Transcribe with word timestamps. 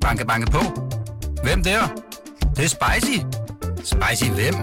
Banke, 0.00 0.26
banke 0.26 0.50
på. 0.50 0.60
Hvem 1.42 1.62
der? 1.64 1.80
Det, 2.40 2.56
det 2.56 2.64
er 2.64 2.68
spicy. 2.68 3.18
Spicy 3.84 4.30
hvem? 4.30 4.54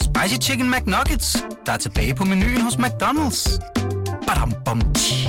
Spicy 0.00 0.48
Chicken 0.48 0.70
McNuggets, 0.70 1.44
der 1.66 1.72
er 1.72 1.76
tilbage 1.76 2.14
på 2.14 2.24
menuen 2.24 2.60
hos 2.60 2.74
McDonald's. 2.74 3.58
Badum, 4.26 4.52
bom, 4.64 4.80
tji. 4.94 5.28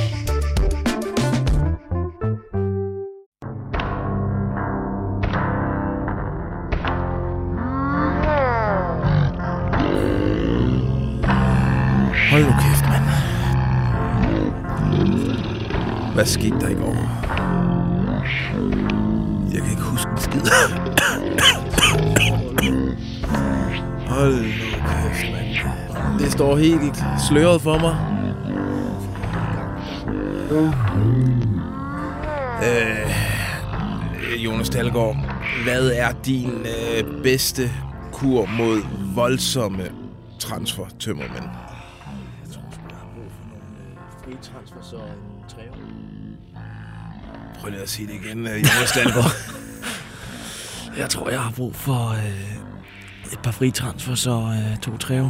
Hold 12.32 12.44
nu 12.44 12.52
kæft, 12.52 12.86
mand. 12.90 13.04
Hvad 16.14 16.26
skete 16.26 16.60
der 16.60 16.68
i 16.68 16.74
går? 16.74 17.25
Står 26.36 26.58
helt 26.58 27.04
sløret 27.30 27.62
for 27.62 27.80
mig. 27.80 27.96
Øh, 32.64 34.46
Jonas 34.46 34.70
Dalgaard, 34.70 35.16
hvad 35.64 35.92
er 35.92 36.12
din 36.26 36.52
øh, 36.52 37.24
bedste 37.24 37.72
kur 38.12 38.46
mod 38.46 38.82
voldsomme 39.16 39.84
transfer 40.40 40.86
tømmermænd? 41.00 41.34
Jeg 41.34 42.52
tror 42.54 42.62
jeg 42.90 42.98
har 42.98 43.08
brug 43.16 43.32
for 43.32 43.46
nogle 43.50 44.28
øh, 44.28 44.38
transfer, 44.42 44.82
så 44.82 44.96
en 44.96 45.50
tre 45.50 45.62
år. 45.72 45.78
Prøv 47.60 47.70
lige 47.72 47.82
at 47.82 47.90
sige 47.90 48.08
det 48.08 48.14
igen, 48.26 48.40
øh, 48.40 48.54
Jonas 48.54 48.92
Dalgaard. 48.96 49.32
Jeg 50.98 51.10
tror, 51.10 51.30
jeg 51.30 51.42
har 51.42 51.52
brug 51.52 51.76
for 51.76 52.10
øh, 52.10 52.56
et 53.34 53.40
par 53.44 53.52
frie 53.52 53.72
transfer, 53.72 54.16
så 54.16 54.32
øh, 54.32 54.78
to 54.82 54.98
tre 54.98 55.22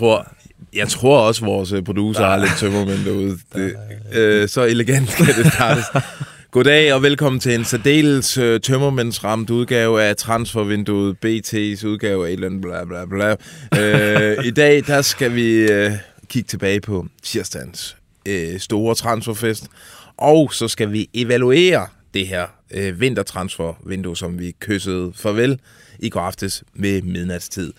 tror, 0.00 0.26
jeg 0.72 0.88
tror 0.88 1.20
også, 1.20 1.44
vores 1.44 1.72
øh, 1.72 1.82
producer 1.82 2.24
har 2.24 2.36
lidt 2.36 2.52
tømmermænd 2.58 3.04
derude. 3.04 3.38
Det, 3.54 3.74
øh, 4.12 4.48
så 4.48 4.62
elegant 4.62 5.08
kan 5.08 5.26
det 5.26 5.52
startes. 5.52 5.84
Goddag 6.50 6.94
og 6.94 7.02
velkommen 7.02 7.40
til 7.40 7.54
en 7.54 7.64
særdeles 7.64 8.38
øh, 8.38 8.60
tømmermændsramt 8.60 9.50
udgave 9.50 10.02
af 10.02 10.16
Transfervinduet, 10.16 11.16
BT's 11.24 11.86
udgave 11.86 12.26
af 12.26 12.28
et 12.28 12.32
eller 12.32 12.46
andet 12.46 12.60
bla 12.60 12.84
bla 12.84 13.04
bla. 13.04 13.36
Øh, 13.78 14.44
I 14.44 14.50
dag, 14.50 14.86
der 14.86 15.02
skal 15.02 15.34
vi 15.34 15.52
øh, 15.52 15.92
kigge 16.28 16.46
tilbage 16.46 16.80
på 16.80 17.06
tirsdagens 17.22 17.96
øh, 18.26 18.60
store 18.60 18.94
transferfest, 18.94 19.66
og 20.16 20.54
så 20.54 20.68
skal 20.68 20.92
vi 20.92 21.08
evaluere 21.14 21.86
det 22.14 22.26
her 22.26 22.46
øh, 22.70 23.00
vintertransfervindue, 23.00 24.16
som 24.16 24.38
vi 24.38 24.54
kyssede 24.60 25.12
farvel 25.14 25.60
i 25.98 26.08
går 26.08 26.20
aftes 26.20 26.64
ved 26.74 27.02
midnatstid. 27.02 27.72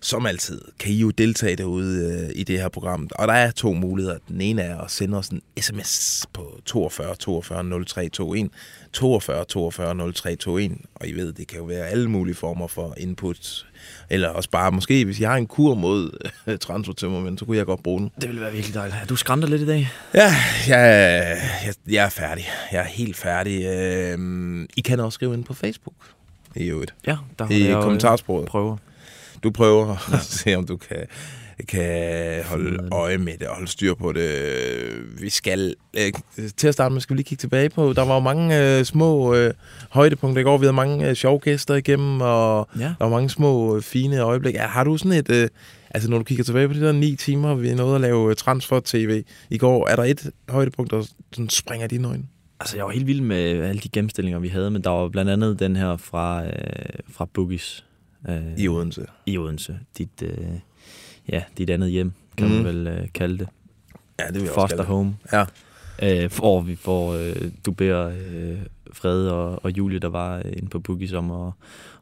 Som 0.00 0.26
altid 0.26 0.60
kan 0.78 0.92
I 0.92 0.96
jo 0.96 1.10
deltage 1.10 1.56
derude 1.56 2.22
øh, 2.28 2.30
i 2.34 2.44
det 2.44 2.60
her 2.60 2.68
program. 2.68 3.08
Og 3.14 3.28
der 3.28 3.34
er 3.34 3.50
to 3.50 3.72
muligheder. 3.72 4.18
Den 4.28 4.40
ene 4.40 4.62
er 4.62 4.78
at 4.78 4.90
sende 4.90 5.18
os 5.18 5.28
en 5.28 5.42
sms 5.60 6.26
på 6.32 6.60
42 6.64 7.14
42 7.14 7.62
0321. 7.62 8.50
42 8.92 9.44
42 9.44 9.94
0321. 9.94 10.76
Og 10.94 11.08
I 11.08 11.12
ved, 11.12 11.32
det 11.32 11.46
kan 11.48 11.58
jo 11.58 11.64
være 11.64 11.86
alle 11.86 12.10
mulige 12.10 12.34
former 12.34 12.66
for 12.66 12.94
input. 12.96 13.66
Eller 14.10 14.28
også 14.28 14.50
bare, 14.50 14.72
måske 14.72 15.04
hvis 15.04 15.20
jeg 15.20 15.30
har 15.30 15.36
en 15.36 15.46
kur 15.46 15.74
mod 15.74 16.30
øh, 16.46 16.58
transfertømmermænd, 16.58 17.38
så 17.38 17.44
kunne 17.44 17.56
jeg 17.56 17.66
godt 17.66 17.82
bruge 17.82 18.00
den. 18.00 18.10
Det 18.20 18.28
ville 18.28 18.40
være 18.40 18.52
virkelig 18.52 18.74
dejligt. 18.74 18.98
Du 19.08 19.16
skrænter 19.16 19.48
lidt 19.48 19.62
i 19.62 19.66
dag? 19.66 19.90
Ja, 20.14 20.34
jeg, 20.68 21.36
jeg, 21.66 21.74
jeg 21.90 22.04
er 22.04 22.08
færdig. 22.08 22.44
Jeg 22.72 22.78
er 22.80 22.84
helt 22.88 23.16
færdig. 23.16 23.64
Øh, 23.64 24.66
I 24.76 24.80
kan 24.80 25.00
også 25.00 25.14
skrive 25.14 25.34
ind 25.34 25.44
på 25.44 25.54
Facebook. 25.54 25.94
I 26.56 26.64
øvrigt. 26.64 26.94
Ja, 27.06 27.16
der 27.38 27.50
I 27.50 27.64
jeg 27.68 27.76
øh, 27.76 27.82
kommentarsporet. 27.82 28.46
prøver. 28.46 28.76
Du 29.42 29.50
prøver 29.50 30.12
at 30.14 30.20
se, 30.40 30.54
om 30.54 30.66
du 30.66 30.76
kan, 30.76 30.96
kan 31.68 32.42
holde 32.44 32.88
øje 32.92 33.18
med 33.18 33.32
det 33.38 33.46
og 33.48 33.54
holde 33.54 33.70
styr 33.70 33.94
på 33.94 34.12
det. 34.12 34.30
Vi 35.20 35.30
skal, 35.30 35.74
øh, 35.98 36.12
til 36.56 36.68
at 36.68 36.74
starte 36.74 36.92
med, 36.92 37.00
skal 37.00 37.14
vi 37.14 37.18
lige 37.18 37.24
kigge 37.26 37.40
tilbage 37.40 37.68
på, 37.70 37.92
der 37.92 38.02
var 38.04 38.14
jo 38.14 38.20
mange 38.20 38.78
øh, 38.78 38.84
små 38.84 39.34
øh, 39.34 39.54
højdepunkter 39.90 40.40
i 40.40 40.44
går. 40.44 40.58
Vi 40.58 40.64
havde 40.64 40.72
mange 40.76 41.08
øh, 41.08 41.14
sjove 41.14 41.38
gæster 41.38 41.74
igennem, 41.74 42.20
og 42.20 42.68
Ja. 42.78 42.84
der 42.84 42.94
var 42.98 43.08
mange 43.08 43.30
små 43.30 43.76
øh, 43.76 43.82
fine 43.82 44.18
øjeblikke. 44.20 44.58
Har 44.58 44.84
du 44.84 44.96
sådan 44.96 45.12
et, 45.12 45.30
øh, 45.30 45.48
altså 45.90 46.10
når 46.10 46.18
du 46.18 46.24
kigger 46.24 46.44
tilbage 46.44 46.68
på 46.68 46.74
de 46.74 46.80
der 46.80 46.92
ni 46.92 47.16
timer, 47.16 47.54
vi 47.54 47.74
nåede 47.74 47.94
at 47.94 48.00
lave 48.00 48.30
øh, 48.30 48.36
transfer-tv 48.36 49.22
i 49.50 49.58
går, 49.58 49.88
er 49.88 49.96
der 49.96 50.04
et 50.04 50.30
højdepunkt, 50.48 50.90
der 50.90 51.02
sådan 51.32 51.48
springer 51.48 51.86
dine 51.86 52.08
øjne? 52.08 52.24
Altså, 52.60 52.76
jeg 52.76 52.84
var 52.84 52.90
helt 52.90 53.06
vild 53.06 53.20
med 53.20 53.40
alle 53.64 53.80
de 53.80 53.88
gennemstillinger, 53.88 54.38
vi 54.38 54.48
havde, 54.48 54.70
men 54.70 54.84
der 54.84 54.90
var 54.90 55.08
blandt 55.08 55.30
andet 55.30 55.58
den 55.60 55.76
her 55.76 55.96
fra, 55.96 56.44
øh, 56.44 56.50
fra 57.12 57.24
Boogies. 57.34 57.84
Øh, 58.28 58.36
I 58.56 58.68
Odense. 58.68 59.06
I 59.26 59.38
Odense. 59.38 59.78
Dit, 59.98 60.22
øh, 60.22 60.30
ja, 61.28 61.42
dit 61.58 61.70
andet 61.70 61.90
hjem, 61.90 62.12
kan 62.36 62.48
mm. 62.48 62.54
Man 62.54 62.64
vel 62.64 62.86
øh, 62.86 63.06
kalde 63.14 63.38
det. 63.38 63.48
Ja, 64.20 64.26
det 64.26 64.34
vil 64.34 64.40
jeg 64.42 64.50
også 64.50 64.54
Foster 64.60 64.76
kalde 64.76 64.82
det. 64.82 64.86
home. 64.86 65.16
Ja. 65.32 65.44
Øh, 66.02 66.30
hvor 66.36 66.60
vi 66.60 66.76
får, 66.76 67.12
øh, 67.14 67.36
du 67.66 67.72
beder 67.72 68.06
øh, 68.08 68.56
Frede 68.92 69.32
og, 69.34 69.64
og 69.64 69.78
Julie, 69.78 69.98
der 69.98 70.08
var 70.08 70.36
øh, 70.36 70.52
inde 70.56 70.68
på 70.68 70.78
Boogies, 70.80 71.12
om, 71.12 71.30
at, 71.46 71.52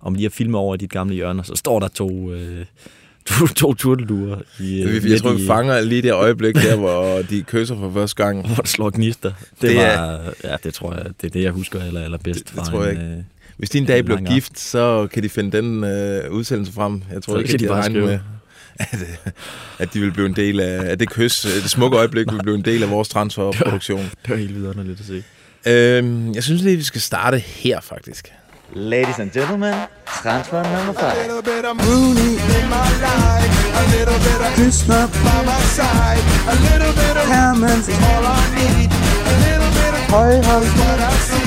om 0.00 0.14
lige 0.14 0.26
at 0.26 0.32
filme 0.32 0.58
over 0.58 0.74
i 0.74 0.78
dit 0.78 0.90
gamle 0.90 1.14
hjørne, 1.14 1.40
og 1.42 1.46
så 1.46 1.54
står 1.56 1.80
der 1.80 1.88
to, 1.88 2.32
øh, 2.32 2.66
to, 3.28 3.46
to 3.46 3.74
turtelduer. 3.74 4.36
I, 4.60 4.82
øh, 4.82 4.94
Jeg, 5.04 5.10
jeg 5.10 5.20
tror, 5.20 5.32
vi 5.32 5.46
fanger 5.46 5.80
lige 5.80 6.02
det 6.02 6.12
øjeblik 6.12 6.54
der, 6.54 6.76
hvor 6.76 7.22
de 7.30 7.42
kysser 7.42 7.76
for 7.76 7.90
første 7.92 8.24
gang. 8.24 8.46
hvor 8.46 8.54
det 8.62 8.68
slår 8.68 8.90
gnister. 8.90 9.28
Det, 9.30 9.60
Det 9.62 9.70
det 9.70 9.80
er- 9.80 10.00
var, 10.00 10.34
ja, 10.44 10.56
det 10.64 10.74
tror 10.74 10.94
jeg, 10.94 11.04
det 11.20 11.26
er 11.26 11.30
det, 11.30 11.42
jeg 11.42 11.52
husker 11.52 11.80
aller, 11.82 12.00
allerbedst 12.00 12.38
Det- 12.38 12.46
det 12.48 12.54
fra 12.54 12.64
tror 12.64 12.84
jeg 12.84 12.94
en, 12.94 13.00
ikke. 13.02 13.24
Hvis 13.56 13.70
din 13.70 13.86
dag 13.86 13.98
En 13.98 14.04
bliver 14.04 14.18
lang 14.20 14.28
gift, 14.34 14.58
så 14.58 15.08
kan 15.12 15.22
de 15.22 15.28
finde 15.28 15.56
den 15.56 15.84
øh, 15.84 16.30
udsendelse 16.30 16.72
frem. 16.72 17.02
Jeg 17.12 17.22
tror 17.22 17.32
Så 17.34 17.38
ikke, 17.38 17.48
kan 17.48 17.54
at 17.54 17.60
de 17.60 17.66
de 17.68 17.72
regner 17.72 18.00
med, 18.06 18.18
at, 18.78 18.88
øh, 19.00 19.32
at 19.78 19.94
de 19.94 20.00
vil 20.00 20.12
blive 20.12 20.26
en 20.26 20.36
del 20.36 20.60
af 20.60 20.90
at 20.92 21.00
det 21.00 21.10
kys, 21.10 21.44
øh, 21.44 21.52
det 21.62 21.70
smukke 21.70 21.96
øjeblik, 21.96 22.26
vil 22.32 22.42
blive 22.42 22.54
en 22.56 22.64
del 22.64 22.82
af 22.82 22.90
vores 22.90 23.08
transferproduktion. 23.08 24.00
Det 24.22 24.30
var 24.30 24.36
helt 24.36 24.54
vidunderligt 24.54 25.00
at 25.00 25.06
se. 25.06 25.22
øhm, 25.66 26.34
jeg 26.34 26.42
synes 26.42 26.62
lige, 26.62 26.76
vi 26.76 26.82
skal 26.82 27.00
starte 27.00 27.38
her, 27.38 27.80
faktisk. 27.80 28.32
Ladies 28.74 29.18
and 29.18 29.30
gentlemen, 29.30 29.74
transfer 30.22 30.62
number 30.76 30.92
five. 31.02 31.14
little 31.26 31.42
bit 31.52 31.64
of 31.70 31.74
Mooney 31.86 32.32
in 32.58 32.64
my 32.76 32.88
life, 33.06 33.52
a 33.80 33.84
little 33.96 34.18
bit 34.28 34.40
of 34.46 34.50
Krishna 34.58 34.98
by 35.26 35.38
my 35.52 35.60
side, 35.78 36.22
a 36.52 36.56
little 36.68 36.92
bit 37.02 37.14
of 37.22 37.26
Hammond 37.36 37.82
is 37.92 37.98
all 38.10 38.24
I 38.38 38.42
need, 38.58 38.88
a 39.32 39.34
little 39.46 39.72
bit 39.80 39.92
of 39.98 40.02
Højhold 40.14 40.64
is 40.68 40.74
what 40.82 40.98
I 41.10 41.12
see, 41.28 41.45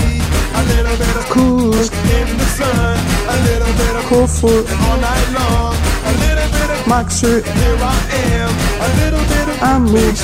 a 0.60 0.62
little 0.74 0.98
bit 1.04 1.16
of 1.22 1.26
cool 1.36 1.74
in 2.18 2.28
the 2.42 2.48
sun, 2.60 2.98
a 3.34 3.36
little 3.48 3.74
bit 3.82 3.94
of 4.00 4.04
Kofod 4.10 4.64
all 4.86 4.98
night 5.10 5.28
long, 5.40 5.74
a 6.10 6.14
little 6.26 6.50
bit 6.58 6.70
of 6.76 6.80
Maxø, 6.92 7.32
here 7.60 7.78
I 7.94 7.98
am, 8.40 8.52
a 8.86 8.88
little 9.00 9.26
bit 9.34 9.48
of 9.54 9.82
man. 9.94 10.16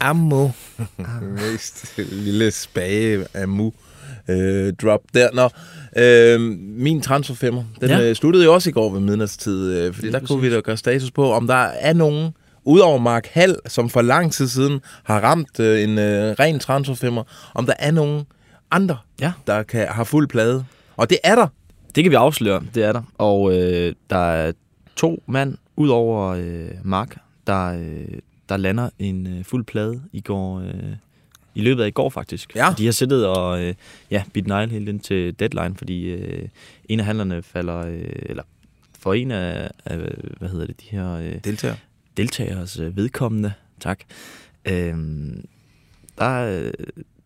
Ammo. 0.00 0.48
Mest 1.36 1.98
lille 1.98 2.50
spage 2.50 3.26
Amu 3.34 3.70
øh, 4.28 4.72
drop 4.82 5.00
der. 5.14 5.28
Nå, 5.32 5.48
øh, 6.02 6.40
min 6.60 7.00
transferfemmer, 7.02 7.62
den 7.80 7.88
Ja. 7.90 8.00
øh, 8.00 8.16
sluttede 8.16 8.44
jo 8.44 8.54
også 8.54 8.70
i 8.70 8.72
går 8.72 8.92
ved 8.92 9.00
midnatstid, 9.00 9.72
øh, 9.72 9.94
fordi 9.94 10.10
der 10.10 10.20
kunne 10.20 10.40
vi 10.40 10.54
da 10.54 10.60
gøre 10.60 10.76
status 10.76 11.10
på, 11.10 11.32
om 11.32 11.46
der 11.46 11.54
er 11.80 11.92
nogen, 11.92 12.30
udover 12.68 12.98
Mark 12.98 13.26
Hall, 13.26 13.56
som 13.66 13.88
for 13.88 14.02
lang 14.02 14.32
tid 14.32 14.48
siden 14.48 14.80
har 15.02 15.20
ramt 15.20 15.60
øh, 15.60 15.82
en 15.82 15.98
øh, 15.98 16.32
ren 16.40 16.58
transferfemmer, 16.58 17.22
om 17.54 17.66
der 17.66 17.74
er 17.78 17.90
nogen 17.90 18.24
andre, 18.70 18.96
Ja. 19.20 19.32
der 19.46 19.62
kan, 19.62 19.88
har 19.88 20.04
fuld 20.04 20.28
plade. 20.28 20.64
Og 20.96 21.10
det 21.10 21.18
er 21.24 21.34
der. 21.34 21.46
Det 21.94 22.04
kan 22.04 22.10
vi 22.10 22.16
afsløre, 22.16 22.62
det 22.74 22.84
er 22.84 22.92
der. 22.92 23.02
Og 23.18 23.52
øh, 23.58 23.94
der 24.10 24.16
er 24.16 24.52
to 24.96 25.22
mand, 25.26 25.56
ud 25.76 25.88
over 25.88 26.28
øh, 26.28 26.68
Mark, 26.84 27.16
der, 27.46 27.66
øh, 27.80 28.18
der 28.48 28.56
lander 28.56 28.90
en 28.98 29.38
øh, 29.38 29.44
fuld 29.44 29.64
plade 29.64 30.02
i 30.12 30.20
går, 30.20 30.60
øh, 30.60 30.72
i 31.54 31.60
løbet 31.60 31.82
af 31.82 31.86
i 31.88 31.90
går 31.90 32.10
faktisk. 32.10 32.56
Ja. 32.56 32.74
De 32.78 32.84
har 32.84 32.92
siddet 32.92 33.26
og 33.26 33.62
øh, 33.64 33.74
ja, 34.10 34.22
bidt 34.32 34.46
negl 34.46 34.70
helt 34.70 34.88
ind 34.88 35.00
til 35.00 35.34
deadline, 35.40 35.74
fordi 35.76 36.04
øh, 36.04 36.48
en 36.88 37.00
af 37.00 37.06
handlerne 37.06 37.42
falder, 37.42 37.86
øh, 37.86 38.12
eller 38.22 38.42
for 38.98 39.14
en 39.14 39.30
af, 39.30 39.70
af, 39.84 39.96
hvad 40.38 40.48
hedder 40.48 40.66
det, 40.66 40.80
de 40.80 40.86
her 40.90 41.12
øh, 41.12 41.34
Deltager. 41.44 41.74
Deltagers 42.18 42.78
øh, 42.78 42.96
vedkommende, 42.96 43.52
tak, 43.80 44.00
øh, 44.64 44.94
der, 46.18 46.70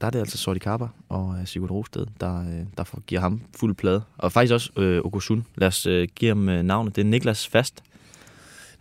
der 0.00 0.06
er 0.06 0.10
det 0.10 0.18
altså 0.18 0.38
Sorti 0.38 0.58
Kappa 0.58 0.86
og 1.08 1.36
øh, 1.40 1.46
Sigurd 1.46 1.70
Rosted, 1.70 2.06
der, 2.20 2.40
øh, 2.40 2.66
der 2.78 2.84
får, 2.84 3.02
giver 3.06 3.20
ham 3.20 3.40
fuld 3.56 3.74
plade. 3.74 4.02
Og 4.18 4.32
faktisk 4.32 4.52
også 4.52 4.70
øh, 4.76 5.00
Okosun. 5.04 5.46
Lad 5.56 5.68
os 5.68 5.86
øh, 5.86 6.08
give 6.14 6.28
ham 6.28 6.48
øh, 6.48 6.62
navnet. 6.62 6.96
Det 6.96 7.02
er 7.02 7.06
Niklas 7.06 7.48
Fast. 7.48 7.82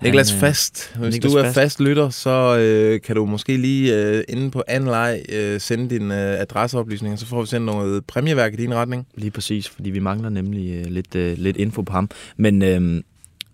Niklas 0.02 0.34
øh, 0.34 0.40
Fast, 0.40 0.96
hvis 0.96 1.14
Niklas 1.14 1.32
du 1.32 1.38
er 1.38 1.44
Fast. 1.44 1.56
fast 1.56 1.80
lytter, 1.80 2.10
så 2.10 2.58
øh, 2.58 3.02
kan 3.02 3.16
du 3.16 3.26
måske 3.26 3.58
lige 3.58 3.96
øh, 3.96 4.24
inde 4.30 4.52
på 4.52 4.64
Anlej 4.68 5.24
øh, 5.30 5.60
sende 5.60 5.90
din 5.90 6.12
øh, 6.12 6.40
adresseoplysninger, 6.40 7.18
så 7.18 7.26
får 7.26 7.42
vi 7.42 7.48
sendt 7.48 7.66
noget 7.66 8.06
præmieværk 8.06 8.54
i 8.54 8.56
din 8.56 8.76
retning. 8.76 9.08
Lige 9.16 9.32
præcis, 9.32 9.70
fordi 9.70 9.90
vi 9.90 10.00
mangler 10.00 10.30
nemlig 10.30 10.72
øh, 10.72 10.86
lidt, 10.86 11.16
øh, 11.16 11.38
lidt 11.38 11.58
info 11.58 11.82
på 11.82 11.94
ham. 11.94 12.10
Men 12.38 12.62
øh, 12.62 13.04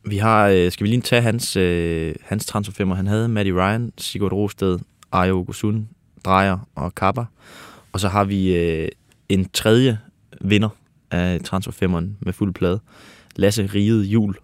vi 0.10 0.18
har, 0.18 0.48
øh, 0.48 0.72
skal 0.72 0.84
vi 0.84 0.90
lige 0.90 1.02
tage 1.02 1.22
hans, 1.22 1.56
øh, 1.56 2.16
hans 2.22 2.46
transferfirma. 2.46 2.96
Han 2.96 3.08
havde 3.08 3.28
Matty 3.28 3.52
Ryan, 3.52 3.94
Sigurd 3.98 4.32
Rosted, 4.32 4.80
Ayo 5.12 5.44
Gusun, 5.48 5.90
Drejer 6.26 6.68
og 6.76 6.96
Kappa. 6.96 7.26
Og 7.92 8.00
så 8.00 8.08
har 8.08 8.24
vi 8.24 8.56
øh, 8.56 8.90
en 9.30 9.50
tredje 9.50 10.00
vinder 10.42 10.70
af 11.12 11.40
transferfirmaen 11.44 12.18
med 12.20 12.34
fuld 12.34 12.54
plade. 12.54 12.80
Lasse 13.36 13.70
Riget 13.74 14.04
Jul, 14.04 14.36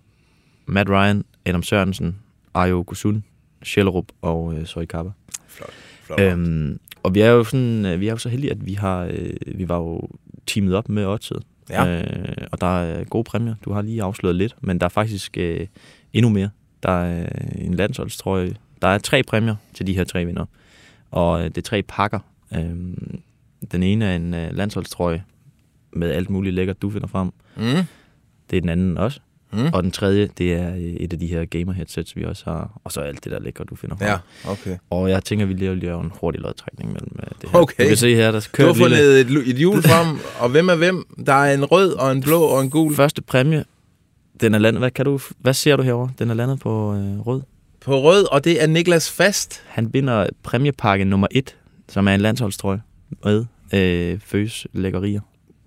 Matt 0.65 0.89
Ryan, 0.89 1.25
Adam 1.45 1.63
Sørensen, 1.63 2.15
Ayo 2.53 2.83
Gusun, 2.87 3.23
Schellerup 3.63 4.05
og 4.21 4.53
øh, 4.53 4.65
Zoe 4.65 4.85
Kappa. 4.85 5.11
Flot. 5.47 5.73
Flot. 6.03 6.19
Øhm, 6.19 6.79
og 7.03 7.15
vi 7.15 7.21
er 7.21 7.29
jo 7.29 7.43
sådan, 7.43 7.85
øh, 7.85 7.99
vi 7.99 8.07
er 8.07 8.11
jo 8.11 8.17
så 8.17 8.29
heldige, 8.29 8.51
at 8.51 8.65
vi 8.65 8.73
har, 8.73 9.03
øh, 9.03 9.33
vi 9.55 9.69
var 9.69 9.77
jo 9.77 10.09
teamet 10.47 10.75
op 10.75 10.89
med 10.89 11.05
Odset. 11.05 11.43
Ja. 11.69 12.01
Øh, 12.01 12.47
og 12.51 12.61
der 12.61 12.79
er 12.81 13.03
gode 13.03 13.23
præmier. 13.23 13.55
Du 13.65 13.73
har 13.73 13.81
lige 13.81 14.03
afsløret 14.03 14.35
lidt, 14.35 14.55
men 14.61 14.79
der 14.79 14.85
er 14.85 14.89
faktisk 14.89 15.37
øh, 15.37 15.67
endnu 16.13 16.29
mere. 16.29 16.49
Der 16.83 16.91
er 16.91 17.21
øh, 17.21 17.65
en 17.65 17.73
landsholdstrøje. 17.73 18.55
Der 18.81 18.87
er 18.87 18.97
tre 18.97 19.23
præmier 19.23 19.55
til 19.73 19.87
de 19.87 19.93
her 19.93 20.03
tre 20.03 20.25
vinder. 20.25 20.45
Og 21.11 21.39
øh, 21.39 21.45
det 21.45 21.57
er 21.57 21.61
tre 21.61 21.81
pakker. 21.81 22.19
Øh, 22.55 22.75
den 23.71 23.83
ene 23.83 24.05
er 24.05 24.15
en 24.15 24.33
øh, 24.33 24.55
landsholdstrøje 24.55 25.23
med 25.93 26.11
alt 26.11 26.29
muligt 26.29 26.55
lækkert, 26.55 26.81
du 26.81 26.89
finder 26.89 27.07
frem. 27.07 27.31
Mm. 27.57 27.63
Det 28.49 28.57
er 28.57 28.61
den 28.61 28.69
anden 28.69 28.97
også. 28.97 29.19
Mm. 29.53 29.69
Og 29.73 29.83
den 29.83 29.91
tredje, 29.91 30.29
det 30.37 30.53
er 30.53 30.73
øh, 30.75 30.79
et 30.81 31.13
af 31.13 31.19
de 31.19 31.27
her 31.27 31.45
gamer 31.45 31.73
headsets, 31.73 32.15
vi 32.15 32.23
også 32.25 32.43
har. 32.45 32.81
Og 32.83 32.91
så 32.91 33.01
alt 33.01 33.23
det 33.23 33.31
der 33.31 33.39
lækker, 33.39 33.63
du 33.63 33.75
finder. 33.75 33.95
Ja, 34.01 34.17
okay. 34.51 34.77
Og 34.89 35.09
jeg 35.09 35.23
tænker, 35.23 35.45
vi 35.45 35.53
laver 35.53 35.75
lige 35.75 35.93
en 35.93 36.11
hurtig 36.21 36.41
lodtrækning 36.41 36.93
mellem 36.93 37.11
øh, 37.19 37.29
det 37.41 37.49
her. 37.49 37.59
Okay. 37.59 37.83
Du 37.83 37.87
kan 37.87 37.97
se 37.97 38.15
her, 38.15 38.31
der 38.31 38.39
Du 38.39 38.45
kører 38.51 38.73
har 38.73 38.85
et 38.85 38.91
lille... 38.91 39.25
fundet 39.25 39.43
et, 39.47 39.49
et 39.49 39.55
hjul 39.57 39.81
frem, 39.81 40.17
og 40.39 40.49
hvem 40.49 40.69
er 40.69 40.75
hvem? 40.75 41.05
Der 41.25 41.33
er 41.33 41.53
en 41.53 41.65
rød 41.65 41.93
og 41.93 42.11
en 42.11 42.21
blå 42.21 42.41
og 42.41 42.61
en 42.61 42.69
gul. 42.69 42.95
Første 42.95 43.21
præmie, 43.21 43.65
den 44.41 44.53
er 44.55 44.59
landet... 44.59 44.81
Hvad, 44.81 44.91
kan 44.91 45.05
du, 45.05 45.19
hvad 45.39 45.53
ser 45.53 45.75
du 45.75 45.83
herover? 45.83 46.09
Den 46.19 46.29
er 46.29 46.33
landet 46.33 46.59
på 46.59 46.93
øh, 46.95 47.19
rød. 47.27 47.41
På 47.81 48.01
rød, 48.01 48.31
og 48.31 48.43
det 48.43 48.63
er 48.63 48.67
Niklas 48.67 49.11
Fast. 49.11 49.61
Han 49.67 49.89
binder 49.91 50.27
præmiepakke 50.43 51.05
nummer 51.05 51.27
1, 51.31 51.55
som 51.89 52.07
er 52.07 52.15
en 52.15 52.21
landsholdstrøje 52.21 52.81
med 53.25 53.45
øh, 53.73 54.19
føs 54.25 54.67
lækkerier. 54.73 55.21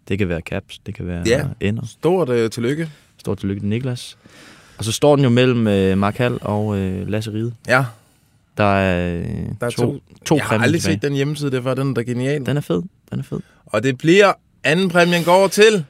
Det 0.09 0.19
kan 0.19 0.29
være 0.29 0.41
caps, 0.41 0.79
det 0.79 0.95
kan 0.95 1.07
være 1.07 1.23
Ja. 1.27 1.45
ender. 1.61 1.83
Stort 1.87 2.29
øh, 2.29 2.51
tillykke. 2.51 2.91
Stort 3.27 3.39
tillykke 3.39 3.61
til 3.61 3.69
Niklas. 3.69 4.17
Og 4.79 4.85
så 4.85 4.93
står 4.93 5.17
den 5.17 5.25
jo 5.25 5.31
mellem 5.31 5.67
øh, 5.67 5.99
Mark 5.99 6.17
Hall 6.17 6.39
og 6.41 6.79
øh, 6.79 7.09
Lasse 7.09 7.33
Ride. 7.33 7.53
Ja, 7.69 7.85
Der 8.57 8.65
er, 8.65 9.19
øh, 9.19 9.25
der 9.61 9.67
er 9.67 9.71
to, 9.71 9.83
to. 9.93 10.01
to 10.25 10.37
Jeg 10.37 10.45
har 10.45 10.59
aldrig 10.59 10.81
tilbage. 10.81 10.95
set 10.97 11.03
den 11.03 11.13
hjemmeside, 11.13 11.51
det 11.51 11.65
var 11.65 11.75
den, 11.75 11.97
der 11.97 12.03
er 12.03 12.07
genial. 12.07 12.47
Den 12.47 12.57
er 12.57 12.61
fed. 12.61 12.83
Den 13.11 13.19
er 13.19 13.23
fed. 13.23 13.39
Og 13.67 13.83
det 13.83 13.99
bliver, 13.99 14.33
anden 14.65 14.89
præmien 14.89 15.25
går 15.25 15.49
til... 15.49 15.85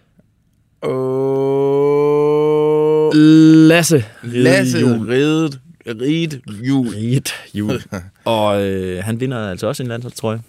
Åh... 0.83 1.47
Lasse 3.69 4.05
Lasse 4.23 4.79
Jul. 4.79 5.07
Ridet, 5.09 5.61
Ridet 5.87 6.41
Jul. 6.63 6.89
Rigt 6.89 7.35
jul. 7.55 7.83
og 8.25 8.63
øh, 8.65 9.05
han 9.05 9.21
vinder 9.21 9.51
altså 9.51 9.67
også 9.67 9.83
en 9.83 9.89
landsholdstrøje. 9.89 10.41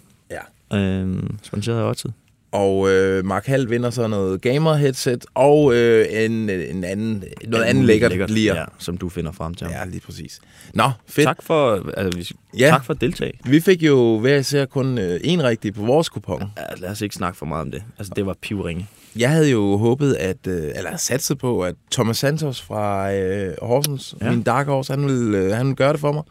Ja. 0.70 0.78
Øh, 0.78 1.22
sponsoreret 1.42 1.80
af 1.80 1.84
Odset. 1.90 2.12
Og 2.52 2.90
øh, 2.90 3.24
Mark 3.24 3.46
Hall 3.46 3.70
vinder 3.70 3.90
så 3.90 4.06
noget 4.06 4.40
gamer-headset 4.40 5.24
og 5.34 5.74
øh, 5.74 6.06
en, 6.10 6.50
en 6.50 6.84
anden, 6.84 7.24
noget 7.48 7.64
andet 7.64 7.84
lækkert, 7.84 8.10
lækkert 8.10 8.30
lige. 8.30 8.54
Ja, 8.54 8.64
som 8.78 8.96
du 8.98 9.08
finder 9.08 9.32
frem 9.32 9.54
til 9.54 9.66
ja, 9.70 9.84
lige 9.84 10.00
præcis. 10.00 10.40
Nå, 10.74 10.90
fedt. 11.06 11.26
Tak 11.26 11.42
for, 11.42 11.90
altså, 11.96 12.18
vi, 12.18 12.28
Ja. 12.58 12.68
tak 12.68 12.84
for 12.84 12.94
at 12.94 13.00
deltage. 13.00 13.32
Vi 13.44 13.60
fik 13.60 13.82
jo 13.82 14.18
hver 14.18 14.36
især 14.36 14.64
kun 14.64 14.98
øh, 14.98 15.20
en 15.24 15.44
rigtig 15.44 15.74
på 15.74 15.82
vores 15.82 16.08
kupon. 16.08 16.42
Ja, 16.56 16.62
lad 16.76 16.90
os 16.90 17.00
ikke 17.00 17.14
snakke 17.14 17.38
for 17.38 17.46
meget 17.46 17.60
om 17.64 17.70
det. 17.70 17.82
Altså, 17.98 18.12
det 18.16 18.26
var 18.26 18.36
pivringe. 18.42 18.86
Jeg 19.16 19.30
havde 19.30 19.50
jo 19.50 19.76
håbet, 19.76 20.14
at, 20.14 20.46
øh, 20.46 20.62
eller 20.76 20.96
satset 20.96 21.38
på, 21.38 21.60
at 21.64 21.74
Thomas 21.92 22.16
Santos 22.18 22.62
fra 22.62 23.12
øh, 23.14 23.54
Horsens. 23.62 24.14
Ja. 24.20 24.30
min 24.30 24.42
Dark 24.42 24.66
Horse, 24.66 24.92
han 24.92 25.06
ville, 25.06 25.38
øh, 25.38 25.52
han 25.52 25.66
ville 25.66 25.76
gøre 25.76 25.92
det 25.92 26.00
for 26.00 26.12
mig. 26.12 26.22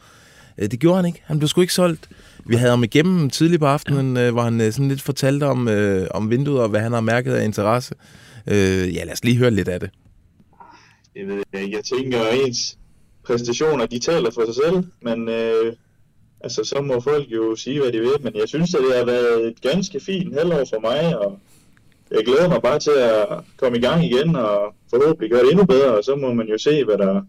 Øh, 0.58 0.72
det 0.72 0.80
gjorde 0.80 0.96
han 0.96 1.06
ikke. 1.06 1.22
Han 1.26 1.40
blev 1.40 1.48
sgu 1.48 1.62
ikke 1.62 1.74
solgt. 1.74 2.10
Vi 2.48 2.56
havde 2.56 2.70
ham 2.70 2.84
igennem 2.84 3.30
tidlig 3.30 3.60
på 3.60 3.66
aftenen, 3.66 4.18
øh, 4.18 4.34
hvor 4.34 4.42
han 4.42 4.62
øh, 4.62 4.72
sådan 4.72 4.88
lidt 4.88 5.02
fortalte 5.02 5.44
om, 5.44 5.68
øh, 5.68 6.08
om 6.12 6.30
vinduet 6.30 6.62
og 6.62 6.70
hvad 6.70 6.80
han 6.80 6.94
har 6.94 7.02
mærket 7.02 7.34
af 7.34 7.44
interesse. 7.44 7.96
Øh, 8.48 8.96
ja, 8.96 9.04
lad 9.04 9.14
os 9.14 9.24
lige 9.24 9.38
høre 9.38 9.52
lidt 9.52 9.68
af 9.68 9.80
det. 9.80 9.90
jeg 11.16 11.28
ved 11.28 11.44
jeg 11.54 11.62
ikke. 11.62 11.76
Jeg 11.76 11.84
tænker, 11.84 12.22
at 12.22 12.38
ens 12.48 12.78
præstationer, 13.26 13.86
de 13.86 14.00
taler 14.00 14.32
for 14.32 14.46
sig 14.46 14.56
selv, 14.56 14.84
men 15.02 15.30
øh, 15.30 15.74
altså, 16.42 16.64
så 16.64 16.82
må 16.82 17.00
folk 17.00 17.28
jo 17.30 17.56
sige, 17.56 17.80
hvad 17.80 17.92
de 17.92 18.00
vil. 18.00 18.22
Men 18.22 18.36
jeg 18.36 18.48
synes, 18.48 18.76
at 18.76 18.82
det 18.90 18.98
har 18.98 19.06
været 19.06 19.48
et 19.48 19.62
ganske 19.62 20.00
fint 20.00 20.34
halvår 20.34 20.66
for 20.74 20.80
mig, 20.80 21.20
og 21.20 21.40
jeg 22.12 22.26
glæder 22.26 22.50
mig 22.50 22.62
bare 22.62 22.80
til 22.80 22.92
at 22.92 23.28
komme 23.58 23.78
i 23.78 23.82
gang 23.82 24.06
igen, 24.06 24.36
og 24.36 24.74
forhåbentlig 24.90 25.32
gøre 25.32 25.44
det 25.44 25.52
endnu 25.52 25.66
bedre, 25.66 25.98
og 25.98 26.04
så 26.04 26.16
må 26.16 26.34
man 26.34 26.48
jo 26.48 26.58
se, 26.58 26.84
hvad 26.84 26.98
der... 26.98 27.22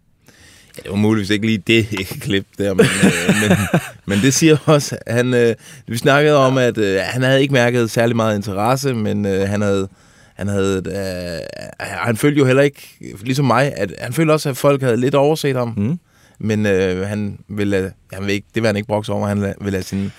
Ja, 0.79 0.83
det 0.83 0.91
var 0.91 0.97
muligvis 0.97 1.31
ikke 1.31 1.47
lige 1.47 1.59
det 1.59 1.87
klip 2.25 2.47
der, 2.59 2.75
men, 2.75 2.87
øh, 3.05 3.49
men, 3.49 3.81
men 4.07 4.19
det 4.19 4.35
siger 4.35 4.57
også, 4.65 4.99
han, 5.07 5.35
øh, 5.35 5.55
vi 5.87 5.97
snakkede 5.97 6.37
om, 6.37 6.59
at 6.59 6.79
øh, 6.79 7.01
han 7.03 7.23
havde 7.23 7.41
ikke 7.43 7.53
mærket 7.55 7.91
særlig 7.91 8.17
meget 8.17 8.37
interesse, 8.37 8.95
men 8.95 9.27
øh, 9.27 9.49
han 9.49 9.61
havde, 9.63 9.89
han 10.37 10.49
havde, 10.49 10.83
øh, 10.87 11.79
han 11.81 12.17
følte 12.17 12.39
jo 12.39 12.45
heller 12.47 12.63
ikke, 12.63 13.15
ligesom 13.23 13.45
mig, 13.45 13.73
at 13.77 13.95
han 13.99 14.13
følte 14.13 14.33
også, 14.33 14.49
at 14.49 14.57
folk 14.57 14.83
havde 14.83 14.97
lidt 14.97 15.15
overset 15.15 15.57
ham, 15.57 15.75
Mm. 15.77 15.99
men 16.39 16.67
øh, 16.67 17.07
han 17.07 17.39
ville, 17.49 17.93
han 18.13 18.23
vil 18.27 18.31
ikke, 18.31 18.47
det 18.55 18.63
vil 18.63 18.67
han 18.67 18.77
ikke 18.77 18.87
brokse 18.89 19.13
over, 19.13 19.29
han 19.29 19.55
vil 19.61 19.73
lade 19.73 19.83
sine 19.83 20.11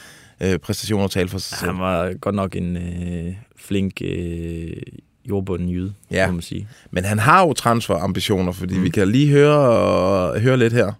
øh, 0.42 0.58
præstationer 0.60 1.08
tale 1.08 1.30
for 1.30 1.38
sig 1.38 1.58
selv. 1.58 1.72
Han 1.72 1.80
var 1.80 2.14
godt 2.22 2.36
nok 2.36 2.56
en 2.56 2.78
øh, 2.78 3.34
flink 3.58 3.94
øh, 4.02 4.74
jordbunden 5.26 5.70
jyde, 5.70 5.94
Ja. 6.12 6.28
må 6.28 6.34
man 6.34 6.42
sige. 6.42 6.68
Men 6.92 7.06
han 7.06 7.20
har 7.20 7.48
jo 7.48 7.54
transferambitioner, 7.54 8.52
fordi 8.52 8.78
mm. 8.78 8.84
vi 8.84 8.90
kan 8.90 9.08
lige 9.08 9.28
høre, 9.30 9.58
og, 9.60 10.40
høre 10.40 10.58
lidt 10.58 10.74
her. 10.74 10.94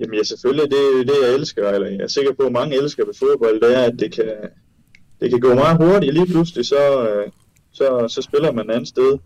Jamen 0.00 0.14
ja, 0.14 0.22
selvfølgelig, 0.22 0.70
det 0.70 0.78
er 0.78 1.04
det, 1.04 1.26
jeg 1.26 1.34
elsker, 1.34 1.68
eller 1.68 1.88
jeg 1.88 2.00
er 2.00 2.06
sikker 2.06 2.32
på, 2.32 2.42
at 2.46 2.52
mange 2.52 2.82
elsker 2.82 3.04
ved 3.04 3.14
fodbold, 3.18 3.60
det 3.60 3.78
er, 3.78 3.82
at 3.82 3.94
det 3.98 4.12
kan, 4.12 4.32
det 5.20 5.30
kan 5.30 5.40
gå 5.40 5.54
meget 5.54 5.76
hurtigt, 5.76 6.14
lige 6.14 6.26
pludselig, 6.26 6.66
så, 6.66 7.08
øh, 7.08 7.30
så, 7.72 8.06
så 8.08 8.22
spiller 8.22 8.52
man 8.52 8.70
et 8.70 8.74
andet 8.74 8.88
sted. 8.88 9.18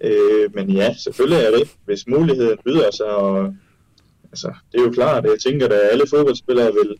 Øh, 0.00 0.54
men 0.54 0.70
ja, 0.70 0.94
selvfølgelig 0.94 1.44
er 1.44 1.50
det, 1.50 1.68
hvis 1.84 2.06
muligheden 2.08 2.58
byder 2.64 2.90
sig, 2.90 3.06
og 3.06 3.54
altså, 4.32 4.52
det 4.72 4.80
er 4.80 4.84
jo 4.84 4.90
klart, 4.90 5.24
at 5.24 5.30
jeg 5.30 5.40
tænker, 5.40 5.66
at 5.66 5.88
alle 5.92 6.04
fodboldspillere 6.10 6.72
vil, 6.72 6.96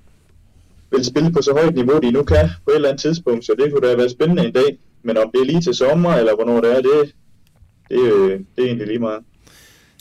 vil 0.91 1.05
spille 1.05 1.33
på 1.33 1.43
så 1.43 1.53
højt 1.53 1.75
niveau, 1.75 1.99
de 1.99 2.11
nu 2.11 2.23
kan 2.23 2.49
på 2.65 2.71
et 2.71 2.75
eller 2.75 2.89
andet 2.89 3.01
tidspunkt, 3.03 3.45
så 3.45 3.55
det 3.59 3.73
kunne 3.73 3.89
da 3.89 3.97
være 3.97 4.11
spændende 4.11 4.47
en 4.47 4.53
dag. 4.53 4.79
Men 5.07 5.17
om 5.17 5.31
det 5.35 5.41
er 5.41 5.45
lige 5.45 5.61
til 5.61 5.75
sommer, 5.75 6.15
eller 6.15 6.35
hvornår 6.35 6.61
det 6.61 6.73
er, 6.73 6.81
det, 6.83 7.13
det, 7.91 7.99
øh, 8.13 8.31
det 8.31 8.47
er 8.59 8.63
egentlig 8.67 8.87
lige 8.87 8.99
meget. 8.99 9.19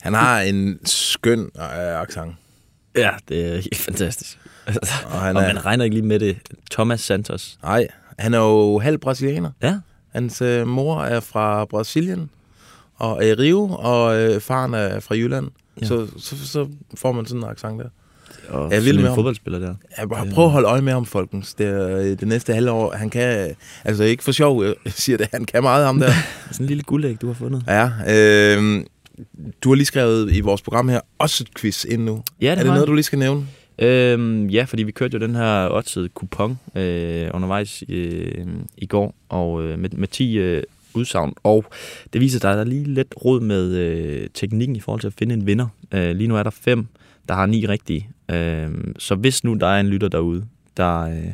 Han 0.01 0.13
har 0.13 0.41
en 0.41 0.79
skøn 0.85 1.39
øh, 1.39 2.01
accent. 2.01 2.35
Ja, 2.95 3.09
det 3.29 3.45
er 3.45 3.55
helt 3.55 3.75
fantastisk. 3.75 4.39
Og 4.67 4.73
Og, 5.05 5.21
han 5.21 5.37
og 5.37 5.43
er- 5.43 5.53
man 5.53 5.65
regner 5.65 5.83
ikke 5.83 5.95
lige 5.95 6.05
med 6.05 6.19
det. 6.19 6.37
Thomas 6.71 7.01
Santos. 7.01 7.57
Nej, 7.63 7.87
han 8.19 8.33
er 8.33 8.37
jo 8.39 8.79
halv 8.79 8.97
brasilianer. 8.97 9.51
Ja, 9.61 9.79
Hans 10.13 10.41
øh, 10.41 10.67
mor 10.67 11.01
er 11.01 11.19
fra 11.19 11.65
Brasilien 11.65 12.29
og 12.95 13.17
er 13.23 13.27
i 13.27 13.33
Rio, 13.33 13.69
og 13.79 14.17
øh, 14.21 14.41
faren 14.41 14.73
er 14.73 14.99
fra 14.99 15.15
Jylland. 15.15 15.47
Ja. 15.81 15.85
Så, 15.85 16.07
så, 16.19 16.47
så 16.47 16.67
får 16.95 17.11
man 17.11 17.25
sådan 17.25 17.43
en 17.43 17.49
accent 17.49 17.79
der. 17.79 17.89
Og 18.49 18.71
Jeg 18.71 18.81
sådan 18.81 18.95
med 18.95 19.01
en 19.03 19.07
ham. 19.07 19.15
fodboldspiller 19.15 19.59
der. 19.59 19.75
Ja, 19.99 20.05
bare 20.05 20.27
prøv 20.33 20.45
at 20.45 20.51
holde 20.51 20.67
øje 20.67 20.81
med 20.81 20.93
ham, 20.93 21.05
folkens. 21.05 21.53
Det, 21.53 21.65
øh, 21.89 22.19
det 22.19 22.27
næste 22.27 22.53
halvår, 22.53 22.91
han 22.95 23.09
kan... 23.09 23.55
Altså 23.83 24.03
ikke 24.03 24.23
for 24.23 24.31
sjov, 24.31 24.63
jeg 24.63 24.73
siger 25.03 25.17
det, 25.17 25.27
han 25.33 25.45
kan 25.45 25.63
meget 25.63 25.85
ham 25.85 25.99
der. 25.99 26.11
Sådan 26.51 26.63
en 26.63 26.67
lille 26.67 26.83
guldæg, 26.83 27.21
du 27.21 27.27
har 27.27 27.33
fundet. 27.33 27.63
ja, 27.67 27.89
øh, 28.57 28.83
du 29.63 29.69
har 29.69 29.75
lige 29.75 29.85
skrevet 29.85 30.35
i 30.35 30.39
vores 30.39 30.61
program 30.61 30.89
her 30.89 30.99
også 31.19 31.43
et 31.43 31.53
quiz 31.59 31.85
ind 31.85 32.03
nu. 32.03 32.23
Ja, 32.41 32.45
det 32.45 32.51
er 32.51 32.55
det 32.55 32.65
noget, 32.65 32.79
jeg. 32.79 32.87
du 32.87 32.93
lige 32.93 33.03
skal 33.03 33.19
nævne? 33.19 33.47
Øhm, 33.79 34.47
ja, 34.47 34.63
fordi 34.63 34.83
vi 34.83 34.91
kørte 34.91 35.13
jo 35.17 35.27
den 35.27 35.35
her 35.35 35.69
oddset 35.71 36.13
kupon 36.13 36.59
øh, 36.75 37.27
undervejs 37.33 37.83
øh, 37.89 38.45
i 38.77 38.85
går 38.85 39.15
og 39.29 39.63
øh, 39.63 39.79
med, 39.79 39.89
med 39.89 40.07
10 40.07 40.37
øh, 40.37 40.63
udsagn. 40.93 41.33
Og 41.43 41.65
det 42.13 42.21
viser 42.21 42.39
sig, 42.39 42.51
at 42.51 42.55
der 42.55 42.61
er 42.61 42.65
lige 42.65 42.83
lidt 42.93 43.13
råd 43.25 43.41
med 43.41 43.75
øh, 43.75 44.27
teknikken 44.33 44.75
i 44.75 44.79
forhold 44.79 45.01
til 45.01 45.07
at 45.07 45.13
finde 45.19 45.33
en 45.35 45.45
vinder. 45.47 45.67
Øh, 45.91 46.15
lige 46.15 46.27
nu 46.27 46.35
er 46.37 46.43
der 46.43 46.49
fem, 46.49 46.87
der 47.29 47.35
har 47.35 47.45
ni 47.45 47.65
rigtige. 47.65 48.09
Øh, 48.31 48.71
så 48.99 49.15
hvis 49.15 49.43
nu 49.43 49.53
der 49.53 49.67
er 49.67 49.79
en 49.79 49.87
lytter 49.87 50.07
derude, 50.07 50.45
der, 50.77 51.01
øh, 51.01 51.33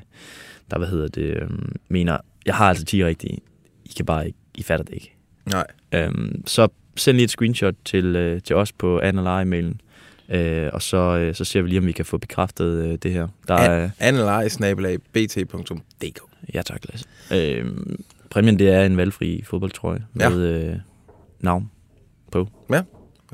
der 0.71 0.77
hvad 0.77 0.87
hedder 0.87 1.07
det, 1.07 1.23
øh, 1.41 1.49
mener, 1.89 2.17
jeg 2.45 2.55
har 2.55 2.69
altså 2.69 2.85
10 2.85 3.05
rigtige. 3.05 3.37
I 3.85 3.91
kan 3.97 4.05
bare 4.05 4.25
ikke, 4.27 4.37
I 4.55 4.63
fatter 4.63 4.85
det 4.85 4.93
ikke. 4.93 5.13
Nej. 5.45 5.67
Øhm, 5.91 6.43
så 6.47 6.67
send 6.95 7.17
lige 7.17 7.23
et 7.23 7.29
screenshot 7.31 7.75
til, 7.85 8.15
øh, 8.15 8.41
til 8.41 8.55
os 8.55 8.71
på 8.71 8.99
Analyze-mailen, 8.99 9.81
øh, 10.29 10.69
og 10.73 10.81
så, 10.81 10.97
øh, 10.97 11.35
så 11.35 11.43
ser 11.45 11.61
vi 11.61 11.69
lige, 11.69 11.79
om 11.79 11.85
vi 11.85 11.91
kan 11.91 12.05
få 12.05 12.17
bekræftet 12.17 12.85
øh, 12.85 12.97
det 13.03 13.11
her. 13.11 13.27
Der 13.47 13.55
er, 13.55 13.89
Analyze-bt.dk 13.99 16.19
ja 16.53 16.61
tak, 16.61 16.81
Lasse. 16.91 17.05
Øhm, 17.33 18.03
præmien, 18.29 18.59
det 18.59 18.69
er 18.69 18.85
en 18.85 18.97
valgfri 18.97 19.41
fodboldtrøje 19.45 20.05
Ja. 20.19 20.29
med 20.29 20.39
øh, 20.71 20.75
navn. 21.39 21.71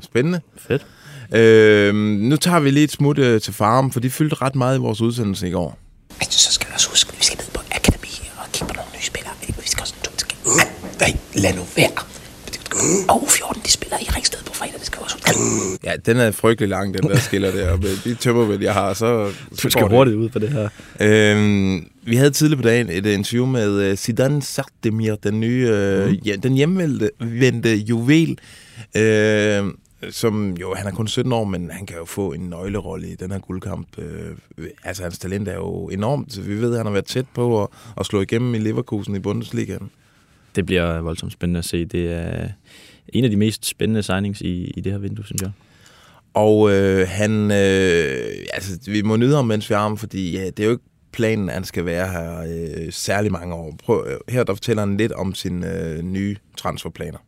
Spændende. 0.00 0.40
Fedt. 0.56 0.86
Øh, 1.34 1.94
nu 1.94 2.36
tager 2.36 2.60
vi 2.60 2.70
lige 2.70 2.84
et 2.84 2.92
smut 2.92 3.18
øh, 3.18 3.40
til 3.40 3.52
farm, 3.54 3.90
for 3.90 4.00
de 4.00 4.10
fyldte 4.10 4.36
ret 4.42 4.54
meget 4.54 4.76
i 4.76 4.80
vores 4.80 5.00
udsendelse 5.00 5.48
i 5.48 5.50
går. 5.50 5.78
Altså, 6.20 6.38
så 6.38 6.52
skal 6.52 6.68
vi 6.68 6.72
også 6.74 6.88
huske, 6.88 7.10
at 7.12 7.18
vi 7.18 7.24
skal 7.24 7.38
ned 7.38 7.50
på 7.54 7.60
akademi 7.70 8.30
og 8.36 8.52
kigge 8.52 8.66
på 8.66 8.74
nogle 8.74 8.90
nye 8.94 9.04
spillere. 9.04 9.32
Vi 9.46 9.68
skal 9.68 9.80
også 9.80 9.94
du 10.04 10.10
skal... 10.16 10.36
Nej, 11.00 11.16
lad 11.34 11.54
nu 11.56 11.62
være. 11.76 11.90
Og 13.08 13.22
U14, 13.22 13.62
de 13.64 13.70
spiller 13.70 13.96
i 14.00 14.06
Ringsted 14.16 14.38
på 14.46 14.54
fredag, 14.54 14.74
det 14.78 14.86
skal 14.86 14.98
vi 14.98 15.04
også 15.04 15.16
huske. 15.16 15.88
Ja, 15.88 15.96
den 16.06 16.16
er 16.16 16.30
frygtelig 16.30 16.68
lang, 16.68 16.94
den 16.94 17.10
der 17.10 17.18
skiller 17.18 17.50
der. 17.50 17.76
Med 17.76 18.04
de 18.04 18.14
tømmermænd, 18.14 18.62
jeg 18.62 18.72
har, 18.72 18.94
så... 18.94 19.32
Du 19.62 19.70
skal 19.70 19.88
hurtigt 19.88 20.16
ud 20.16 20.28
på 20.28 20.38
det 20.38 20.48
her. 20.48 20.68
Øhm, 21.00 21.88
vi 22.02 22.16
havde 22.16 22.30
tidligere 22.30 22.62
på 22.62 22.68
dagen 22.68 22.90
et 22.90 23.06
øh, 23.06 23.14
interview 23.14 23.46
med 23.46 23.90
uh, 23.90 23.96
Zidane 23.96 24.42
Sartemir, 24.42 25.14
den 25.14 25.40
nye, 25.40 25.64
uh, 26.06 26.28
ja, 26.28 26.36
den 26.36 26.54
hjemvendte 26.54 27.10
vendte 27.20 27.76
juvel, 27.76 28.38
øh, 28.96 29.64
som 30.10 30.56
jo, 30.56 30.74
han 30.74 30.86
er 30.86 30.90
kun 30.90 31.08
17 31.08 31.32
år, 31.32 31.44
men 31.44 31.70
han 31.70 31.86
kan 31.86 31.96
jo 31.96 32.04
få 32.04 32.32
en 32.32 32.40
nøglerolle 32.40 33.08
i 33.08 33.14
den 33.14 33.30
her 33.30 33.38
guldkamp. 33.38 33.98
Øh, 33.98 34.36
altså, 34.84 35.02
hans 35.02 35.18
talent 35.18 35.48
er 35.48 35.54
jo 35.54 35.88
enormt. 35.88 36.46
Vi 36.46 36.54
ved, 36.60 36.70
at 36.70 36.76
han 36.76 36.86
har 36.86 36.92
været 36.92 37.04
tæt 37.04 37.26
på 37.34 37.62
at, 37.62 37.68
at 38.00 38.06
slå 38.06 38.20
igennem 38.20 38.54
i 38.54 38.58
Leverkusen 38.58 39.16
i 39.16 39.18
Bundesligaen. 39.18 39.90
Det 40.56 40.66
bliver 40.66 41.00
voldsomt 41.00 41.32
spændende 41.32 41.58
at 41.58 41.64
se. 41.64 41.84
Det 41.84 42.12
er 42.12 42.48
en 43.08 43.24
af 43.24 43.30
de 43.30 43.36
mest 43.36 43.66
spændende 43.66 44.02
signings 44.02 44.40
i, 44.40 44.64
i 44.64 44.80
det 44.80 44.92
her 44.92 44.98
vindue, 44.98 45.24
synes 45.24 45.42
jeg. 45.42 45.50
Og 46.34 46.70
øh, 46.72 47.08
han, 47.08 47.50
øh, 47.50 48.46
altså, 48.52 48.78
vi 48.86 49.02
må 49.02 49.16
nyde 49.16 49.36
ham, 49.36 49.46
mens 49.46 49.70
vi 49.70 49.74
har 49.74 49.82
ham, 49.82 49.96
fordi 49.96 50.32
ja, 50.32 50.46
det 50.46 50.60
er 50.60 50.64
jo 50.64 50.70
ikke 50.70 50.84
planen, 51.12 51.48
at 51.48 51.54
han 51.54 51.64
skal 51.64 51.84
være 51.84 52.08
her 52.08 52.40
øh, 52.40 52.92
særlig 52.92 53.32
mange 53.32 53.54
år. 53.54 53.74
Prøv, 53.84 54.06
øh, 54.08 54.18
her 54.28 54.44
der 54.44 54.54
fortæller 54.54 54.82
han 54.82 54.96
lidt 54.96 55.12
om 55.12 55.34
sine 55.34 55.80
øh, 55.80 56.02
nye 56.02 56.36
transferplaner. 56.56 57.18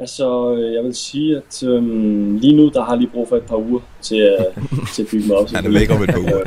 Altså, 0.00 0.54
øh, 0.54 0.74
jeg 0.74 0.84
vil 0.84 0.94
sige, 0.94 1.36
at 1.36 1.62
øhm, 1.62 2.36
lige 2.36 2.56
nu, 2.56 2.68
der 2.68 2.84
har 2.84 2.92
jeg 2.92 2.98
lige 2.98 3.10
brug 3.10 3.28
for 3.28 3.36
et 3.36 3.42
par 3.42 3.56
uger 3.56 3.80
til, 4.00 4.16
at, 4.16 4.46
til 4.94 5.02
at 5.02 5.08
bygge 5.10 5.28
mig 5.28 5.36
op. 5.36 5.48
Han 5.50 5.66
er 5.66 5.78
væk 5.78 5.90
om 5.90 6.02
et 6.02 6.08
par 6.08 6.18
uger. 6.18 6.44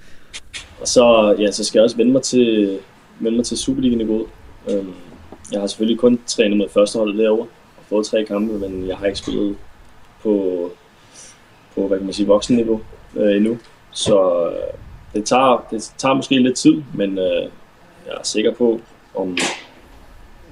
Og 0.80 0.88
så, 0.88 1.36
ja, 1.38 1.50
så 1.50 1.64
skal 1.64 1.78
jeg 1.78 1.84
også 1.84 1.96
vende 1.96 2.12
mig 2.12 2.22
til, 2.22 2.78
vende 3.20 3.36
mig 3.36 3.46
til 3.46 3.58
Superliga-niveauet. 3.58 4.26
Øhm, 4.70 4.92
jeg 5.52 5.60
har 5.60 5.66
selvfølgelig 5.66 6.00
kun 6.00 6.20
trænet 6.26 6.58
med 6.58 6.68
førsteholdet 6.68 7.18
derovre 7.18 7.46
og 7.78 7.84
fået 7.88 8.06
tre 8.06 8.24
kampe, 8.24 8.58
men 8.58 8.88
jeg 8.88 8.96
har 8.96 9.06
ikke 9.06 9.18
spillet 9.18 9.56
på, 10.22 10.70
på 11.74 11.88
hvad 11.88 11.98
kan 11.98 12.04
man 12.04 12.14
sige, 12.14 12.26
voksenniveau 12.26 12.80
øh, 13.16 13.36
endnu. 13.36 13.58
Så 13.92 14.48
øh, 14.50 14.74
det, 15.14 15.24
tager, 15.24 15.66
det 15.70 15.92
tager 15.98 16.14
måske 16.14 16.38
lidt 16.38 16.56
tid, 16.56 16.82
men 16.94 17.18
øh, 17.18 17.42
jeg 18.06 18.14
er 18.18 18.22
sikker 18.22 18.52
på, 18.54 18.80
om 19.14 19.36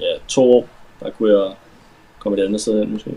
ja, 0.01 0.07
to 0.29 0.53
år, 0.53 0.69
der 1.01 1.11
kunne 1.11 1.33
jeg 1.33 1.55
komme 2.25 2.39
et 2.43 2.45
andet 2.47 2.61
sted 2.61 2.79
hen 2.81 2.93
måske. 2.93 3.15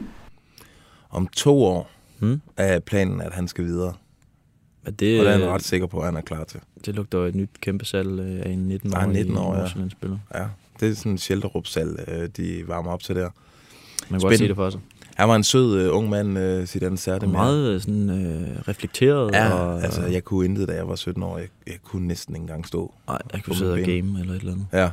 Om 1.09 1.27
to 1.27 1.63
år 1.63 1.89
Hmm? 2.19 2.41
er 2.57 2.79
planen, 2.79 3.21
at 3.21 3.33
han 3.33 3.47
skal 3.47 3.65
videre. 3.65 3.93
Men 4.83 4.93
det, 4.93 5.19
Og 5.19 5.25
det 5.25 5.33
er 5.33 5.37
han 5.39 5.47
ret 5.49 5.63
sikker 5.63 5.87
på, 5.87 5.99
at 5.99 6.05
han 6.05 6.15
er 6.17 6.21
klar 6.21 6.43
til. 6.43 6.59
det 6.85 6.95
lugter 6.95 7.17
jo 7.17 7.23
et 7.25 7.35
nyt 7.35 7.49
kæmpe 7.61 7.85
salg 7.85 8.19
øh, 8.19 8.39
af 8.45 8.49
en 8.49 8.59
19 8.59 8.93
Ah, 8.93 9.03
år 9.07 9.11
19 9.11 9.37
år, 9.37 9.55
ja. 9.55 9.67
spiller. 9.89 10.17
Ja, 10.35 10.45
det 10.79 10.89
er 10.89 10.95
sådan 10.95 11.11
en 11.11 11.17
shelterrup-salg, 11.17 12.05
øh, 12.07 12.29
de 12.37 12.63
varmer 12.67 12.91
op 12.91 13.03
til 13.03 13.15
der. 13.15 13.21
Man 13.21 13.29
kan 13.29 14.09
godt 14.09 14.21
se 14.21 14.27
Spændende. 14.37 14.47
det 14.47 14.55
for 14.55 14.69
sig. 14.69 14.79
Han 15.15 15.29
var 15.29 15.35
en 15.35 15.43
sød 15.43 15.89
uh, 15.89 15.97
ung 15.97 16.09
mand, 16.09 16.37
uh, 16.61 16.65
Zidane 16.65 16.97
Sartemir. 16.97 17.33
Meget 17.33 17.73
øh, 17.73 17.81
sådan, 17.81 18.09
øh, 18.09 18.59
reflekteret. 18.67 19.31
Ja, 19.33 19.53
og, 19.53 19.83
altså 19.83 20.05
jeg 20.05 20.23
kunne 20.23 20.45
intet, 20.45 20.67
da 20.67 20.73
jeg 20.73 20.87
var 20.87 20.95
17 20.95 21.23
år. 21.23 21.37
Jeg, 21.37 21.47
jeg 21.67 21.75
kunne 21.83 22.07
næsten 22.07 22.35
ikke 22.35 22.41
engang 22.41 22.67
stå. 22.67 22.93
Nej, 23.07 23.17
jeg 23.33 23.43
kunne 23.43 23.55
sidde 23.55 23.71
og 23.73 23.79
game 23.79 24.19
eller 24.19 24.33
et 24.33 24.39
eller 24.39 24.51
andet. 24.53 24.65
Ja. 24.73 24.89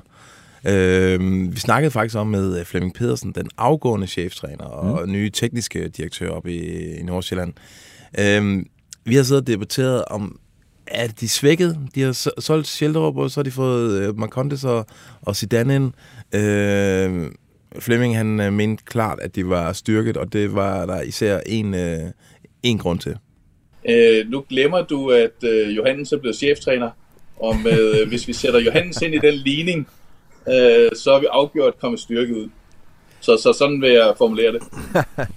Øh, 0.66 1.52
vi 1.54 1.60
snakkede 1.60 1.90
faktisk 1.90 2.16
om 2.18 2.26
med 2.26 2.58
øh, 2.58 2.64
Flemming 2.64 2.94
Pedersen, 2.94 3.32
den 3.32 3.48
afgående 3.58 4.06
cheftræner 4.06 4.64
og 4.64 5.06
mm. 5.08 5.12
nye 5.12 5.30
tekniske 5.30 5.88
direktør 5.88 6.30
op 6.30 6.46
i, 6.46 6.58
i 6.98 7.02
Nordsjælland. 7.02 7.52
Øh, 8.18 8.64
vi 9.04 9.14
har 9.14 9.22
siddet 9.22 9.42
og 9.42 9.46
debatteret 9.46 10.04
om, 10.04 10.38
er 10.86 11.06
de 11.06 11.28
svækket? 11.28 11.78
De 11.94 12.02
har 12.02 12.12
så- 12.12 12.30
solgt 12.38 12.66
Schelderup, 12.66 13.16
og 13.16 13.30
så 13.30 13.40
har 13.40 13.42
de 13.44 13.50
fået 13.50 14.00
øh, 14.02 14.18
Marcondes 14.18 14.64
og, 14.64 14.86
og 15.22 15.36
Zidane 15.36 15.74
ind. 15.76 15.92
Øh, 16.34 17.30
Flemming 17.78 18.16
han 18.16 18.40
øh, 18.40 18.52
mente 18.52 18.84
klart, 18.84 19.18
at 19.22 19.34
de 19.36 19.48
var 19.48 19.72
styrket, 19.72 20.16
og 20.16 20.32
det 20.32 20.54
var 20.54 20.86
der 20.86 21.02
især 21.02 21.40
en, 21.46 21.74
øh, 21.74 21.98
en 22.62 22.78
grund 22.78 22.98
til. 22.98 23.16
Øh, 23.88 24.30
nu 24.30 24.44
glemmer 24.48 24.82
du, 24.82 25.10
at 25.10 25.44
øh, 25.44 25.76
Johannes 25.76 26.12
er 26.12 26.18
blevet 26.18 26.36
cheftræner, 26.36 26.90
og 27.36 27.56
med, 27.64 28.00
øh, 28.00 28.08
hvis 28.08 28.28
vi 28.28 28.32
sætter 28.32 28.60
Johannes 28.60 29.02
ind 29.02 29.14
i 29.14 29.18
den 29.18 29.34
ligning, 29.34 29.86
øh, 30.48 30.90
så 30.96 31.10
er 31.14 31.20
vi 31.20 31.26
afgjort 31.30 31.78
kommet 31.80 32.00
styrket 32.00 32.34
ud. 32.36 32.48
Så, 33.20 33.36
så 33.42 33.52
sådan 33.58 33.80
vil 33.80 33.90
jeg 33.90 34.14
formulere 34.18 34.52
det. 34.52 34.62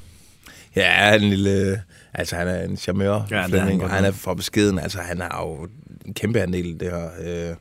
Ja, 0.75 1.15
en 1.15 1.21
lille... 1.21 1.81
Altså, 2.13 2.35
han 2.35 2.47
er 2.47 2.63
en 2.63 2.77
charmeur, 2.77 3.27
Ja, 3.31 3.43
det 3.47 3.53
er 3.53 3.59
han 3.59 3.81
han 3.81 4.05
er 4.05 4.11
for 4.11 4.33
beskeden. 4.33 4.79
Altså, 4.79 4.99
han 4.99 5.21
er 5.21 5.41
jo 5.41 5.67
en 6.05 6.13
kæmpe 6.13 6.41
andel 6.41 6.79
det 6.79 6.91
her. 6.91 7.09
Øh, 7.49 7.55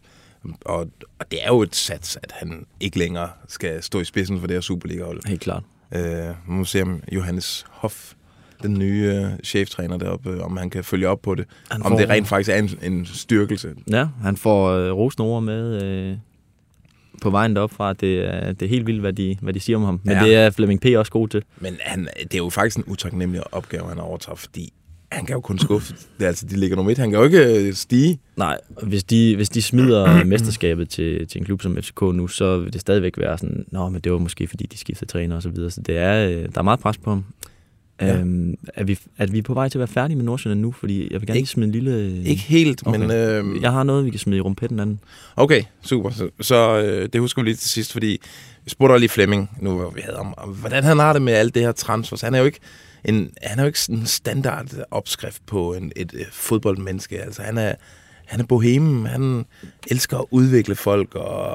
og, 0.65 0.79
og 1.19 1.31
det 1.31 1.39
er 1.43 1.49
jo 1.49 1.63
et 1.63 1.75
sats, 1.77 2.19
at 2.23 2.33
han 2.33 2.67
ikke 2.81 2.99
længere 2.99 3.29
skal 3.49 3.83
stå 3.83 4.01
i 4.01 4.05
spidsen 4.05 4.41
for 4.41 4.47
det 4.47 4.57
her 4.57 4.61
Superliga-hold. 4.61 5.29
Helt 5.29 5.41
klart. 5.41 5.63
Øh, 5.95 6.03
man 6.25 6.35
må 6.47 6.65
se, 6.65 6.83
om 6.83 7.03
Johannes 7.13 7.65
Hoff, 7.71 8.13
den 8.63 8.79
nye 8.79 9.13
øh, 9.15 9.39
cheftræner 9.45 9.97
deroppe, 9.97 10.31
øh, 10.31 10.45
om 10.45 10.57
han 10.57 10.71
kan 10.71 10.85
følge 10.85 11.09
op 11.09 11.23
på 11.23 11.35
det. 11.35 11.45
Han 11.71 11.83
Om 11.83 11.93
får- 11.93 11.99
det 11.99 12.09
rent 12.09 12.29
faktisk 12.29 12.51
er 12.51 12.57
en, 12.57 12.71
en 12.83 13.07
styrkelse. 13.07 13.75
Ja, 13.91 14.07
han 14.23 14.37
får 14.37 14.69
øh, 14.71 14.93
rosende 14.93 15.29
ord 15.29 15.43
med 15.43 15.83
øh, 15.83 16.17
på 17.23 17.31
vejen 17.31 17.57
derop 17.57 17.73
fra. 17.73 17.93
Det 17.93 18.19
er, 18.35 18.53
det 18.53 18.67
er 18.67 18.71
helt 18.71 18.87
vildt, 18.87 19.01
hvad 19.01 19.13
de, 19.13 19.37
hvad 19.43 19.53
de 19.53 19.61
siger 19.61 19.77
om 19.77 19.83
ham. 19.85 20.01
Men 20.05 20.17
Ja. 20.17 20.25
det 20.25 20.35
er 20.35 20.51
Flemming 20.51 20.81
P. 20.81 20.85
også 20.97 21.13
god 21.13 21.29
til. 21.29 21.43
Men 21.61 21.77
han, 21.81 22.09
det 22.23 22.35
er 22.35 22.39
jo 22.39 22.51
faktisk 22.51 22.77
en 22.77 22.85
utaknemmelig 22.87 23.55
opgave, 23.55 23.89
han 23.89 23.99
overtager, 23.99 24.37
fordi 24.37 24.73
han 25.13 25.27
kan 25.27 25.35
jo 25.35 25.41
kun 25.41 25.59
skuffe. 25.59 25.95
Det 26.19 26.25
er 26.25 26.29
altså, 26.29 26.47
de 26.47 26.57
ligger 26.57 26.77
nummer 26.77 26.93
et. 26.93 26.99
Han 26.99 27.11
kan 27.11 27.19
jo 27.19 27.25
ikke 27.25 27.67
øh, 27.69 27.75
stige. 27.75 28.19
Nej, 28.37 28.59
hvis 28.83 29.05
de, 29.05 29.37
hvis 29.37 29.49
de 29.49 29.63
smider 29.63 30.25
mesterskabet 30.35 30.89
til, 30.89 31.27
til 31.29 31.39
en 31.39 31.45
klub 31.45 31.63
som 31.63 31.77
FCK 31.83 32.01
nu, 32.03 32.27
så 32.29 32.59
vil 32.59 32.73
det 32.73 32.81
stadigvæk 32.81 33.19
være 33.19 33.39
sådan, 33.39 33.65
nå, 33.69 33.89
men 33.89 34.01
det 34.01 34.13
var 34.13 34.19
måske 34.19 34.47
fordi, 34.49 34.67
de 34.67 34.79
skiftede 34.79 35.11
træner 35.11 35.37
og 35.37 35.43
så 35.43 35.49
videre. 35.49 35.71
Så 35.71 35.81
det 35.81 35.97
er, 35.99 36.29
øh, 36.29 36.43
der 36.55 36.59
er 36.59 36.63
meget 36.63 36.81
pres 36.81 36.99
på 36.99 37.11
ham. 37.11 37.25
Ja. 38.01 38.17
Øhm, 38.17 38.55
er, 38.75 38.85
vi, 38.85 38.99
er 39.19 39.27
vi 39.27 39.43
på 39.43 39.55
vej 39.55 39.69
til 39.69 39.79
at 39.79 39.81
være 39.81 39.89
færdige 39.89 40.17
med 40.17 40.25
Nordsjælland 40.25 40.61
nu? 40.61 40.73
Fordi 40.73 41.13
jeg 41.13 41.21
vil 41.21 41.27
gerne 41.27 41.39
Ikke- 41.39 41.51
smide 41.51 41.67
en 41.67 41.73
lille... 41.73 42.23
Ikke 42.25 42.43
helt, 42.43 42.83
Okay. 42.87 42.99
men... 43.01 43.11
Øh, 43.11 43.63
Jeg 43.63 43.73
har 43.73 43.83
noget, 43.83 44.05
vi 44.05 44.11
kan 44.11 44.19
smide 44.19 44.39
i 44.39 44.41
rumpetten 44.41 44.81
anden. 44.81 45.01
Okay, 45.37 45.63
super. 45.83 46.11
Så, 46.11 46.31
så 46.41 46.79
øh, 46.83 47.09
det 47.13 47.21
husker 47.21 47.43
vi 47.43 47.49
lige 47.49 47.57
til 47.57 47.71
sidst, 47.71 47.93
fordi 47.93 48.11
jeg 48.11 48.71
spurgte 48.71 48.99
lige 48.99 49.09
Flemming, 49.09 49.51
nu 49.61 49.77
hvor 49.79 49.91
vi 49.91 50.01
havde 50.05 50.17
om, 50.19 50.35
om, 50.37 50.49
hvordan 50.49 50.85
han 50.85 50.99
har 50.99 51.13
det 51.13 51.23
med 51.23 51.33
alt 51.33 51.55
det 51.55 51.63
her 51.63 51.73
transfers. 51.73 52.21
Han 52.21 52.35
er 52.35 52.39
jo 52.39 52.45
ikke 52.45 52.59
en, 53.05 53.31
han 53.43 53.59
er 53.59 53.63
jo 53.63 53.67
ikke 53.67 53.81
sådan 53.81 54.01
en 54.01 54.07
standard 54.07 54.67
opskrift 54.91 55.47
på 55.47 55.75
en, 55.75 55.93
et, 55.97 56.13
et 56.15 56.27
fodboldmenneske. 56.33 57.23
Altså, 57.23 57.43
han 57.43 57.59
er, 57.59 57.75
han 58.27 58.41
er 58.41 58.45
bohemen, 58.45 59.07
han 59.07 59.45
elsker 59.91 60.19
at 60.19 60.25
udvikle 60.31 60.75
folk, 60.77 61.15
og, 61.15 61.49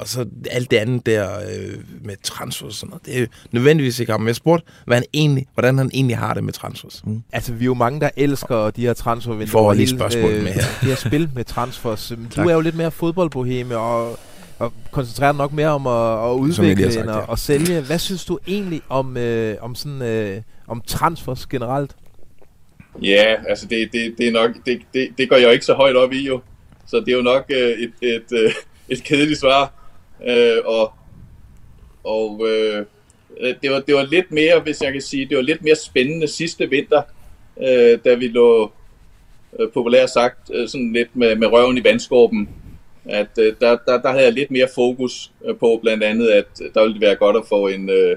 og 0.00 0.08
så 0.08 0.26
alt 0.50 0.70
det 0.70 0.76
andet 0.76 1.06
der 1.06 1.28
øh, 1.38 1.74
med 2.04 2.14
transfers 2.22 2.68
og 2.68 2.72
sådan 2.72 2.90
noget. 2.90 3.06
Det 3.06 3.22
er 3.22 3.26
nødvendigvis 3.52 4.00
ikke 4.00 4.12
ham. 4.12 4.20
Men 4.20 4.26
jeg 4.28 4.36
spurgte, 4.36 4.66
hvad 4.86 4.96
han 4.96 5.04
egentlig, 5.12 5.46
hvordan 5.54 5.78
han 5.78 5.90
egentlig 5.94 6.18
har 6.18 6.34
det 6.34 6.44
med 6.44 6.52
transfers. 6.52 7.02
Mm. 7.06 7.22
Altså, 7.32 7.52
vi 7.52 7.64
er 7.64 7.66
jo 7.66 7.74
mange, 7.74 8.00
der 8.00 8.10
elsker 8.16 8.70
de 8.70 8.80
her 8.82 8.92
transfervinduer. 8.94 9.46
Vi 9.46 9.50
får 9.50 9.72
lige 9.72 9.88
spørgsmål 9.88 10.30
med 10.30 10.52
her. 10.52 10.62
Det 10.80 10.88
her 10.88 10.94
spil 10.94 11.30
med 11.34 11.44
transfers. 11.44 12.08
Du 12.12 12.16
Tak. 12.34 12.46
er 12.46 12.52
jo 12.54 12.60
lidt 12.60 12.74
mere 12.74 12.90
fodboldboheme 12.90 13.76
og, 13.76 14.18
og 14.58 14.72
koncentrerer 14.90 15.32
nok 15.32 15.52
mere 15.52 15.68
om 15.68 15.86
at, 15.86 16.30
at 16.30 16.34
udvikle 16.34 16.92
sagt, 16.92 17.02
end 17.04 17.10
at, 17.10 17.16
ja. 17.16 17.32
at 17.32 17.38
sælge. 17.38 17.80
Hvad 17.80 17.98
synes 17.98 18.24
du 18.24 18.38
egentlig 18.46 18.80
om, 18.88 19.16
øh, 19.16 19.56
om, 19.60 19.74
sådan, 19.74 20.02
øh, 20.02 20.42
om 20.66 20.82
transfers 20.86 21.46
generelt? 21.46 21.96
Ja, 23.02 23.36
altså 23.48 23.66
det, 23.66 23.92
det, 23.92 24.14
det 24.18 24.28
er 24.28 24.32
nok, 24.32 24.50
det, 24.66 24.80
det, 24.94 25.08
det 25.18 25.28
går 25.28 25.36
jeg 25.36 25.44
jo 25.44 25.50
ikke 25.50 25.64
så 25.64 25.74
højt 25.74 25.96
op 25.96 26.12
i 26.12 26.26
jo. 26.26 26.40
Så 26.86 27.00
det 27.00 27.08
er 27.08 27.16
jo 27.16 27.22
nok 27.22 27.44
øh, 27.50 27.70
et, 27.70 27.92
et, 28.02 28.32
øh, 28.32 28.50
et 28.88 29.04
kedeligt 29.04 29.40
svar. 29.40 29.72
Øh, 30.28 30.58
og 30.64 30.92
og 32.04 32.48
øh, 32.48 32.86
det, 33.62 33.70
var, 33.70 33.80
det 33.80 33.94
var 33.94 34.02
lidt 34.02 34.32
mere, 34.32 34.60
hvis 34.60 34.82
jeg 34.82 34.92
kan 34.92 35.02
sige, 35.02 35.26
det 35.26 35.36
var 35.36 35.42
lidt 35.42 35.64
mere 35.64 35.76
spændende 35.76 36.28
sidste 36.28 36.70
vinter, 36.70 37.02
øh, 37.62 37.98
da 38.04 38.14
vi 38.14 38.28
lå 38.28 38.72
øh, 39.60 39.70
populært 39.74 40.10
sagt 40.10 40.50
øh, 40.54 40.68
sådan 40.68 40.92
lidt 40.92 41.16
med, 41.16 41.36
med 41.36 41.46
røven 41.46 41.78
i 41.78 41.84
vandskorben. 41.84 42.48
At 43.04 43.38
øh, 43.38 43.54
der, 43.60 43.78
der, 43.86 44.02
der 44.02 44.10
havde 44.10 44.24
jeg 44.24 44.32
lidt 44.32 44.50
mere 44.50 44.68
fokus 44.74 45.32
øh, 45.44 45.56
på 45.56 45.78
blandt 45.82 46.04
andet, 46.04 46.28
at 46.28 46.46
øh, 46.62 46.70
der 46.74 46.82
ville 46.82 46.94
det 46.94 47.00
være 47.02 47.16
godt 47.16 47.36
at 47.36 47.46
få 47.48 47.68
en, 47.68 47.90
øh, 47.90 48.16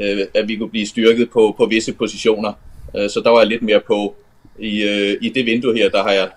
øh, 0.00 0.26
at 0.34 0.48
vi 0.48 0.56
kunne 0.56 0.70
blive 0.70 0.86
styrket 0.86 1.30
på, 1.30 1.54
på 1.56 1.66
visse 1.66 1.92
positioner. 1.92 2.52
Øh, 2.96 3.10
så 3.10 3.20
der 3.24 3.30
var 3.30 3.38
jeg 3.38 3.46
lidt 3.46 3.62
mere 3.62 3.80
på. 3.86 4.14
I, 4.58 4.82
øh, 4.82 5.16
I 5.20 5.28
det 5.28 5.46
vindue 5.46 5.76
her, 5.76 5.90
der 5.90 6.02
har, 6.02 6.12
jeg, 6.12 6.30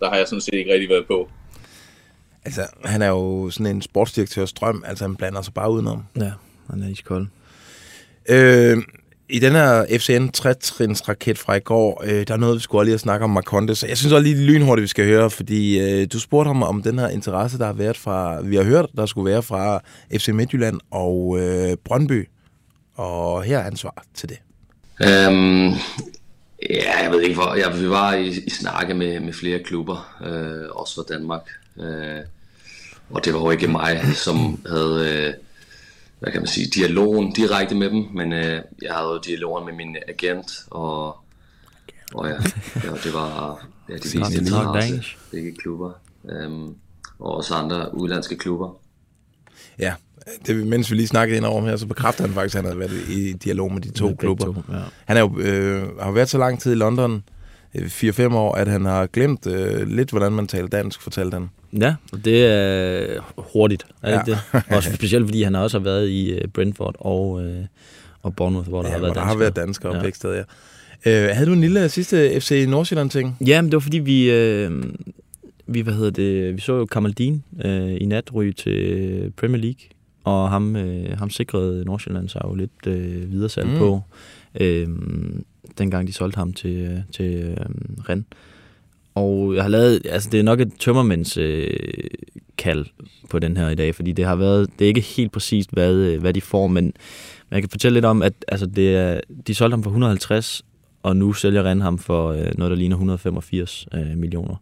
der 0.00 0.08
har 0.08 0.16
jeg 0.16 0.28
sådan 0.28 0.40
set 0.40 0.54
ikke 0.54 0.72
rigtig 0.72 0.88
været 0.88 1.06
på. 1.06 1.28
Altså, 2.44 2.62
han 2.84 3.02
er 3.02 3.08
jo 3.08 3.50
sådan 3.50 3.76
en 3.76 3.82
sportsdirektørs 3.82 4.52
drøm. 4.52 4.84
Altså, 4.86 5.04
han 5.04 5.16
blander 5.16 5.42
sig 5.42 5.54
bare 5.54 5.70
udenom. 5.70 6.04
Ja, 6.16 6.30
han 6.70 6.82
er 6.82 6.88
iskold. 6.88 7.26
Øh, 8.28 8.76
I 9.28 9.38
den 9.38 9.52
her 9.52 9.98
FCN 9.98 10.28
3-trins 10.36 11.08
raket 11.08 11.38
fra 11.38 11.54
i 11.54 11.60
går, 11.60 12.02
øh, 12.04 12.26
der 12.26 12.34
er 12.34 12.38
noget, 12.38 12.56
vi 12.56 12.60
skulle 12.60 12.84
lige 12.84 12.94
at 12.94 13.00
snakke 13.00 13.24
om 13.24 13.30
Marconde. 13.30 13.74
Så 13.74 13.86
jeg 13.86 13.98
synes 13.98 14.12
også 14.12 14.22
lige 14.22 14.46
lynhurtigt, 14.46 14.82
vi 14.82 14.88
skal 14.88 15.04
høre, 15.04 15.30
fordi 15.30 15.80
øh, 15.80 16.06
du 16.12 16.20
spurgte 16.20 16.48
ham 16.48 16.62
om 16.62 16.82
den 16.82 16.98
her 16.98 17.08
interesse, 17.08 17.58
der 17.58 17.66
har 17.66 17.72
været 17.72 17.96
fra, 17.96 18.40
vi 18.40 18.56
har 18.56 18.62
hørt, 18.64 18.86
der 18.96 19.06
skulle 19.06 19.30
være 19.30 19.42
fra 19.42 19.80
FC 20.16 20.28
Midtjylland 20.28 20.80
og 20.90 21.38
øh, 21.40 21.76
Brøndby. 21.84 22.28
Og 22.94 23.42
her 23.42 23.58
er 23.58 23.66
ansvar 23.66 24.04
til 24.14 24.28
det. 24.28 24.38
Øhm, 25.00 25.74
Ja, 26.70 27.02
jeg 27.02 27.10
ved 27.10 27.22
ikke 27.22 27.34
hvor. 27.34 27.54
Ja, 27.54 27.70
vi 27.76 27.90
var 27.90 28.14
i, 28.14 28.28
i 28.28 28.50
snakke 28.50 28.94
med, 28.94 29.20
med 29.20 29.32
flere 29.32 29.58
klubber, 29.58 30.16
øh, 30.26 30.70
også 30.70 30.94
fra 30.94 31.14
Danmark. 31.14 31.48
Øh, 31.80 32.20
og 33.10 33.24
det 33.24 33.34
var 33.34 33.40
jo 33.40 33.50
ikke 33.50 33.66
mig, 33.66 34.02
som 34.14 34.62
havde, 34.66 35.10
øh, 35.10 35.34
hvad 36.18 36.32
kan 36.32 36.40
man 36.40 36.48
sige, 36.48 36.66
dialogen 36.66 37.32
direkte 37.32 37.74
med 37.74 37.90
dem, 37.90 38.06
men 38.14 38.32
øh, 38.32 38.62
jeg 38.82 38.94
havde 38.94 39.08
jo 39.08 39.20
dialogen 39.26 39.66
med 39.66 39.74
min 39.74 39.96
agent, 40.08 40.50
og, 40.70 41.06
og 42.14 42.28
ja, 42.28 42.34
ja, 42.84 42.90
det 43.04 43.14
var, 43.14 43.66
ja, 43.88 43.94
de 43.94 44.00
viste 44.02 44.38
interesse, 44.38 45.16
begge 45.30 45.52
klubber, 45.56 45.92
øh, 46.28 46.50
og 47.18 47.34
også 47.36 47.54
andre 47.54 47.94
udlandske 47.94 48.36
klubber. 48.36 48.76
Ja, 49.78 49.94
det, 50.46 50.66
mens 50.66 50.90
vi 50.90 50.96
lige 50.96 51.06
snakkede 51.06 51.36
ind 51.36 51.44
over 51.46 51.62
her, 51.68 51.76
så 51.76 51.86
bekræfter 51.86 52.24
han 52.24 52.34
faktisk, 52.34 52.54
at 52.56 52.62
han 52.64 52.64
havde 52.64 52.78
været 52.78 53.08
i 53.10 53.32
dialog 53.32 53.72
med 53.72 53.80
de 53.82 53.90
to 53.90 54.06
Med 54.06 54.16
klubber. 54.16 54.44
to, 54.44 54.54
ja. 54.72 54.78
Han 55.06 55.16
er 55.16 55.20
jo, 55.20 55.38
øh, 55.38 55.82
har 56.00 56.06
jo 56.06 56.12
været 56.12 56.28
så 56.28 56.38
lang 56.38 56.60
tid 56.60 56.72
i 56.72 56.74
London, 56.74 57.22
øh, 57.74 57.86
4-5 57.86 58.34
år, 58.34 58.54
at 58.54 58.68
han 58.68 58.84
har 58.84 59.06
glemt 59.06 59.46
øh, 59.46 59.88
lidt, 59.88 60.10
hvordan 60.10 60.32
man 60.32 60.46
taler 60.46 60.68
dansk, 60.68 61.02
fortalte 61.02 61.34
han. 61.34 61.48
Ja, 61.80 61.94
og 62.12 62.24
det 62.24 62.46
er 62.46 63.32
hurtigt, 63.52 63.86
er 64.02 64.18
det 64.24 64.28
Ja. 64.28 64.38
det? 64.52 64.62
Også 64.76 64.90
specielt 64.94 65.24
fordi 65.26 65.42
han 65.42 65.54
også 65.54 65.78
har 65.78 65.84
været 65.84 66.08
i 66.08 66.30
øh, 66.32 66.48
Brentford 66.48 66.94
og, 66.98 67.44
øh, 67.44 67.64
og 68.22 68.36
Bournemouth, 68.36 68.68
hvor 68.68 68.82
der 68.82 68.88
Ja, 68.88 68.94
har 68.94 69.00
været 69.00 69.14
der 69.14 69.20
danskere. 69.20 69.32
har 69.32 69.38
været 69.38 69.56
danskere 69.56 69.96
ja. 69.96 70.02
begge 70.02 70.16
steder, 70.16 70.34
ja. 70.34 70.42
Øh, 71.06 71.34
havde 71.36 71.46
du 71.46 71.52
en 71.52 71.60
lille 71.60 71.88
sidste 71.88 72.40
FC 72.40 72.64
Nordsjælland-ting? 72.68 73.36
Ja, 73.46 73.62
men 73.62 73.70
det 73.70 73.76
var 73.76 73.80
fordi, 73.80 73.98
vi, 73.98 74.30
øh, 74.30 74.70
vi, 75.66 75.80
hvad 75.80 75.94
hedder 75.94 76.10
det, 76.10 76.54
vi 76.56 76.60
så 76.60 76.76
jo 76.76 76.86
Kamaldin 76.86 77.42
øh, 77.64 77.96
i 78.00 78.04
nat 78.04 78.34
ryge 78.34 78.52
til 78.52 79.32
Premier 79.36 79.60
League, 79.62 79.80
og 80.30 80.50
ham, 80.50 80.76
øh, 80.76 81.18
ham 81.18 81.30
sikrede 81.30 81.84
Nordsjælland 81.84 82.28
sig 82.28 82.40
jo 82.44 82.54
lidt 82.54 82.86
øh, 82.86 83.32
videre 83.32 83.48
salg 83.48 83.68
Mm. 83.68 83.78
på, 83.78 84.02
øh, 84.60 84.88
dengang 85.78 86.06
de 86.06 86.12
solgte 86.12 86.36
ham 86.36 86.52
til, 86.52 86.76
øh, 86.76 86.98
til 87.12 87.34
øh, 87.34 87.56
Rennes. 88.08 88.26
Og 89.14 89.54
jeg 89.54 89.62
har 89.64 89.68
lavet, 89.68 90.00
altså 90.08 90.30
det 90.30 90.40
er 90.40 90.44
nok 90.44 90.60
et 90.60 90.72
tømmermænds 90.78 91.36
øh, 91.36 91.70
kald 92.58 92.86
på 93.30 93.38
den 93.38 93.56
her 93.56 93.68
i 93.68 93.74
dag, 93.74 93.94
fordi 93.94 94.12
det 94.12 94.24
har 94.24 94.36
været, 94.36 94.70
det 94.78 94.84
er 94.84 94.88
ikke 94.88 95.00
helt 95.00 95.32
præcist, 95.32 95.70
hvad, 95.72 95.94
øh, 95.94 96.20
hvad 96.20 96.34
de 96.34 96.40
får, 96.40 96.66
men, 96.66 96.84
men 96.84 96.92
jeg 97.50 97.62
kan 97.62 97.70
fortælle 97.70 97.96
lidt 97.96 98.04
om, 98.04 98.22
at 98.22 98.32
altså 98.48 98.66
det 98.66 98.96
er, 98.96 99.20
de 99.46 99.54
solgte 99.54 99.74
ham 99.74 99.82
for 99.82 99.90
150, 99.90 100.62
og 101.02 101.16
nu 101.16 101.32
sælger 101.32 101.62
Rennes 101.62 101.82
ham 101.82 101.98
for 101.98 102.28
øh, 102.30 102.46
noget, 102.58 102.70
der 102.70 102.76
ligner 102.76 102.96
185 102.96 103.86
øh, 103.94 104.16
millioner. 104.16 104.56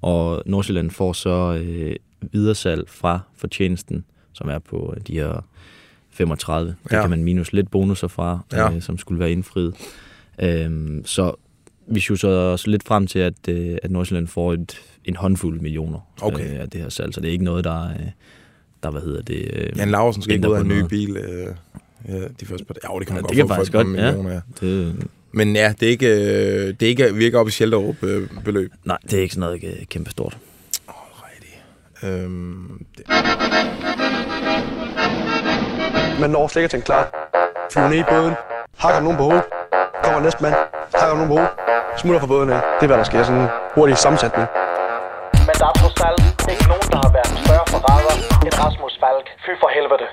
Og 0.00 0.42
Nordsjælland 0.46 0.90
får 0.90 1.12
så 1.12 1.62
øh, 1.64 1.96
videresalg 2.32 2.88
fra 2.88 3.20
fortjenesten, 3.36 4.04
som 4.36 4.48
er 4.48 4.58
på 4.58 4.94
øh, 4.96 5.02
de 5.06 5.12
her 5.12 5.44
35. 6.10 6.74
Det 6.84 6.92
Ja. 6.92 7.00
kan 7.00 7.10
man 7.10 7.24
minus 7.24 7.52
lidt 7.52 7.70
bonusser 7.70 8.08
fra, 8.08 8.38
Ja. 8.52 8.72
øh, 8.74 8.82
som 8.82 8.98
skulle 8.98 9.20
være 9.20 9.32
indfriet. 9.32 9.74
Øhm, 10.42 11.02
så 11.04 11.34
vi 11.86 12.00
synes 12.00 12.24
også 12.24 12.70
lidt 12.70 12.82
frem 12.84 13.06
til, 13.06 13.18
at, 13.18 13.48
øh, 13.48 13.78
at 13.82 13.90
Nordsjælland 13.90 14.26
får 14.28 14.52
et, 14.52 14.80
en 15.04 15.16
håndfuld 15.16 15.60
millioner 15.60 15.98
Okay. 16.22 16.54
øh, 16.54 16.60
af 16.60 16.70
det 16.70 16.80
her 16.80 16.88
salg. 16.88 17.14
Så 17.14 17.20
det 17.20 17.28
er 17.28 17.32
ikke 17.32 17.44
noget, 17.44 17.64
der, 17.64 17.88
øh, 17.90 17.96
der 18.82 18.90
hvad 18.90 19.00
hedder 19.02 19.22
det... 19.22 19.50
Øh, 19.52 19.78
Jan 19.78 19.90
Laursen 19.90 20.22
skal 20.22 20.34
ikke 20.34 20.48
ud 20.48 20.54
af 20.54 20.60
en 20.60 20.68
ny 20.68 20.80
bil. 20.88 21.16
Øh, 21.16 21.46
de 22.40 22.46
første 22.46 22.64
par 22.64 22.74
Ja, 22.92 22.98
det 22.98 23.06
kan 23.06 23.14
man 23.14 23.16
Ja, 23.16 23.20
godt 23.22 23.30
det 23.30 23.36
kan 23.36 23.48
få 23.48 23.54
for 23.54 23.62
et 23.62 23.72
godt, 23.72 23.86
ja. 23.86 24.12
millioner, 24.12 24.30
ja. 24.32 24.40
Det, 24.60 24.96
Men 25.32 25.56
ja, 25.56 25.74
det 25.80 25.86
er 25.86 25.90
ikke, 25.90 26.06
øh, 26.08 26.66
det 26.80 26.82
er 26.82 26.86
ikke, 26.88 27.14
vi 27.14 27.20
er 27.20 27.26
ikke 27.26 27.38
oppe 27.38 27.48
i 27.48 27.52
Sjælderup 27.52 28.02
øh, 28.02 28.28
beløb. 28.44 28.72
nej, 28.84 28.98
det 29.02 29.12
er 29.12 29.22
ikke 29.22 29.34
sådan 29.34 29.40
noget 29.40 29.54
ikke, 29.54 29.86
kæmpe 29.90 30.10
stort. 30.10 30.38
Øhm, 32.02 32.84
det, 32.98 33.04
Man 36.20 36.30
når 36.30 36.48
slet 36.48 36.62
ikke 36.62 36.72
til 36.72 36.76
en 36.76 36.82
klar. 36.82 37.02
Flyver 37.72 37.88
ned 37.88 37.98
i 37.98 38.08
båden, 38.12 38.34
hakker 38.82 39.00
nogen 39.00 39.16
på 39.20 39.22
hovedet, 39.22 39.44
kommer 40.04 40.20
næste 40.20 40.42
mand, 40.42 40.54
hakker 41.00 41.14
nogen 41.16 41.28
på 41.30 41.34
hovedet, 41.36 41.52
smutter 42.00 42.20
fra 42.20 42.26
båden 42.34 42.50
af. 42.56 42.60
Det 42.76 42.82
er, 42.82 42.90
hvad 42.90 42.98
der 43.02 43.04
sker. 43.10 43.22
Sådan 43.24 43.40
en 43.40 43.48
hurtig 43.74 43.96
sammensætning. 44.04 44.46
Men 45.48 45.54
der 45.60 45.66
er 45.72 45.76
trods 45.80 46.00
alt 46.08 46.22
ikke 46.52 46.66
nogen, 46.72 46.88
der 46.94 47.00
har 47.04 47.12
været 47.18 47.32
større 47.44 47.66
forræder 47.74 48.14
end 48.44 48.52
Rasmus 48.62 48.94
Falk. 49.02 49.26
Fy 49.44 49.52
for 49.62 49.68
helvede. 49.76 50.06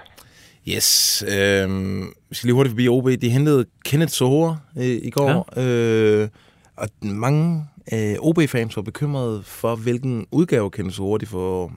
Yes. 0.73 0.89
Øhm, 1.35 2.13
vi 2.29 2.35
skal 2.35 2.47
lige 2.47 2.55
hurtigt 2.55 2.71
forbi 2.73 2.87
OB. 2.87 3.07
De 3.21 3.29
hentede 3.29 3.65
Kenneth 3.85 4.11
Sohora 4.11 4.57
øh, 4.77 4.97
i 5.09 5.09
går. 5.09 5.29
Ja. 5.55 5.61
Øh, 5.63 6.29
og 6.77 6.87
mange 7.01 7.67
øh, 7.93 8.15
OB-fans 8.19 8.75
var 8.75 8.81
bekymrede 8.81 9.43
for, 9.45 9.75
hvilken 9.75 10.27
udgave 10.31 10.71
Kenneth 10.71 10.95
Sohora 10.95 11.17
de 11.17 11.25
får 11.25 11.71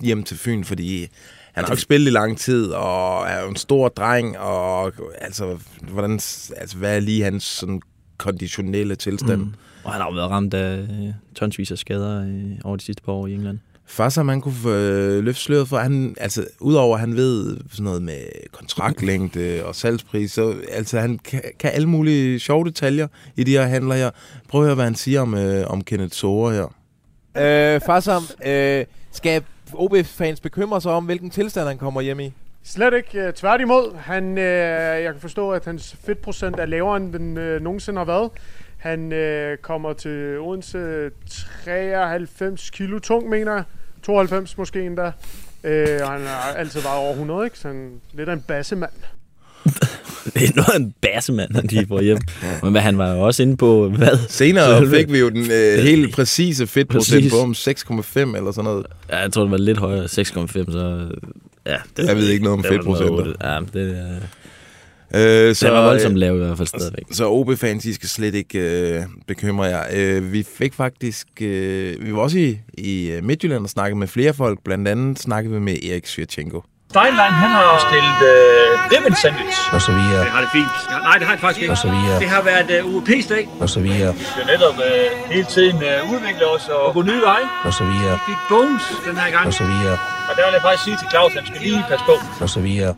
hjem 0.00 0.22
til 0.22 0.38
Fyn, 0.38 0.64
fordi 0.64 1.08
han 1.56 1.64
har 1.64 1.70
jo 1.70 1.72
ikke 1.72 1.82
spillet 1.82 2.10
i 2.10 2.14
lang 2.14 2.38
tid, 2.38 2.70
og 2.70 3.26
er 3.26 3.42
jo 3.42 3.48
en 3.48 3.56
stor 3.56 3.88
dreng, 3.88 4.38
og 4.38 4.92
altså, 5.20 5.58
hvordan, 5.80 6.12
altså 6.56 6.76
hvad 6.76 6.96
er 6.96 7.00
lige 7.00 7.24
hans 7.24 7.44
sådan, 7.44 7.80
konditionelle 8.16 8.96
tilstand? 8.96 9.40
Mm. 9.40 9.54
Og 9.84 9.92
han 9.92 10.00
har 10.00 10.08
jo 10.08 10.14
været 10.14 10.30
ramt 10.30 10.54
af 10.54 10.78
øh, 10.78 11.12
tonsvis 11.34 11.70
af 11.70 11.78
skader 11.78 12.22
øh, 12.22 12.50
over 12.64 12.76
de 12.76 12.84
sidste 12.84 13.02
par 13.02 13.12
år 13.12 13.26
i 13.26 13.34
England. 13.34 13.58
Først 13.86 14.18
om 14.18 14.28
han 14.28 14.40
kunne 14.40 14.54
få, 14.54 14.70
øh, 14.70 15.24
løfte 15.24 15.42
sløret 15.42 15.68
for, 15.68 15.78
han, 15.78 16.14
altså 16.20 16.46
udover 16.60 16.94
at 16.94 17.00
han 17.00 17.16
ved 17.16 17.56
sådan 17.70 17.84
noget 17.84 18.02
med 18.02 18.18
kontraktlængde 18.52 19.64
og 19.64 19.74
salgspris, 19.74 20.32
så 20.32 20.54
altså 20.72 21.00
han 21.00 21.18
kan, 21.18 21.42
kan 21.58 21.70
alle 21.74 21.88
mulige 21.88 22.40
sjove 22.40 22.64
detaljer 22.64 23.06
i 23.36 23.44
de 23.44 23.50
her 23.50 23.62
handler 23.62 23.94
her. 23.94 24.10
Prøv 24.48 24.60
at 24.60 24.66
høre, 24.66 24.74
hvad 24.74 24.84
han 24.84 24.94
siger 24.94 25.20
om, 25.20 25.34
øh, 25.34 25.66
om 25.66 25.84
Kenneth 25.84 26.12
Sore 26.12 26.52
her. 26.52 26.64
Øh, 27.36 27.80
Farsam, 27.86 28.22
øh, 28.46 28.84
skal 29.12 29.42
OB-fans 29.74 30.40
bekymrer 30.40 30.78
sig 30.78 30.92
om, 30.92 31.04
hvilken 31.04 31.30
tilstand 31.30 31.68
han 31.68 31.78
kommer 31.78 32.00
hjem 32.00 32.20
i? 32.20 32.32
Slet 32.64 32.94
ikke. 32.94 33.20
Øh, 33.20 33.32
tværtimod. 33.32 33.96
Han, 33.96 34.38
øh, 34.38 34.44
jeg 35.02 35.12
kan 35.12 35.20
forstå, 35.20 35.50
at 35.50 35.64
hans 35.64 35.96
fedtprocent 36.04 36.60
er 36.60 36.66
lavere, 36.66 36.96
end 36.96 37.12
den 37.12 37.38
øh, 37.38 37.60
nogensinde 37.60 37.98
har 37.98 38.04
været. 38.04 38.30
Han 38.78 39.12
øh, 39.12 39.58
kommer 39.58 39.92
til 39.92 40.38
Odense 40.38 41.10
93 41.74 42.70
kilo 42.70 42.98
tung, 42.98 43.28
mener 43.28 43.52
jeg. 43.52 43.64
92 44.02 44.58
måske 44.58 44.82
endda. 44.82 45.12
Øh, 45.64 45.98
og 46.02 46.10
han 46.10 46.20
har 46.20 46.54
altid 46.56 46.80
været 46.80 46.98
over 46.98 47.10
100, 47.10 47.44
ikke? 47.44 47.58
Så 47.58 47.68
han 47.68 48.00
lidt 48.12 48.28
af 48.28 48.32
en 48.32 48.40
bassemand. 48.40 48.92
Det 50.34 50.42
er 50.48 50.52
noget 50.56 50.68
af 50.72 50.76
en 50.76 50.94
bassemand, 51.02 51.54
han 51.54 51.64
lige 51.70 51.86
får 51.88 52.00
hjem. 52.00 52.18
Men 52.62 52.70
hvad, 52.72 52.80
han 52.82 52.98
var 52.98 53.12
jo 53.14 53.20
også 53.20 53.42
inde 53.42 53.56
på, 53.56 53.88
hvad? 53.88 54.18
Senere 54.28 54.78
Selve- 54.78 54.96
fik 54.96 55.12
vi 55.12 55.18
jo 55.18 55.28
den 55.28 55.50
øh, 55.50 55.78
helt 55.78 56.14
præcise 56.14 56.66
fedtprocent 56.66 57.30
på 57.32 57.38
om 57.38 57.52
6,5 57.52 58.36
eller 58.36 58.52
sådan 58.52 58.64
noget. 58.64 58.86
Ja, 59.10 59.18
jeg 59.18 59.32
tror, 59.32 59.42
det 59.42 59.50
var 59.50 59.56
lidt 59.58 59.78
højere. 59.78 60.04
6,5, 60.04 60.08
så... 60.72 61.08
Ja, 61.66 61.76
det, 61.96 62.06
Jeg 62.08 62.16
ved 62.16 62.28
ikke 62.28 62.44
noget 62.44 62.58
om 62.58 62.64
fedtprocenter. 62.64 63.32
Ja, 63.44 63.60
det, 63.72 63.90
øh, 63.90 64.22
Øh, 65.14 65.54
så, 65.54 65.66
den 65.66 65.74
var 65.74 65.84
voldsomt 65.84 66.16
lav 66.16 66.34
i 66.34 66.38
hvert 66.38 66.56
fald 66.56 66.68
stadigvæk. 66.68 67.04
Så 67.12 67.30
OB-fans, 67.30 67.84
I 67.84 67.92
skal 67.92 68.08
slet 68.08 68.34
ikke 68.34 68.58
øh, 68.58 69.02
bekymre 69.26 69.64
jer. 69.64 69.82
Øh, 69.94 70.32
vi 70.32 70.46
fik 70.58 70.74
faktisk... 70.74 71.26
Øh, 71.40 72.06
vi 72.06 72.12
var 72.12 72.18
også 72.18 72.38
i, 72.38 72.58
i 72.78 73.10
øh, 73.10 73.24
Midtjylland 73.24 73.62
og 73.64 73.70
snakkede 73.70 73.98
med 73.98 74.06
flere 74.06 74.34
folk. 74.34 74.58
Blandt 74.64 74.88
andet 74.88 75.18
snakkede 75.18 75.54
vi 75.54 75.60
med 75.60 75.76
Erik 75.90 76.06
Svirchenko. 76.06 76.60
Steinlein, 76.96 77.34
han 77.44 77.50
har 77.58 77.68
stillet 77.88 78.18
øh, 78.32 78.92
ribbon 78.92 79.14
sandwich. 79.22 79.58
Og 79.76 79.80
så 79.86 79.92
videre. 79.98 80.20
Det 80.26 80.30
har 80.36 80.40
det 80.44 80.50
fint. 80.58 80.74
Ja, 80.92 80.98
nej, 81.08 81.16
det 81.18 81.26
har 81.28 81.34
det 81.36 81.40
faktisk 81.46 81.60
ikke. 81.62 81.72
Og 81.76 81.78
så 81.84 81.88
videre. 81.96 82.16
Det 82.24 82.28
har 82.36 82.42
været 82.50 82.68
øh, 82.76 82.94
UEP-sdag. 82.94 83.44
Og 83.60 83.68
så 83.74 83.80
videre. 83.80 84.10
Vi 84.14 84.24
skal 84.32 84.44
netop 84.52 84.76
øh, 84.88 85.06
hele 85.34 85.46
tiden 85.56 85.76
øh, 85.90 86.12
udvikle 86.12 86.44
os 86.54 86.64
og 86.68 86.94
gå 86.96 87.02
nye 87.02 87.22
veje. 87.30 87.46
Og 87.68 87.72
så 87.78 87.84
videre. 87.84 88.12
Vi 88.12 88.20
fik 88.30 88.40
bones 88.48 88.82
den 89.08 89.16
her 89.22 89.30
gang. 89.36 89.46
Og 89.46 89.54
så 89.60 89.64
videre. 89.72 89.96
Og 90.28 90.32
der 90.36 90.42
vil 90.46 90.52
jeg 90.58 90.62
faktisk 90.66 90.84
sige 90.84 90.96
til 91.00 91.08
Claus, 91.12 91.30
at 91.32 91.38
han 91.38 91.46
skal 91.50 91.60
lige 91.66 91.84
passe 91.90 92.04
på. 92.10 92.14
Og 92.44 92.48
så 92.50 92.60
videre. 92.60 92.94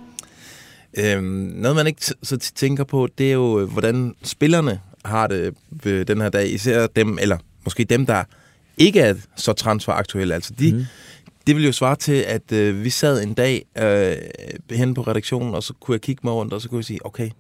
Øhm, 0.99 1.25
noget, 1.65 1.77
man 1.77 1.87
ikke 1.87 2.01
t- 2.05 2.21
så 2.23 2.37
tit 2.37 2.55
tænker 2.57 2.85
på, 2.85 3.09
det 3.19 3.29
er 3.29 3.33
jo, 3.33 3.61
øh, 3.61 3.67
hvordan 3.73 4.15
spillerne 4.25 4.81
har 5.05 5.27
det 5.27 5.55
ved 5.71 6.05
den 6.05 6.21
her 6.21 6.29
dag. 6.29 6.47
Især 6.53 6.87
dem, 6.87 7.19
eller 7.21 7.39
måske 7.65 7.85
dem, 7.85 8.07
der 8.07 8.25
ikke 8.79 9.01
er 9.01 9.15
så 9.37 9.53
transferaktuelle. 9.53 10.35
Altså, 10.35 10.53
de, 10.59 10.73
mm. 10.73 10.87
Det 11.49 11.57
vil 11.57 11.65
jo 11.65 11.73
svare 11.73 11.97
til, 11.97 12.13
at 12.13 12.53
øh, 12.53 12.85
vi 12.85 12.91
sad 12.91 13.23
en 13.23 13.35
dag 13.35 13.65
øh, 13.79 14.77
hen 14.77 14.95
på 14.95 15.03
redaktionen, 15.03 15.55
og 15.55 15.63
så 15.63 15.73
kunne 15.81 15.93
jeg 15.95 16.01
kigge 16.01 16.21
mig 16.25 16.33
rundt, 16.33 16.53
og 16.53 16.61
så 16.61 16.69
kunne 16.69 16.79
jeg 16.79 16.85
sige, 16.85 17.07
okay, 17.07 17.31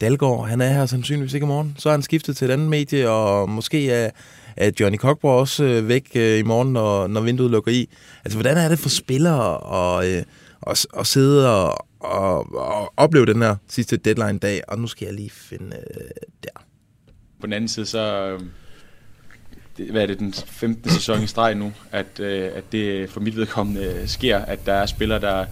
Dalgaard, 0.00 0.48
han 0.48 0.60
er 0.60 0.68
her 0.68 0.86
sandsynligvis 0.86 1.34
ikke 1.34 1.44
i 1.44 1.46
morgen. 1.46 1.74
Så 1.78 1.88
er 1.88 1.92
han 1.92 2.02
skiftet 2.02 2.36
til 2.36 2.44
et 2.44 2.50
andet 2.50 2.68
medie, 2.68 3.10
og 3.10 3.48
måske 3.48 3.90
er, 3.90 4.10
er 4.56 4.70
Johnny 4.80 4.98
Cockborg 4.98 5.40
også 5.40 5.64
øh, 5.64 5.88
væk 5.88 6.10
øh, 6.14 6.38
i 6.38 6.42
morgen, 6.42 6.72
når, 6.72 7.06
når 7.06 7.20
vinduet 7.20 7.50
lukker 7.50 7.72
i. 7.72 7.88
Altså, 8.24 8.38
hvordan 8.38 8.56
er 8.56 8.68
det 8.68 8.78
for 8.78 8.88
spillere 8.88 10.00
at, 10.00 10.16
øh, 10.16 10.24
at, 10.66 10.86
at 10.98 11.06
sidde 11.06 11.50
og, 11.54 11.86
og, 12.00 12.54
og 12.56 12.92
opleve 12.96 13.26
den 13.26 13.42
her 13.42 13.56
sidste 13.68 13.96
deadline-dag, 13.96 14.62
og 14.68 14.78
nu 14.78 14.86
skal 14.86 15.06
jeg 15.06 15.14
lige 15.14 15.30
finde 15.30 15.76
øh, 15.76 16.10
der. 16.44 16.64
På 17.40 17.46
den 17.46 17.52
anden 17.52 17.68
side, 17.68 17.86
så 17.86 18.28
øh, 18.28 18.40
hvad 19.90 20.02
er 20.02 20.06
det, 20.06 20.18
den 20.18 20.32
15. 20.32 20.90
sæson 20.90 21.22
i 21.22 21.26
streg 21.26 21.54
nu, 21.54 21.72
at, 21.92 22.20
øh, 22.20 22.50
at 22.54 22.72
det 22.72 23.10
for 23.10 23.20
mit 23.20 23.36
vedkommende 23.36 24.02
sker, 24.06 24.38
at 24.38 24.66
der 24.66 24.72
er 24.72 24.86
spillere, 24.86 25.20
der, 25.20 25.44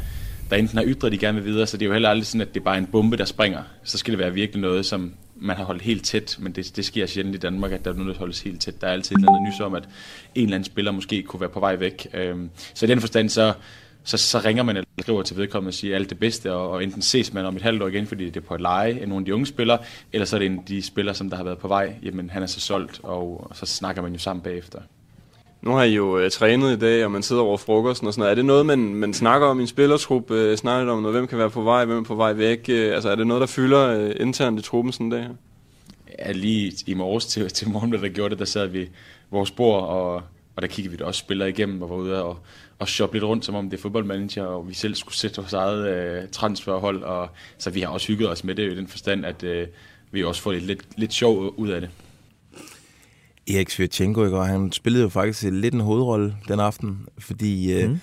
der 0.51 0.57
enten 0.57 0.79
har 0.79 0.85
ytret, 0.87 1.13
de 1.13 1.19
gerne 1.19 1.43
vil 1.43 1.53
videre, 1.53 1.67
så 1.67 1.77
det 1.77 1.85
er 1.85 1.87
jo 1.87 1.93
heller 1.93 2.09
aldrig 2.09 2.27
sådan, 2.27 2.41
at 2.41 2.55
det 2.55 2.61
er 2.61 2.65
bare 2.65 2.79
en 2.79 2.87
bombe, 2.87 3.17
der 3.17 3.25
springer. 3.25 3.63
Så 3.85 3.99
skal 3.99 4.13
det 4.13 4.19
være 4.19 4.33
virkelig 4.33 4.61
noget, 4.61 4.87
som 4.87 5.15
man 5.37 5.57
har 5.57 5.65
holdt 5.65 5.83
helt 5.83 6.05
tæt, 6.05 6.37
men 6.39 6.53
det, 6.53 6.77
det 6.77 6.85
sker 6.85 7.07
sjældent 7.07 7.37
i 7.37 7.39
Danmark, 7.39 7.73
at 7.73 7.85
der 7.85 7.93
er 7.93 7.95
noget, 7.95 8.15
der 8.15 8.19
holdes 8.19 8.41
helt 8.41 8.61
tæt. 8.61 8.81
Der 8.81 8.87
er 8.87 8.93
altid 8.93 9.17
et 9.17 9.21
eller 9.21 9.33
andet 9.33 9.49
nys 9.49 9.61
om, 9.61 9.75
at 9.75 9.83
en 10.35 10.43
eller 10.43 10.55
anden 10.55 10.65
spiller 10.65 10.93
måske 10.93 11.23
kunne 11.23 11.41
være 11.41 11.51
på 11.51 11.61
vej 11.61 11.77
væk. 11.77 12.07
Øh, 12.15 12.37
så 12.75 12.87
i 12.87 12.89
den 12.89 13.01
forstand, 13.01 13.29
så, 13.29 13.53
så, 14.05 14.17
så 14.17 14.39
ringer 14.39 14.63
man 14.63 14.77
eller 14.77 14.89
skriver 15.01 15.23
til 15.23 15.37
vedkommende 15.37 15.71
og 15.71 15.75
siger 15.75 15.97
alt 15.97 16.11
det 16.11 16.19
bedste, 16.19 16.53
og, 16.53 16.71
og 16.71 16.85
enten 16.85 17.03
ses 17.03 17.33
man 17.33 17.45
om 17.45 17.57
et 17.57 17.63
halvt 17.63 17.83
år 17.83 17.89
igen, 17.89 18.07
fordi 18.07 18.25
det 18.25 18.37
er 18.37 18.41
på 18.41 18.55
et 18.55 18.61
leje 18.61 18.99
af 19.01 19.09
nogle 19.09 19.23
af 19.23 19.25
de 19.25 19.35
unge 19.35 19.47
spillere, 19.47 19.79
eller 20.13 20.25
så 20.25 20.37
er 20.37 20.39
det 20.39 20.47
en 20.47 20.59
af 20.59 20.65
de 20.69 20.83
spillere, 20.83 21.15
som 21.15 21.31
der 21.31 21.37
har 21.37 21.45
været 21.45 21.59
på 21.59 21.69
vej, 21.69 21.95
jamen 22.03 22.31
han 22.31 22.43
er 22.43 22.47
så 22.47 22.61
solgt, 22.61 23.01
og, 23.03 23.47
og 23.51 23.57
så 23.57 23.67
snakker 23.67 24.03
man 24.03 24.13
jo 24.13 24.19
sammen 24.19 24.43
bagefter. 24.43 24.79
Nu 25.63 25.71
har 25.71 25.83
I 25.83 25.95
jo 25.95 26.19
øh, 26.19 26.31
trænet 26.31 26.77
i 26.77 26.79
dag, 26.79 27.05
og 27.05 27.11
man 27.11 27.23
sidder 27.23 27.43
over 27.43 27.57
frokosten 27.57 28.07
og 28.07 28.15
sådan 28.15 28.21
noget. 28.21 28.31
Er 28.31 28.35
det 28.35 28.45
noget, 28.45 28.67
man, 28.67 28.79
man 28.79 29.15
snakker 29.15 29.47
om 29.47 29.59
i 29.59 29.63
en 29.63 29.67
spillertrup? 29.67 30.31
Øh, 30.31 30.57
snakker 30.57 30.93
om 30.93 31.03
noget, 31.03 31.17
hvem 31.17 31.27
kan 31.27 31.39
være 31.39 31.51
på 31.51 31.63
vej, 31.63 31.85
hvem 31.85 31.99
er 31.99 32.05
på 32.05 32.15
vej 32.15 32.33
væk? 32.33 32.67
Øh, 32.69 32.95
altså 32.95 33.11
er 33.11 33.15
det 33.15 33.27
noget, 33.27 33.41
der 33.41 33.47
fylder 33.47 33.89
øh, 33.89 34.13
internt 34.21 34.59
i 34.59 34.63
truppen 34.63 34.93
sådan 34.93 35.07
en 35.07 35.13
dag 35.13 35.23
her? 35.23 35.31
Ja, 36.19 36.33
lige 36.33 36.73
i 36.87 36.95
morges 36.95 37.27
til, 37.27 37.49
til 37.49 37.69
morgen, 37.69 37.91
da 37.91 37.97
der 37.97 38.09
gjorde 38.09 38.31
det, 38.31 38.39
der 38.39 38.45
sad 38.45 38.67
vi 38.67 38.89
vores 39.31 39.51
bord, 39.51 39.83
og, 39.83 40.23
og 40.61 40.69
der 40.69 40.75
kiggede 40.75 40.91
vi 40.91 40.97
da 40.97 41.05
også 41.05 41.19
spillere 41.19 41.49
igennem, 41.49 41.83
og 41.83 41.91
var 41.91 41.97
ude 41.97 42.23
og, 42.25 42.39
og 42.79 42.89
shoppe 42.89 43.17
lidt 43.17 43.25
rundt, 43.25 43.45
som 43.45 43.55
om 43.55 43.71
det 43.71 43.77
er 43.77 43.83
fodboldmanager, 43.83 44.45
og 44.45 44.69
vi 44.69 44.75
selv 44.75 44.95
skulle 44.95 45.17
sætte 45.17 45.37
vores 45.37 45.53
eget 45.53 45.89
øh, 45.89 46.29
transferhold, 46.29 47.03
og 47.03 47.29
så 47.59 47.71
vi 47.71 47.81
har 47.81 47.89
også 47.89 48.07
hygget 48.07 48.31
os 48.31 48.45
med 48.45 48.55
det 48.55 48.73
i 48.73 48.77
den 48.77 48.87
forstand, 48.87 49.27
at 49.27 49.43
øh, 49.43 49.67
vi 50.11 50.25
også 50.25 50.43
får 50.43 50.53
lidt, 50.53 50.65
lidt, 50.65 50.85
lidt 50.97 51.13
sjov 51.13 51.55
ud 51.57 51.69
af 51.69 51.81
det. 51.81 51.91
Erik 53.55 53.71
Svirchenko, 53.71 54.25
ikke? 54.25 54.37
og 54.37 54.47
han 54.47 54.73
spillede 54.73 55.03
jo 55.03 55.09
faktisk 55.09 55.43
lidt 55.43 55.75
en 55.75 55.81
hovedrolle 55.81 56.37
den 56.49 56.61
aften, 56.61 56.99
fordi 57.19 57.85
mm. 57.87 57.93
øh, 57.93 57.99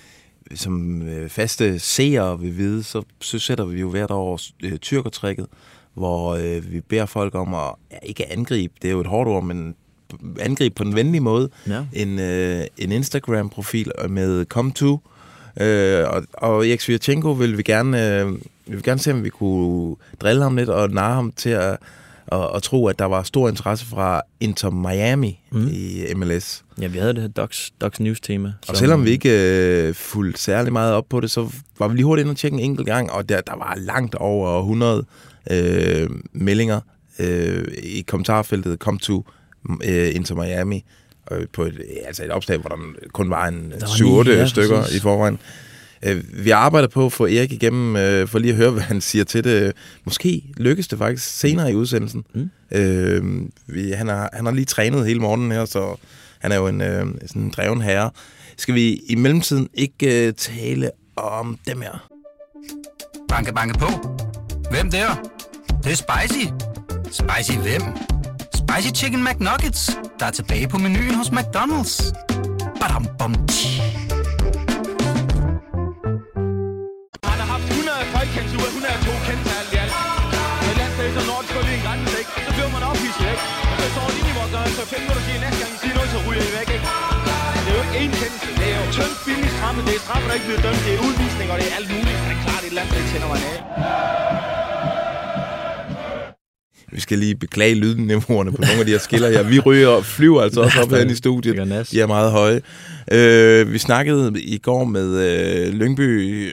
som 0.54 1.02
øh, 1.02 1.28
faste 1.28 1.78
seere 1.78 2.40
vil 2.40 2.56
vide, 2.56 2.82
så, 2.82 3.02
så 3.20 3.38
sætter 3.38 3.64
vi 3.64 3.80
jo 3.80 3.90
hvert 3.90 4.10
år 4.10 4.40
øh, 4.62 4.78
tyrkertrækket, 4.78 5.46
hvor 5.94 6.34
øh, 6.34 6.72
vi 6.72 6.80
beder 6.80 7.06
folk 7.06 7.34
om 7.34 7.54
at 7.54 7.74
ja, 7.90 7.98
ikke 8.02 8.32
angribe, 8.32 8.74
det 8.82 8.88
er 8.88 8.92
jo 8.92 9.00
et 9.00 9.06
hårdt 9.06 9.28
ord, 9.28 9.44
men 9.44 9.74
angribe 10.40 10.74
på 10.74 10.84
den 10.84 10.94
venlige 10.94 11.20
måde, 11.20 11.48
Ja. 11.66 11.84
en, 11.92 12.18
øh, 12.18 12.64
en 12.78 12.92
Instagram-profil 12.92 13.92
med 14.08 14.44
come 14.44 14.72
to, 14.72 15.00
øh, 15.60 16.04
og, 16.08 16.22
og 16.32 16.68
Erik 16.68 16.80
Svirchenko 16.80 17.32
vil 17.32 17.58
vi 17.58 17.62
gerne, 17.62 18.20
øh, 18.20 18.32
vi 18.66 18.74
vil 18.74 18.82
gerne 18.82 19.00
se, 19.00 19.12
om 19.12 19.24
vi 19.24 19.28
kunne 19.28 19.96
drille 20.20 20.42
ham 20.42 20.56
lidt 20.56 20.68
og 20.68 20.90
narre 20.90 21.14
ham 21.14 21.32
til 21.36 21.50
at, 21.50 21.76
at, 22.32 22.48
at 22.54 22.62
tro, 22.62 22.86
at 22.86 22.98
der 22.98 23.04
var 23.04 23.22
stor 23.22 23.48
interesse 23.48 23.86
fra 23.86 24.22
Inter 24.40 24.70
Miami 24.70 25.40
mm. 25.52 25.68
i 25.72 26.04
MLS. 26.16 26.64
Ja, 26.80 26.86
vi 26.86 26.98
havde 26.98 27.14
det 27.14 27.22
her 27.22 27.28
Docs, 27.28 27.72
Docs 27.80 28.00
News-tema. 28.00 28.52
Og 28.68 28.76
selvom 28.76 29.04
vi 29.04 29.10
ikke 29.10 29.30
øh, 29.88 29.94
fulgte 29.94 30.40
særlig 30.40 30.72
meget 30.72 30.94
op 30.94 31.04
på 31.08 31.20
det, 31.20 31.30
så 31.30 31.50
var 31.78 31.88
vi 31.88 31.94
lige 31.96 32.04
hurtigt 32.04 32.24
inde 32.24 32.32
og 32.32 32.36
tjekke 32.36 32.54
en 32.54 32.64
enkelt 32.64 32.86
gang, 32.86 33.12
og 33.12 33.28
der, 33.28 33.40
der 33.40 33.56
var 33.56 33.74
langt 33.76 34.14
over 34.14 34.58
100 34.60 35.04
øh, 35.50 36.08
meldinger 36.32 36.80
øh, 37.18 37.64
i 37.82 38.00
kommentarfeltet 38.08 38.78
kom 38.78 38.98
to 38.98 39.26
øh, 39.84 40.14
Inter 40.14 40.34
Miami, 40.34 40.84
øh, 41.30 41.46
på 41.52 41.62
et, 41.62 41.82
altså 42.06 42.24
et 42.24 42.30
opslag, 42.30 42.58
hvor 42.58 42.68
der 42.68 42.76
kun 43.12 43.30
var 43.30 43.46
en 43.46 43.72
var 43.80 43.86
7-8 43.86 44.28
ni, 44.28 44.30
ja, 44.30 44.46
stykker 44.46 44.80
præcis. 44.80 44.96
i 44.96 45.00
forvejen. 45.00 45.38
Øh, 46.02 46.44
vi 46.44 46.50
arbejder 46.50 46.88
på 46.88 47.06
at 47.06 47.12
få 47.12 47.26
Erik 47.26 47.52
igennem, 47.52 47.96
øh, 47.96 48.28
for 48.28 48.38
lige 48.38 48.50
at 48.50 48.56
høre, 48.56 48.70
hvad 48.76 48.82
han 48.82 49.00
siger 49.00 49.24
til 49.24 49.44
det. 49.44 49.72
Måske 50.04 50.42
lykkes 50.56 50.88
det 50.88 50.98
faktisk 50.98 51.38
senere 51.38 51.72
i 51.72 51.74
udsendelsen. 51.74 52.24
Mm. 52.34 52.50
Øh, 52.72 53.42
vi, 53.66 53.90
han, 53.90 54.08
har, 54.08 54.30
han 54.32 54.44
har 54.44 54.52
lige 54.52 54.64
trænet 54.64 55.06
hele 55.06 55.20
morgenen 55.20 55.52
her, 55.52 55.64
så 55.64 55.96
han 56.38 56.52
er 56.52 56.56
jo 56.56 56.66
en, 56.66 56.80
øh, 56.80 57.06
sådan 57.26 57.42
en 57.42 57.50
dreven 57.50 57.80
herre. 57.80 58.10
Skal 58.56 58.74
vi 58.74 59.00
i 59.08 59.14
mellemtiden 59.14 59.68
ikke 59.74 60.26
øh, 60.26 60.32
tale 60.32 60.90
om 61.16 61.58
dem 61.66 61.80
her? 61.80 62.08
Banke, 63.28 63.52
banke 63.54 63.78
på. 63.78 63.86
Hvem 64.70 64.90
der? 64.90 65.30
Det, 65.68 65.84
det 65.84 65.92
er 65.92 65.96
spicy. 65.96 66.46
Spicy 67.10 67.58
hvem? 67.58 67.82
Spicy 68.68 68.92
Chicken 69.00 69.22
McNuggets, 69.28 69.82
der 70.18 70.26
er 70.30 70.34
tilbage 70.40 70.66
på 70.72 70.78
menuen 70.84 71.14
hos 71.20 71.28
McDonald's. 71.38 71.94
Badum, 72.80 73.04
bom, 73.18 73.32
tji. 73.52 73.70
Han 77.28 77.38
har 77.42 77.48
haft 77.54 77.66
100 77.70 77.96
folkekendsuger, 78.14 78.68
102 78.76 79.12
kendte 79.26 79.50
alt 79.58 79.70
i 79.74 79.76
alt. 79.82 79.94
Med 80.66 80.74
landstedet 80.80 81.12
som 81.16 81.26
og 81.58 81.62
lige 81.68 81.76
en 81.80 81.84
grænse, 81.86 82.14
ikke? 82.20 82.32
Så 82.46 82.50
bliver 82.56 82.70
man 82.76 82.82
ophidset, 82.90 83.28
ikke? 83.32 83.44
Så 83.80 83.86
står 83.94 84.06
i 84.30 84.32
vores 84.38 84.50
gør, 84.54 84.64
så 84.78 84.84
fem 84.92 85.00
minutter 85.04 85.24
siger, 85.26 85.38
næste 85.44 85.58
gang 85.62 85.74
siger 85.82 85.94
noget, 85.98 86.10
så 86.14 86.18
ryger 86.26 86.44
I 86.48 86.52
væk, 86.58 86.68
ikke? 86.76 86.86
Det 87.64 87.70
er 87.72 87.76
jo 87.78 87.82
ikke 87.86 87.96
én 88.02 88.10
kendelse. 88.20 88.48
Det 88.60 88.66
er 88.74 88.78
jo 88.80 88.86
billigt. 89.26 89.56
Det 89.88 89.94
er 89.98 90.02
straffe, 90.04 90.24
der 90.28 90.34
ikke 90.38 90.48
bliver 90.48 90.62
dømt. 90.66 90.80
Det 90.86 90.92
er 90.96 91.00
udvisning, 91.08 91.46
og 91.52 91.56
det 91.60 91.66
er 91.70 91.74
alt 91.78 91.88
muligt. 91.94 92.18
Det 92.26 92.34
er 92.36 92.40
klart, 92.46 92.62
et 92.68 92.74
land, 92.78 92.88
der 92.94 93.00
tænder 93.12 93.28
mig 93.32 93.40
af. 93.52 94.67
Vi 96.92 97.00
skal 97.00 97.18
lige 97.18 97.34
beklage 97.34 97.74
lydniveauerne 97.74 98.52
på 98.52 98.60
nogle 98.62 98.78
af 98.80 98.84
de 98.86 98.90
her 98.90 98.98
skiller 98.98 99.30
her. 99.30 99.42
Vi 99.42 99.58
ryger 99.58 99.88
og 99.88 100.04
flyver 100.04 100.42
altså 100.42 100.60
også 100.60 100.80
op 100.82 100.90
herinde 100.90 101.12
i 101.12 101.16
studiet. 101.16 101.56
De 101.92 102.00
er 102.00 102.06
meget 102.06 102.32
høje. 102.32 102.60
Øh, 103.12 103.72
vi 103.72 103.78
snakkede 103.78 104.42
i 104.42 104.58
går 104.58 104.84
med 104.84 105.16
øh, 105.66 105.72
Lyngby 105.74 106.52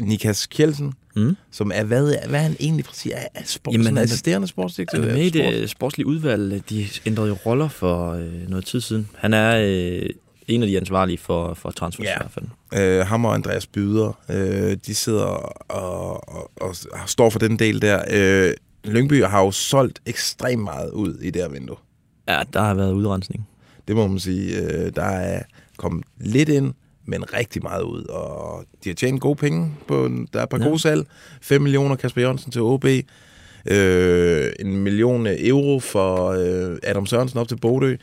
Nikas 0.00 0.46
Kjeldsen, 0.46 0.92
mm. 1.16 1.36
som 1.52 1.70
er, 1.74 1.84
hvad, 1.84 2.02
hvad 2.28 2.38
er 2.40 2.42
han 2.42 2.56
egentlig 2.60 2.84
præcis? 2.84 3.12
Er, 3.14 3.18
er 3.34 3.40
sport, 3.46 3.72
Jamen, 3.72 3.86
han 3.86 3.98
er- 3.98 4.02
assisterende 4.02 4.48
sportsdirektør? 4.48 5.00
Han 5.00 5.10
er 5.10 5.14
med 5.14 5.24
i 5.24 5.30
det 5.30 5.70
sportslige 5.70 6.06
udvalg. 6.06 6.62
De 6.70 6.86
ændrede 7.06 7.32
roller 7.32 7.68
for 7.68 8.12
øh, 8.12 8.48
noget 8.48 8.64
tid 8.66 8.80
siden. 8.80 9.08
Han 9.16 9.34
er 9.34 9.56
øh, 9.66 10.08
en 10.48 10.62
af 10.62 10.68
de 10.68 10.76
ansvarlige 10.76 11.18
for, 11.18 11.54
for 11.54 11.70
transfer 11.70 12.04
Ja. 12.04 12.10
i 12.10 12.18
hvert 12.20 12.30
fald. 12.30 12.98
Øh, 13.00 13.06
ham 13.06 13.24
og 13.24 13.34
Andreas 13.34 13.66
Byder, 13.66 14.18
øh, 14.30 14.76
de 14.86 14.94
sidder 14.94 15.22
og, 15.22 15.70
og, 15.70 16.28
og, 16.32 16.48
og 16.60 16.74
står 17.06 17.30
for 17.30 17.38
den 17.38 17.58
del 17.58 17.82
der. 17.82 18.02
Øh, 18.10 18.52
Lyngby 18.84 19.24
har 19.24 19.44
jo 19.44 19.50
solgt 19.50 20.00
ekstremt 20.06 20.62
meget 20.62 20.90
ud 20.90 21.18
i 21.18 21.30
det 21.30 21.42
her 21.42 21.48
vindue. 21.48 21.76
Ja, 22.28 22.42
der 22.52 22.60
har 22.60 22.74
været 22.74 22.92
udrensning. 22.92 23.48
Det 23.88 23.96
må 23.96 24.06
man 24.06 24.18
sige. 24.18 24.60
Øh, 24.60 24.92
der 24.96 25.02
er 25.04 25.42
kommet 25.76 26.04
lidt 26.20 26.48
ind, 26.48 26.74
men 27.04 27.32
rigtig 27.32 27.62
meget 27.62 27.82
ud. 27.82 28.04
Og 28.04 28.64
de 28.84 28.88
har 28.88 28.94
tjent 28.94 29.20
gode 29.20 29.36
penge. 29.36 29.72
På, 29.86 30.08
der 30.32 30.38
er 30.38 30.42
et 30.42 30.48
par 30.48 30.58
ja. 30.58 30.64
gode 30.64 30.78
salg. 30.78 31.06
5 31.42 31.62
millioner 31.62 31.96
Kasper 31.96 32.20
Jørgensen 32.20 32.52
til 32.52 32.62
OB. 32.62 32.84
Øh, 33.70 34.52
en 34.60 34.76
million 34.76 35.26
euro 35.26 35.80
for 35.80 36.26
øh, 36.26 36.78
Adam 36.82 37.06
Sørensen 37.06 37.38
op 37.38 37.48
til 37.48 37.56
Bodø. 37.56 37.96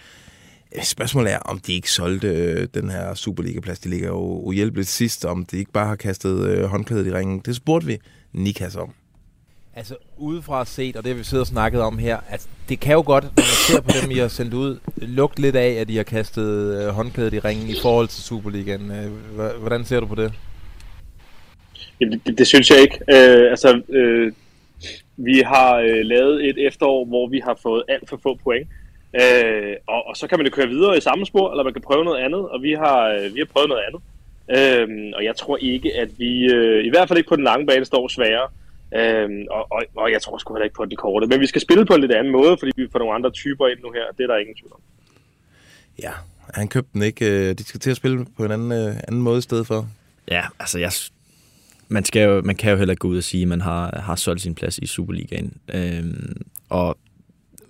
Spørgsmålet 0.83 1.33
er, 1.33 1.39
om 1.39 1.59
de 1.59 1.73
ikke 1.73 1.91
solgte 1.91 2.27
øh, 2.27 2.67
den 2.73 2.89
her 2.89 3.13
Superliga-plads. 3.13 3.79
De 3.79 3.89
ligger 3.89 4.07
jo 4.07 4.19
uhjælpeligt 4.19 4.87
sidst, 4.87 5.25
om 5.25 5.45
de 5.45 5.57
ikke 5.57 5.71
bare 5.71 5.87
har 5.87 5.95
kastet 5.95 6.47
øh, 6.47 6.63
håndklædet 6.63 7.07
i 7.07 7.13
ringen. 7.13 7.41
Det 7.45 7.55
spurgte 7.55 7.87
vi 7.87 7.97
Nikas 8.33 8.75
om. 8.75 8.93
Altså, 9.77 9.95
udefra 10.17 10.65
set, 10.65 10.95
og 10.95 11.03
det 11.03 11.17
vi 11.17 11.23
sidder 11.23 11.43
og 11.43 11.47
snakket 11.47 11.81
om 11.81 11.97
her, 11.97 12.17
altså, 12.31 12.47
det 12.69 12.79
kan 12.79 12.93
jo 12.93 13.03
godt, 13.05 13.23
når 13.23 13.29
man 13.35 13.43
ser 13.43 13.81
på 13.81 13.89
dem, 14.01 14.11
I 14.11 14.19
har 14.19 14.27
sendt 14.27 14.53
ud, 14.53 14.79
lugte 14.97 15.41
lidt 15.41 15.55
af, 15.55 15.69
at 15.69 15.89
I 15.89 15.95
har 15.95 16.03
kastet 16.03 16.77
øh, 16.77 16.87
håndklædet 16.87 17.33
i 17.33 17.39
ringen 17.39 17.69
i 17.69 17.75
forhold 17.81 18.07
til 18.07 18.23
Superligaen. 18.23 18.91
Øh, 18.91 19.11
hvordan 19.59 19.85
ser 19.85 19.99
du 19.99 20.05
på 20.05 20.15
det? 20.15 20.33
Jamen, 22.01 22.21
det, 22.25 22.37
det 22.37 22.47
synes 22.47 22.69
jeg 22.69 22.81
ikke. 22.81 22.99
Øh, 23.09 23.49
altså, 23.51 23.81
øh, 23.89 24.31
vi 25.17 25.41
har 25.45 25.75
øh, 25.77 26.01
lavet 26.03 26.49
et 26.49 26.67
efterår, 26.67 27.05
hvor 27.05 27.27
vi 27.27 27.39
har 27.39 27.59
fået 27.63 27.83
alt 27.87 28.09
for 28.09 28.19
få 28.23 28.39
point. 28.43 28.67
Øh, 29.21 29.75
og, 29.87 30.07
og 30.07 30.17
så 30.17 30.27
kan 30.27 30.39
man 30.39 30.47
jo 30.47 30.51
køre 30.51 30.67
videre 30.67 30.97
i 30.97 31.01
samme 31.01 31.25
spor, 31.25 31.51
eller 31.51 31.63
man 31.63 31.73
kan 31.73 31.81
prøve 31.81 32.03
noget 32.03 32.23
andet, 32.23 32.49
og 32.49 32.61
vi 32.61 32.71
har, 32.71 33.07
øh, 33.07 33.35
vi 33.35 33.39
har 33.39 33.49
prøvet 33.53 33.69
noget 33.69 33.83
andet. 33.87 34.01
Øh, 34.57 35.13
og 35.15 35.23
jeg 35.23 35.35
tror 35.35 35.57
ikke, 35.57 35.97
at 35.97 36.09
vi, 36.17 36.53
øh, 36.53 36.85
i 36.85 36.89
hvert 36.89 37.07
fald 37.07 37.17
ikke 37.17 37.29
på 37.29 37.35
den 37.35 37.43
lange 37.43 37.65
bane, 37.67 37.85
står 37.85 38.07
sværere. 38.07 38.49
Øh, 38.95 39.29
og, 39.51 39.67
og, 39.71 39.81
og 39.95 40.11
jeg 40.11 40.21
tror 40.21 40.37
sgu 40.37 40.53
heller 40.53 40.63
ikke 40.63 40.75
på 40.75 40.85
den 40.85 40.95
korte. 40.97 41.27
Men 41.27 41.39
vi 41.39 41.47
skal 41.47 41.61
spille 41.61 41.85
på 41.85 41.93
en 41.93 42.01
lidt 42.01 42.11
anden 42.11 42.33
måde, 42.33 42.57
fordi 42.59 42.71
vi 42.75 42.87
får 42.91 42.99
nogle 42.99 43.13
andre 43.13 43.31
typer 43.31 43.67
ind 43.67 43.79
nu 43.79 43.91
her. 43.91 44.03
Det 44.17 44.23
er 44.23 44.27
der 44.27 44.37
ingen 44.37 44.55
tvivl 44.55 44.73
om. 44.73 44.79
Ja, 46.03 46.11
han 46.53 46.67
købte 46.67 46.89
den 46.93 47.01
ikke. 47.01 47.49
Øh, 47.49 47.55
De 47.57 47.63
skal 47.63 47.79
til 47.79 47.89
at 47.91 47.97
spille 47.97 48.25
på 48.37 48.45
en 48.45 48.51
anden, 48.51 48.71
øh, 48.71 48.95
anden 49.07 49.21
måde 49.21 49.37
i 49.37 49.41
stedet 49.41 49.67
for. 49.67 49.87
Ja, 50.31 50.43
altså 50.59 50.79
jeg, 50.79 50.91
man, 51.87 52.05
skal 52.05 52.21
jo, 52.29 52.41
man 52.41 52.55
kan 52.55 52.71
jo 52.71 52.77
heller 52.77 52.91
ikke 52.91 52.99
gå 52.99 53.07
ud 53.07 53.17
og 53.17 53.23
sige, 53.23 53.41
at 53.41 53.47
man 53.47 53.61
har, 53.61 53.99
har 53.99 54.15
solgt 54.15 54.41
sin 54.41 54.55
plads 54.55 54.77
i 54.77 54.87
Superligaen. 54.87 55.53
Øhm, 55.73 56.41
og, 56.69 56.97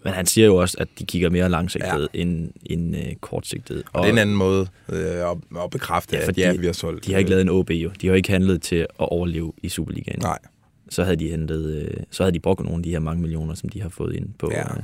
men 0.04 0.14
han 0.14 0.26
siger 0.26 0.48
jo 0.48 0.56
også, 0.56 0.78
at 0.80 0.88
de 1.00 1.06
kigger 1.06 1.30
mere 1.30 1.50
langsigtet 1.50 2.10
ja. 2.14 2.22
end, 2.22 2.52
end 2.66 2.96
øh, 2.96 3.16
kortsigtet. 3.22 3.84
Og 3.94 4.04
det 4.04 4.10
er 4.10 4.14
en 4.14 4.20
anden 4.20 4.36
måde 4.36 4.68
øh, 4.90 4.98
at, 5.00 5.38
at 5.64 5.70
bekræfte, 5.72 6.18
ja, 6.18 6.28
at 6.28 6.38
ja, 6.38 6.54
vi 6.54 6.66
har 6.66 6.74
solgt. 6.74 7.06
De 7.06 7.12
har 7.12 7.20
ikke 7.20 7.30
lavet 7.30 7.42
en 7.42 7.50
OB 7.50 7.70
jo. 7.70 7.90
De 8.02 8.08
har 8.08 8.12
jo 8.12 8.16
ikke 8.16 8.30
handlet 8.30 8.62
til 8.62 8.76
at 8.76 8.88
overleve 8.98 9.54
i 9.64 9.70
Superligaen. 9.70 10.20
Nej. 10.20 10.40
Så 10.90 11.04
havde 11.04 11.16
de 11.16 11.30
hentet, 11.30 11.66
øh, 11.76 12.04
så 12.12 12.24
havde 12.24 12.34
de 12.34 12.40
brugt 12.40 12.64
nogle 12.64 12.78
af 12.78 12.84
de 12.84 12.90
her 12.90 13.00
mange 13.00 13.22
millioner, 13.22 13.54
som 13.56 13.70
de 13.70 13.82
har 13.82 13.90
fået 13.90 14.16
ind 14.16 14.30
på, 14.40 14.50
Ja. 14.52 14.62
øh, 14.62 14.84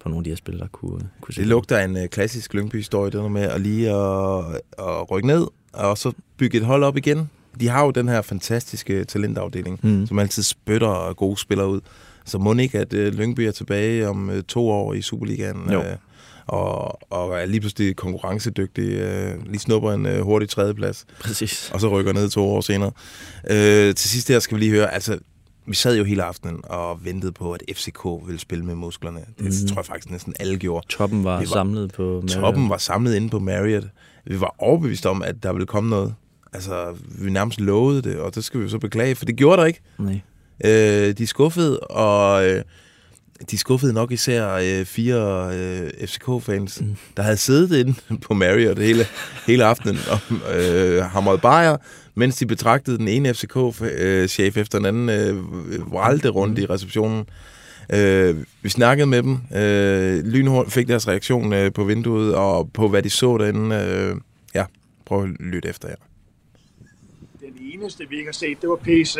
på 0.00 0.08
nogle 0.08 0.20
af 0.20 0.24
de 0.24 0.30
her 0.30 0.36
spil, 0.36 0.58
der 0.58 0.66
kunne, 0.72 1.08
kunne 1.20 1.32
Det 1.36 1.46
lugter 1.46 1.78
en 1.84 1.96
øh, 1.96 2.08
klassisk 2.08 2.54
Lyngby-historie, 2.54 3.10
det 3.10 3.20
der 3.20 3.28
med 3.28 3.42
at 3.42 3.60
lige 3.60 3.90
at, 3.90 4.44
at 4.78 5.10
rykke 5.10 5.26
ned, 5.26 5.46
og 5.72 5.98
så 5.98 6.12
bygge 6.36 6.58
et 6.58 6.64
hold 6.64 6.84
op 6.84 6.96
igen. 6.96 7.30
De 7.60 7.68
har 7.68 7.84
jo 7.84 7.90
den 7.90 8.08
her 8.08 8.22
fantastiske 8.22 9.04
talentafdeling, 9.04 9.80
mm. 9.82 10.06
som 10.06 10.18
altid 10.18 10.42
spytter 10.42 11.12
gode 11.14 11.36
spillere 11.36 11.68
ud. 11.68 11.80
Så 12.24 12.38
må 12.38 12.54
ikke, 12.54 12.78
at 12.78 12.92
øh, 12.94 13.14
Lyngby 13.14 13.40
er 13.40 13.50
tilbage 13.50 14.08
om 14.08 14.30
øh, 14.30 14.42
to 14.42 14.68
år 14.70 14.94
i 14.94 15.02
Superligaen, 15.02 15.70
Jo. 15.72 15.80
øh, 15.82 15.96
og, 16.48 16.98
og 17.12 17.40
er 17.40 17.46
lige 17.46 17.60
pludselig 17.60 17.96
konkurrencedygtig, 17.96 18.88
øh, 18.88 19.46
lige 19.46 19.58
snupper 19.58 19.92
en 19.92 20.06
øh, 20.06 20.20
hurtig 20.20 20.48
tredjeplads. 20.48 21.06
Præcis. 21.20 21.70
Og 21.74 21.80
så 21.80 21.88
rykker 21.88 22.12
ned 22.12 22.28
to 22.30 22.44
år 22.44 22.60
senere. 22.60 22.90
Øh, 23.50 23.94
til 23.94 24.10
sidst 24.10 24.28
her 24.28 24.38
skal 24.38 24.54
vi 24.54 24.60
lige 24.60 24.72
høre, 24.72 24.94
altså, 24.94 25.18
vi 25.66 25.74
sad 25.74 25.96
jo 25.96 26.04
hele 26.04 26.22
aftenen 26.22 26.60
og 26.64 27.04
ventede 27.04 27.32
på, 27.32 27.52
at 27.52 27.62
FCK 27.72 28.04
ville 28.26 28.38
spille 28.38 28.64
med 28.64 28.74
musklerne. 28.74 29.20
Det 29.38 29.44
mm. 29.46 29.68
tror 29.68 29.76
jeg 29.76 29.86
faktisk 29.86 30.10
næsten 30.10 30.34
alle 30.40 30.58
gjorde. 30.58 30.86
Toppen 30.86 31.24
var, 31.24 31.40
Vi 31.40 31.46
samlet 31.46 31.92
på 31.92 32.02
Marriott. 32.02 32.32
Toppen 32.32 32.70
var 32.70 32.78
samlet 32.78 33.14
inde 33.14 33.28
på 33.28 33.38
Marriott. 33.38 33.86
Vi 34.26 34.40
var 34.40 34.54
overbevist 34.58 35.06
om, 35.06 35.22
at 35.22 35.42
der 35.42 35.52
ville 35.52 35.66
komme 35.66 35.90
noget. 35.90 36.14
Altså, 36.52 36.96
vi 37.22 37.30
nærmest 37.30 37.60
lovede 37.60 38.02
det, 38.02 38.18
og 38.18 38.34
det 38.34 38.44
skal 38.44 38.60
vi 38.60 38.64
jo 38.64 38.70
så 38.70 38.78
beklage, 38.78 39.14
for 39.14 39.24
det 39.24 39.36
gjorde 39.36 39.60
der 39.60 39.66
ikke. 39.66 39.80
Nej. 39.98 40.20
Øh, 40.64 41.18
de 41.18 41.22
er 41.22 41.26
skuffede, 41.26 41.80
og 41.80 42.46
øh, 42.48 42.62
de 43.50 43.58
skuffede 43.58 43.92
nok 43.92 44.12
især 44.12 44.52
øh, 44.52 44.84
fire 44.84 45.50
øh, 45.54 46.08
FCK-fans, 46.08 46.80
mm. 46.80 46.96
der 47.16 47.22
havde 47.22 47.36
siddet 47.36 47.78
inde 47.78 47.94
på 48.26 48.34
Marriott 48.34 48.78
hele, 48.78 49.04
hele 49.46 49.64
aftenen 49.64 49.98
og 50.10 50.18
øh, 50.56 51.02
hamret 51.02 51.40
bajer, 51.40 51.76
mens 52.14 52.36
de 52.36 52.46
betragtede 52.46 52.98
den 52.98 53.08
ene 53.08 53.34
FCK-chef 53.34 54.56
efter 54.56 54.78
den 54.78 54.86
anden 54.86 55.08
øh, 55.08 55.92
vralde 55.92 56.28
rundt 56.28 56.58
i 56.58 56.66
receptionen. 56.66 57.26
Øh, 57.92 58.36
vi 58.62 58.68
snakkede 58.68 59.06
med 59.06 59.22
dem. 59.22 59.38
Øh, 59.56 60.24
lynhurtigt 60.24 60.74
fik 60.74 60.88
deres 60.88 61.08
reaktion 61.08 61.52
øh, 61.52 61.72
på 61.72 61.84
vinduet 61.84 62.34
og 62.34 62.70
på, 62.72 62.88
hvad 62.88 63.02
de 63.02 63.10
så 63.10 63.38
derinde. 63.38 63.76
Øh, 63.76 64.16
ja, 64.54 64.64
prøv 65.04 65.22
at 65.22 65.28
lytte 65.40 65.68
efter 65.68 65.88
her. 65.88 65.96
Den 67.40 67.54
eneste, 67.72 68.04
vi 68.08 68.16
ikke 68.16 68.28
har 68.28 68.32
set, 68.32 68.60
det 68.60 68.68
var 68.68 68.76
PC. 68.76 69.16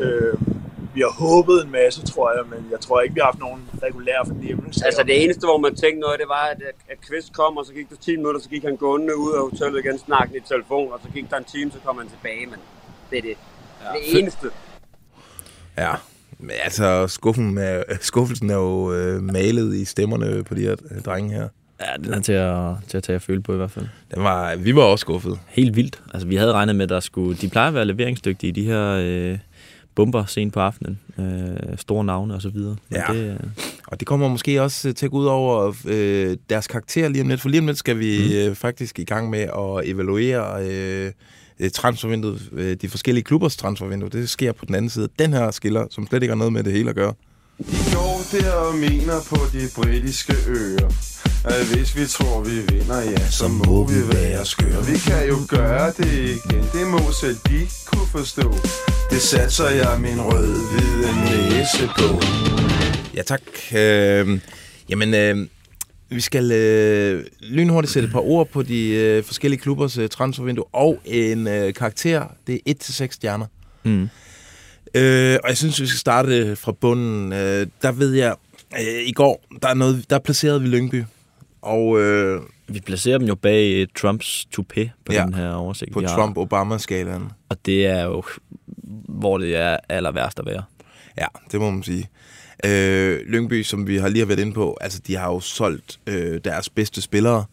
Øh, 0.00 0.61
vi 0.94 1.00
har 1.00 1.12
håbet 1.24 1.64
en 1.64 1.70
masse, 1.70 2.02
tror 2.12 2.32
jeg, 2.36 2.44
men 2.52 2.60
jeg 2.70 2.80
tror 2.80 3.00
ikke, 3.00 3.14
vi 3.14 3.20
har 3.20 3.30
haft 3.32 3.38
nogen 3.38 3.62
regulær 3.82 4.20
fornemmelse. 4.26 4.86
Altså 4.86 5.02
det 5.02 5.24
eneste, 5.24 5.46
hvor 5.46 5.58
man 5.58 5.74
tænkte 5.74 6.00
noget, 6.00 6.20
det 6.20 6.28
var, 6.28 6.44
at, 6.52 6.60
at 6.92 6.98
Kvist 7.06 7.32
kom, 7.32 7.56
og 7.56 7.66
så 7.66 7.72
gik 7.72 7.90
der 7.90 7.96
10 7.96 8.16
minutter, 8.16 8.40
så 8.40 8.48
gik 8.48 8.64
han 8.64 8.76
gående 8.76 9.16
ud 9.16 9.32
af 9.32 9.40
hotellet 9.50 9.84
igen, 9.84 9.98
snakkende 9.98 10.38
i 10.38 10.42
telefon, 10.48 10.92
og 10.92 11.00
så 11.04 11.08
gik 11.14 11.30
der 11.30 11.36
en 11.36 11.44
time, 11.44 11.70
så 11.70 11.78
kom 11.84 11.98
han 11.98 12.08
tilbage, 12.08 12.46
men 12.46 12.60
det 13.10 13.18
er 13.18 13.22
det. 13.22 13.36
Ja. 13.82 13.88
Det 13.98 14.20
eneste. 14.20 14.46
Ja, 15.78 15.92
men 16.38 16.56
altså 16.64 17.06
skuffen 17.06 17.58
er, 17.58 17.82
skuffelsen 18.00 18.50
er 18.50 18.54
jo 18.54 18.92
øh, 18.92 19.22
malet 19.22 19.74
i 19.74 19.84
stemmerne 19.84 20.44
på 20.44 20.54
de 20.54 20.60
her 20.60 20.76
øh, 20.90 21.02
drenge 21.02 21.34
her. 21.34 21.48
Ja, 21.80 21.96
den 22.04 22.14
er 22.14 22.20
til 22.20 22.32
at, 22.32 22.74
til 22.88 22.96
at 22.96 23.02
tage 23.02 23.16
at 23.16 23.22
føle 23.22 23.42
på 23.42 23.54
i 23.54 23.56
hvert 23.56 23.70
fald. 23.70 23.86
Den 24.14 24.24
var, 24.24 24.56
vi 24.56 24.76
var 24.76 24.82
også 24.82 25.00
skuffet. 25.00 25.38
Helt 25.48 25.76
vildt. 25.76 26.02
Altså, 26.14 26.28
vi 26.28 26.36
havde 26.36 26.52
regnet 26.52 26.76
med, 26.76 26.82
at 26.82 26.88
der 26.88 27.00
skulle, 27.00 27.36
de 27.36 27.48
plejer 27.48 27.68
at 27.68 27.74
være 27.74 27.84
leveringsdygtige, 27.84 28.52
de 28.52 28.64
her 28.64 29.02
øh, 29.04 29.38
bomber 29.94 30.24
sent 30.24 30.52
på 30.52 30.60
aftenen. 30.60 30.98
Øh, 31.18 31.78
store 31.78 32.04
navne 32.04 32.34
og 32.34 32.42
så 32.42 32.48
videre. 32.48 32.76
Men 32.88 33.00
Ja. 33.08 33.12
Det, 33.14 33.30
øh, 33.30 33.36
Og 33.86 34.00
det 34.00 34.08
kommer 34.08 34.28
måske 34.28 34.62
også 34.62 34.88
øh, 34.88 34.94
til 34.94 35.06
at 35.06 35.10
gå 35.10 35.18
ud 35.18 35.26
over 35.26 35.72
øh, 35.86 36.36
deres 36.50 36.66
karakter 36.66 37.08
lige 37.08 37.22
om 37.22 37.28
lidt, 37.28 37.40
for 37.40 37.48
lige 37.48 37.60
om 37.60 37.66
lidt 37.66 37.78
skal 37.78 37.98
vi 37.98 38.18
mm. 38.26 38.50
øh, 38.50 38.54
faktisk 38.54 38.98
i 38.98 39.04
gang 39.04 39.30
med 39.30 39.40
at 39.40 39.90
evaluere 39.90 40.66
øh, 40.66 41.12
øh, 41.60 41.70
transfervinduet, 41.70 42.48
øh, 42.52 42.76
de 42.76 42.88
forskellige 42.88 43.24
klubbers 43.24 43.56
transfervindue. 43.56 44.08
Det 44.08 44.28
sker 44.30 44.52
på 44.52 44.64
den 44.64 44.74
anden 44.74 44.88
side. 44.88 45.08
Den 45.18 45.32
her 45.32 45.50
skiller, 45.50 45.86
som 45.90 46.06
slet 46.06 46.22
ikke 46.22 46.30
har 46.32 46.38
noget 46.38 46.52
med 46.52 46.64
det 46.64 46.72
hele 46.72 46.90
at 46.90 46.96
gøre. 46.96 47.14
Går 47.94 48.22
der 48.32 48.52
og 48.52 48.74
mener 48.74 49.20
på 49.28 49.38
de 49.52 49.68
britiske 49.76 50.34
øer 50.46 50.88
at 51.44 51.74
hvis 51.74 51.96
vi 51.96 52.06
tror, 52.06 52.44
vi 52.44 52.74
vinder, 52.74 53.00
ja, 53.00 53.30
så 53.30 53.48
må 53.48 53.86
vi 53.86 54.08
være 54.14 54.46
skøre. 54.46 54.86
Vi 54.86 54.98
kan 54.98 55.28
jo 55.28 55.36
gøre 55.48 55.92
det 55.96 56.12
igen, 56.12 56.64
det 56.72 56.86
må 56.86 57.12
selv 57.20 57.36
de 57.48 57.66
kunne 57.86 58.06
forstå. 58.06 58.52
Det 59.10 59.20
satser 59.22 59.70
jeg 59.70 60.00
min 60.00 60.20
rød-hvide 60.20 61.08
næse 61.24 61.86
på. 61.98 62.20
Ja, 63.14 63.22
tak. 63.22 63.42
Øh, 63.76 64.40
jamen, 64.88 65.14
øh, 65.14 65.46
vi 66.08 66.20
skal 66.20 66.52
øh, 66.52 67.24
lynhurtigt 67.40 67.92
sætte 67.92 68.06
et 68.06 68.12
par 68.12 68.20
ord 68.20 68.48
på 68.48 68.62
de 68.62 68.88
øh, 68.88 69.24
forskellige 69.24 69.60
klubbers 69.60 69.98
øh, 69.98 70.08
transfervindue, 70.08 70.64
og 70.72 71.00
en 71.04 71.46
øh, 71.46 71.74
karakter, 71.74 72.26
det 72.46 72.60
er 72.66 72.74
1-6 72.74 73.06
stjerner. 73.10 73.46
Mm. 73.82 74.08
Øh, 74.94 75.38
og 75.42 75.48
jeg 75.48 75.56
synes, 75.56 75.80
vi 75.80 75.86
skal 75.86 75.98
starte 75.98 76.56
fra 76.56 76.72
bunden. 76.72 77.32
Øh, 77.32 77.66
der 77.82 77.92
ved 77.92 78.12
jeg, 78.12 78.34
øh, 78.80 79.06
i 79.06 79.12
går, 79.12 79.44
der, 79.62 79.68
er 79.68 79.74
noget, 79.74 80.10
der 80.10 80.18
placerede 80.18 80.60
vi 80.62 80.68
Lyngby. 80.68 81.04
Og, 81.62 82.00
øh, 82.00 82.40
vi 82.68 82.80
placerer 82.80 83.18
dem 83.18 83.28
jo 83.28 83.34
bag 83.34 83.72
øh, 83.72 83.86
Trumps 83.96 84.46
toupé 84.58 84.88
på 85.06 85.12
Ja, 85.12 85.24
den 85.24 85.34
her 85.34 85.52
oversigt. 85.52 85.92
på. 85.92 86.00
Trump-Obama-skalaen. 86.00 87.32
Og 87.48 87.66
det 87.66 87.86
er 87.86 88.04
jo, 88.04 88.22
hvor 89.08 89.38
det 89.38 89.56
er 89.56 89.76
aller 89.88 90.10
værst 90.12 90.38
at 90.38 90.46
være. 90.46 90.62
Ja, 91.18 91.26
det 91.52 91.60
må 91.60 91.70
man 91.70 91.82
sige. 91.82 92.08
Øh, 92.64 93.20
Lyngby, 93.26 93.62
som 93.62 93.86
vi 93.86 93.96
har 93.96 94.08
lige 94.08 94.18
har 94.20 94.26
været 94.26 94.38
inde 94.40 94.52
på, 94.52 94.78
altså 94.80 95.00
de 95.06 95.16
har 95.16 95.28
jo 95.28 95.40
solgt 95.40 96.00
øh, 96.06 96.40
deres 96.44 96.68
bedste 96.68 97.02
spillere, 97.02 97.44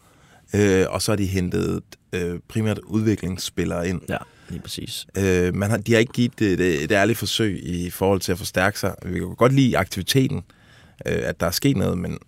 øh, 0.54 0.86
og 0.88 1.02
så 1.02 1.12
har 1.12 1.16
de 1.16 1.26
hentet 1.26 1.80
øh, 2.12 2.38
primært 2.48 2.78
udviklingsspillere 2.78 3.88
ind. 3.88 4.00
Ja, 4.08 4.16
lige 4.50 4.62
præcis. 4.62 5.06
Øh, 5.18 5.54
man 5.54 5.70
har, 5.70 5.76
de 5.78 5.92
har 5.92 5.98
ikke 5.98 6.12
givet 6.12 6.40
et, 6.40 6.84
et 6.84 6.92
ærligt 6.92 7.18
forsøg 7.18 7.60
i 7.64 7.90
forhold 7.90 8.20
til 8.20 8.32
at 8.32 8.38
forstærke 8.38 8.78
sig. 8.78 8.94
Vi 9.06 9.18
kan 9.18 9.34
godt 9.34 9.52
lide 9.52 9.78
aktiviteten, 9.78 10.42
øh, 11.06 11.18
at 11.22 11.40
der 11.40 11.46
er 11.46 11.50
sket 11.50 11.76
noget, 11.76 11.98
men 11.98 12.18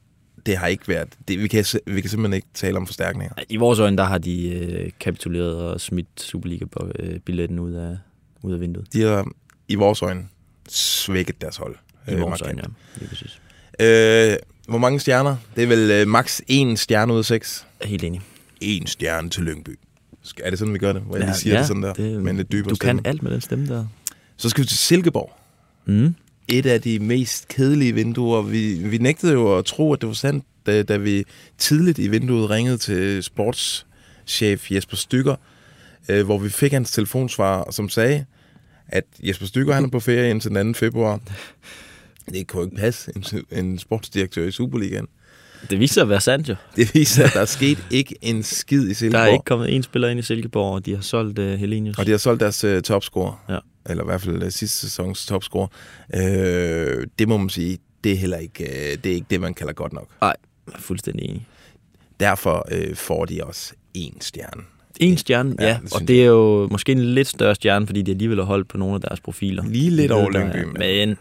det 0.47 0.57
har 0.57 0.67
ikke 0.67 0.89
været... 0.89 1.09
Det, 1.29 1.43
vi, 1.43 1.49
kan, 1.49 1.65
vi 1.87 2.01
kan 2.01 2.11
simpelthen 2.11 2.33
ikke 2.33 2.49
tale 2.55 2.77
om 2.77 2.87
forstærkninger. 2.87 3.35
I 3.49 3.57
vores 3.57 3.79
øjne, 3.79 3.97
der 3.97 4.05
har 4.05 4.19
de 4.19 4.49
øh, 4.49 4.91
kapituleret 5.01 5.57
og 5.57 5.81
smidt 5.81 6.09
Superliga-billetten 6.21 7.59
ud 7.59 7.73
af, 7.73 7.97
ud 8.43 8.53
af 8.53 8.61
vinduet. 8.61 8.93
De 8.93 9.03
har 9.03 9.27
i 9.69 9.75
vores 9.75 10.03
øjne 10.03 10.29
svækket 10.69 11.41
deres 11.41 11.57
hold. 11.57 11.77
I 12.09 12.11
øh, 12.11 12.21
vores 12.21 12.43
øjne, 12.43 12.63
ja. 12.65 12.69
Lige 12.99 13.09
præcis. 13.09 13.41
Øh, 13.81 14.37
hvor 14.69 14.79
mange 14.79 15.01
stjerner? 15.01 15.37
Det 15.57 15.63
er 15.63 15.67
vel 15.67 15.91
øh, 15.91 16.09
maks 16.09 16.43
én 16.51 16.77
stjerne 16.77 17.13
ud 17.13 17.19
af 17.19 17.25
seks? 17.25 17.67
Helt 17.85 18.05
enig. 18.05 18.21
En 18.61 18.87
stjerne 18.87 19.31
til 19.31 19.43
Lyngby. 19.43 19.79
Skal- 20.23 20.45
Er 20.47 20.51
det 20.51 20.59
sådan, 20.59 20.75
vi 20.75 20.79
gør 20.79 20.93
det? 20.93 21.03
Hvor 21.03 21.17
jeg 21.17 21.27
lige 21.27 21.37
siger 21.37 21.55
ja, 21.55 21.59
det 21.59 21.67
sådan 21.69 21.83
der, 21.83 21.93
det- 21.93 22.23
med 22.23 22.31
en 22.31 22.37
lidt 22.37 22.53
dybere 22.53 22.71
du 22.71 22.77
kan 22.77 22.87
stemme? 22.89 23.03
alt 23.07 23.23
med 23.23 23.31
den 23.33 23.41
stemme 23.41 23.67
der. 23.67 23.87
Så 24.37 24.49
skal 24.49 24.63
vi 24.63 24.69
til 24.69 24.79
Silkeborg. 24.79 25.33
Mm. 25.85 26.15
Et 26.49 26.67
af 26.67 26.81
de 26.83 26.99
mest 26.99 27.49
kedelige 27.49 27.93
vinduer. 27.95 28.43
Vi, 28.43 28.73
vi 28.75 28.99
nægtede 28.99 29.33
jo 29.33 29.59
at 29.59 29.65
tro, 29.65 29.93
at 29.93 30.01
det 30.01 30.07
var 30.07 30.13
sandt, 30.15 30.45
da, 30.67 30.83
da 30.83 30.97
vi 30.97 31.25
tidligt 31.59 31.99
i 31.99 32.09
vinduet 32.09 32.51
ringede 32.51 32.79
til 32.79 33.23
sportschef 33.23 34.71
Jesper 34.73 34.97
Stykker, 34.97 35.35
øh, 36.09 36.25
hvor 36.25 36.39
vi 36.39 36.49
fik 36.49 36.73
hans 36.73 36.91
telefonsvar, 36.91 37.71
som 37.71 37.89
sagde, 37.89 38.25
at 38.89 39.05
Jesper 39.23 39.47
Stykker 39.47 39.75
han 39.75 39.85
er 39.85 39.89
på 39.89 40.01
ferie 40.01 40.31
indtil 40.31 40.51
den 40.51 40.75
2. 40.75 40.79
februar. 40.79 41.21
Det 42.33 42.47
kunne 42.47 42.65
ikke 42.65 42.77
passe, 42.77 43.13
en, 43.17 43.25
en 43.59 43.79
sportsdirektør 43.79 44.47
i 44.47 44.51
Superligaen. 44.51 45.07
Det 45.70 45.81
viser 45.81 46.03
at 46.03 46.09
være 46.09 46.20
sandt 46.20 46.48
jo. 46.48 46.55
Det 46.77 46.94
viser, 46.94 47.25
at 47.25 47.31
der 47.35 47.40
er 47.40 47.44
sket 47.44 47.79
ikke 47.90 48.14
en 48.22 48.42
skid 48.42 48.83
i 48.85 48.88
Der 48.88 48.94
Silkeborg. 48.94 49.22
er 49.22 49.33
ikke 49.33 49.44
kommet 49.44 49.75
en 49.75 49.83
spiller 49.83 50.09
ind 50.09 50.18
i 50.20 50.22
Silkeborg, 50.22 50.75
og 50.75 50.87
de 50.87 50.94
har 50.94 51.03
solgt 51.03 51.38
uh, 51.38 51.44
Helenius. 51.44 51.98
Og 51.98 52.07
de 52.07 52.11
har 52.11 52.18
solgt 52.18 52.40
deres 52.40 52.64
uh, 52.64 52.81
topscorer. 52.81 53.44
Ja. 53.48 53.59
Eller 53.90 54.05
i 54.05 54.07
hvert 54.07 54.20
fald 54.20 54.42
uh, 54.42 54.48
sidste 54.51 54.79
sæsons 54.79 55.27
topscorer. 55.27 55.66
Uh, 56.14 57.03
det 57.18 57.29
må 57.29 57.37
man 57.37 57.48
sige, 57.48 57.79
det 58.05 58.12
er 58.12 58.16
heller 58.16 58.37
ikke, 58.38 58.64
uh, 58.64 59.03
det, 59.05 59.07
er 59.11 59.14
ikke 59.14 59.27
det, 59.31 59.40
man 59.40 59.55
kalder 59.55 59.72
godt 59.72 59.92
nok. 59.92 60.09
Nej, 60.20 60.37
fuldstændig 60.79 61.25
enig. 61.29 61.46
Derfor 62.20 62.68
uh, 62.72 62.96
får 62.96 63.25
de 63.25 63.44
også 63.44 63.72
en 63.94 64.20
stjerne. 64.20 64.62
En 65.01 65.16
stjerne, 65.16 65.55
ja, 65.61 65.66
Ja, 65.66 65.79
det 65.85 65.92
og 65.92 66.09
det 66.09 66.22
er 66.22 66.27
jo 66.27 66.68
måske 66.70 66.92
en 66.92 67.01
lidt 67.01 67.29
større 67.29 67.55
stjerne, 67.55 67.87
fordi 67.87 68.03
de 68.03 68.11
alligevel 68.11 68.38
har 68.38 68.44
holdt 68.44 68.68
på 68.68 68.79
nogle 68.79 68.94
af 68.94 69.01
deres 69.01 69.20
profiler. 69.20 69.64
Lige 69.66 69.90
lidt 69.90 70.12
over 70.12 70.31
der 70.31 70.53
Lyngby, 70.55 70.79
Men 70.79 71.16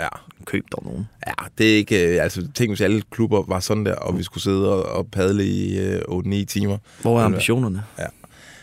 Ja. 0.00 0.08
køb 0.44 0.64
dog 0.72 0.84
nogen. 0.84 1.08
Ja, 1.26 1.32
det 1.58 1.72
er 1.72 1.76
ikke... 1.76 2.16
Uh, 2.16 2.22
altså, 2.22 2.48
tænk, 2.54 2.70
hvis 2.70 2.80
alle 2.80 3.02
klubber 3.10 3.44
var 3.48 3.60
sådan 3.60 3.86
der, 3.86 3.94
og 3.94 4.18
vi 4.18 4.22
skulle 4.22 4.42
sidde 4.42 4.72
og, 4.72 4.82
og 4.98 5.06
padle 5.06 5.44
i 5.46 5.78
uh, 6.08 6.24
8-9 6.40 6.44
timer. 6.44 6.78
Hvor 7.02 7.10
er 7.12 7.16
Eller- 7.16 7.24
ambitionerne? 7.26 7.82
Ja. 7.98 8.06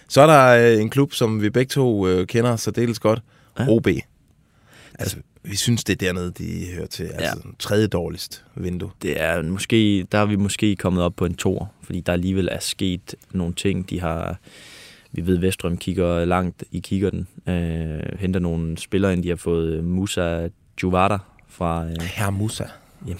Så 0.07 0.21
er 0.21 0.27
der 0.27 0.75
uh, 0.75 0.81
en 0.81 0.89
klub, 0.89 1.13
som 1.13 1.41
vi 1.41 1.49
begge 1.49 1.69
to 1.69 2.07
uh, 2.19 2.25
kender 2.25 2.55
særdeles 2.55 2.99
godt. 2.99 3.21
Ja. 3.59 3.65
OB. 3.69 3.87
Altså, 4.99 5.17
vi 5.43 5.55
synes, 5.55 5.83
det 5.83 5.93
er 5.93 5.97
dernede, 6.07 6.31
de 6.37 6.65
hører 6.75 6.87
til. 6.87 7.03
Altså, 7.03 7.37
ja. 7.45 7.51
tredje 7.59 7.87
dårligst 7.87 8.45
vindue. 8.55 8.91
Det 9.01 9.21
er 9.21 9.41
måske, 9.41 10.07
der 10.11 10.17
er 10.17 10.25
vi 10.25 10.35
måske 10.35 10.75
kommet 10.75 11.03
op 11.03 11.13
på 11.15 11.25
en 11.25 11.33
tor, 11.35 11.71
fordi 11.83 12.01
der 12.01 12.13
alligevel 12.13 12.49
er 12.51 12.59
sket 12.59 13.15
nogle 13.31 13.53
ting. 13.53 13.89
De 13.89 13.99
har, 13.99 14.39
vi 15.11 15.25
ved, 15.27 15.37
Vestrøm 15.37 15.77
kigger 15.77 16.25
langt 16.25 16.63
i 16.71 16.79
kikkerten, 16.79 17.27
øh, 17.47 18.19
henter 18.19 18.39
nogle 18.39 18.77
spillere 18.77 19.13
ind. 19.13 19.23
De 19.23 19.29
har 19.29 19.35
fået 19.35 19.83
Musa 19.83 20.47
Juvada 20.83 21.17
fra... 21.49 21.85
Øh, 21.85 21.95
Herr 22.01 22.29
Musa. 22.29 22.63
Jamen, 23.05 23.19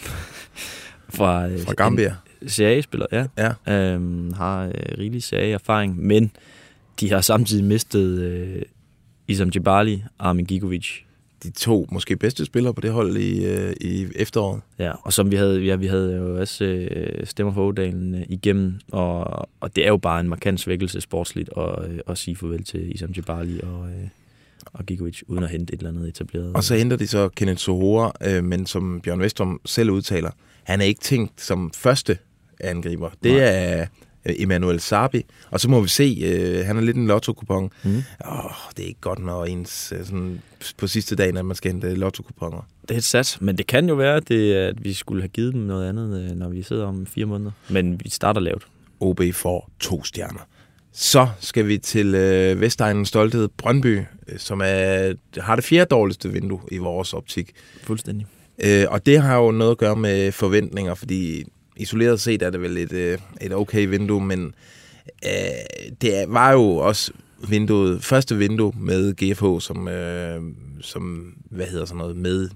fra, 1.10 1.48
øh, 1.48 1.60
Fra 1.60 1.74
Gambia. 1.74 2.16
en 2.42 2.50
CA-spiller, 2.50 3.06
ja. 3.12 3.26
ja. 3.38 3.74
Øhm, 3.94 4.34
har 4.34 4.66
øh, 4.66 4.72
rigelig 4.98 5.24
CA-erfaring, 5.24 5.96
men 6.08 6.32
de 7.00 7.12
har 7.12 7.22
samtidig 7.22 7.66
mistet 7.66 8.20
øh, 8.20 8.62
Isam 9.28 9.50
Djibali 9.50 10.04
og 10.18 10.30
Armin 10.30 10.46
Gigovic. 10.46 10.88
De 11.44 11.52
to 11.52 11.88
måske 11.92 12.16
bedste 12.16 12.46
spillere 12.46 12.74
på 12.74 12.82
det 12.82 12.92
hold 12.92 13.18
i, 13.18 13.46
øh, 13.46 13.74
i 13.82 14.08
efteråret. 14.16 14.62
Ja, 14.80 14.92
og 15.02 15.14
som 15.14 15.32
vi 15.32 15.36
havde, 15.36 15.62
ja, 15.62 15.76
vi 15.76 15.88
havde 15.88 16.16
jo 16.16 16.40
også 16.40 16.64
øh, 16.66 17.26
stemmer 17.26 17.54
for 17.54 17.62
Ådalen 17.62 18.16
øh, 18.16 18.22
igennem, 18.30 18.80
og, 18.92 19.24
og 19.60 19.76
det 19.76 19.84
er 19.84 19.88
jo 19.88 19.98
bare 19.98 20.20
en 20.20 20.30
markant 20.30 20.60
svækkelse 20.60 21.02
sportsligt 21.02 21.50
at, 21.58 21.92
øh, 21.92 22.00
at 22.08 22.18
sige 22.18 22.36
farvel 22.36 22.64
til 22.64 22.96
Isam 22.96 23.14
Djibali 23.14 23.60
og, 23.64 23.88
øh, 23.90 24.08
og 24.82 24.86
Gigovic, 24.86 25.22
uden 25.28 25.44
at 25.44 25.50
hente 25.50 25.74
et 25.74 25.78
eller 25.78 25.90
andet 25.90 26.08
etableret. 26.08 26.54
Og 26.56 26.64
så 26.64 26.76
henter 26.76 26.98
de 26.98 27.08
så 27.08 27.30
Kenneth 27.30 27.60
Sohora, 27.60 28.12
øh, 28.28 28.44
men 28.44 28.66
som 28.66 29.02
Bjørn 29.04 29.20
Vestrom 29.20 29.62
selv 29.66 29.90
udtaler, 29.90 30.32
han 30.64 30.82
er 30.82 30.86
ikke 30.86 31.02
tænkt 31.02 31.42
som 31.42 31.72
første 31.76 32.18
angriber. 32.60 33.10
Det 33.24 33.32
Nej. 33.32 33.42
er 33.42 33.82
øh, 34.26 34.36
Emmanuel 34.38 34.80
Sabi. 34.80 35.26
Og 35.52 35.60
så 35.60 35.70
må 35.70 35.82
vi 35.82 35.88
se, 35.88 36.18
øh, 36.24 36.66
han 36.66 36.78
er 36.78 36.82
lidt 36.82 36.98
en 36.98 37.08
lotto-kupon. 37.08 37.72
Mm. 37.84 38.04
Åh, 38.32 38.52
det 38.78 38.84
er 38.84 38.88
ikke 38.88 39.02
godt, 39.02 39.20
når 39.20 39.46
ens 39.46 39.94
øh, 39.98 40.06
sådan, 40.06 40.42
på 40.78 40.88
sidste 40.88 41.16
dagen, 41.16 41.38
at 41.38 41.46
man 41.46 41.56
skal 41.56 41.72
hente 41.72 41.96
lotto-kuponer. 41.96 42.68
Det 42.82 42.92
er 42.92 42.98
et 42.98 43.04
sats, 43.04 43.42
men 43.42 43.58
det 43.58 43.68
kan 43.68 43.90
jo 43.90 43.96
være, 43.96 44.16
at, 44.16 44.28
det, 44.28 44.54
at 44.54 44.84
vi 44.84 44.94
skulle 44.94 45.22
have 45.22 45.30
givet 45.30 45.54
dem 45.54 45.62
noget 45.62 45.90
andet, 45.90 46.24
øh, 46.24 46.38
når 46.38 46.50
vi 46.50 46.64
sidder 46.64 46.86
om 46.86 47.06
fire 47.06 47.26
måneder. 47.26 47.52
Men 47.70 48.02
vi 48.04 48.10
starter 48.10 48.42
lavt. 48.42 48.68
OB 49.00 49.22
får 49.34 49.70
to 49.80 50.04
stjerner. 50.04 50.48
Så 50.94 51.28
skal 51.40 51.68
vi 51.68 51.78
til 51.78 52.16
øh, 52.16 52.62
Vestegnens 52.62 53.10
stolthed 53.10 53.50
Brøndby, 53.58 53.98
øh, 54.28 54.40
som 54.40 54.62
er, 54.64 55.14
har 55.38 55.56
det 55.56 55.66
fjerde 55.66 55.90
dårligste 55.90 56.32
vindue 56.32 56.62
i 56.72 56.78
vores 56.78 57.14
optik. 57.14 57.52
Fuldstændig. 57.84 58.28
Øh, 58.64 58.86
og 58.90 59.06
det 59.06 59.22
har 59.22 59.38
jo 59.38 59.52
noget 59.52 59.72
at 59.72 59.78
gøre 59.78 59.96
med 59.96 60.32
forventninger, 60.32 60.94
fordi 60.94 61.44
isoleret 61.76 62.22
set 62.22 62.42
er 62.42 62.50
det 62.50 62.62
vel 62.62 62.78
et, 62.78 62.94
øh, 62.94 63.18
et 63.42 63.54
okay 63.54 63.88
vindue, 63.88 64.26
men 64.26 64.54
øh, 65.26 65.92
det 66.02 66.26
var 66.28 66.52
jo 66.52 66.76
også 66.76 67.12
vinduet, 67.50 68.04
første 68.04 68.38
vindue 68.38 68.74
med 68.78 69.14
GFH, 69.16 69.66
som, 69.66 69.88
øh, 69.88 70.42
som 70.82 71.34
hvad 71.50 71.66
hedder 71.66 71.86
sådan 71.86 71.98
noget, 71.98 72.16
med, 72.16 72.50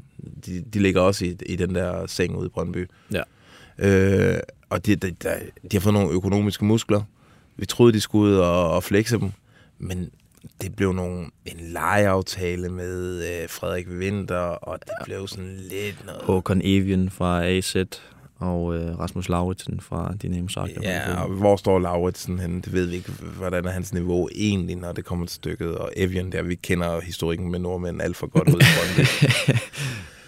de, 0.45 0.63
de 0.73 0.79
ligger 0.79 1.01
også 1.01 1.25
i, 1.25 1.35
i 1.45 1.55
den 1.55 1.75
der 1.75 2.07
seng 2.07 2.37
ude 2.37 2.45
i 2.45 2.49
Brøndby. 2.49 2.87
Ja. 3.13 3.21
Øh, 3.79 4.39
og 4.69 4.85
de, 4.85 4.95
de, 4.95 5.11
de, 5.11 5.29
de 5.71 5.77
har 5.77 5.79
fået 5.79 5.93
nogle 5.93 6.11
økonomiske 6.11 6.65
muskler. 6.65 7.01
Vi 7.55 7.65
troede, 7.65 7.93
de 7.93 8.01
skulle 8.01 8.33
ud 8.33 8.37
og, 8.37 8.71
og 8.71 8.83
flexe 8.83 9.19
dem, 9.19 9.31
men 9.79 10.09
det 10.61 10.75
blev 10.75 10.93
nogle, 10.93 11.25
en 11.45 11.59
lejeaftale 11.59 12.69
med 12.69 13.23
øh, 13.23 13.49
Frederik 13.49 13.87
Winter, 13.89 14.37
og 14.37 14.79
det 14.79 14.93
blev 15.05 15.27
sådan 15.27 15.55
lidt 15.69 16.05
noget... 16.05 16.21
Håkon 16.23 16.61
Evian 16.63 17.09
fra 17.09 17.45
AZ 17.45 17.75
og 18.39 18.75
øh, 18.75 18.99
Rasmus 18.99 19.29
Lauritsen 19.29 19.79
fra 19.79 20.13
Dynamo 20.23 20.47
Zagreb. 20.47 20.83
Ja, 20.83 21.21
og 21.21 21.29
hvor 21.29 21.55
står 21.55 21.79
Lauritsen 21.79 22.39
henne? 22.39 22.61
Det 22.61 22.73
ved 22.73 22.85
vi 22.85 22.95
ikke, 22.95 23.11
hvordan 23.11 23.65
er 23.65 23.71
hans 23.71 23.93
niveau 23.93 24.29
egentlig, 24.35 24.75
når 24.75 24.91
det 24.91 25.05
kommer 25.05 25.25
til 25.25 25.35
stykket. 25.35 25.75
Og 25.77 25.91
Evian, 25.95 26.31
der 26.31 26.43
vi 26.43 26.55
kender 26.55 27.01
historikken 27.01 27.51
med 27.51 27.59
nordmænd 27.59 28.01
alt 28.01 28.17
for 28.17 28.27
godt 28.27 28.49
ud 28.49 28.61
i 28.61 29.01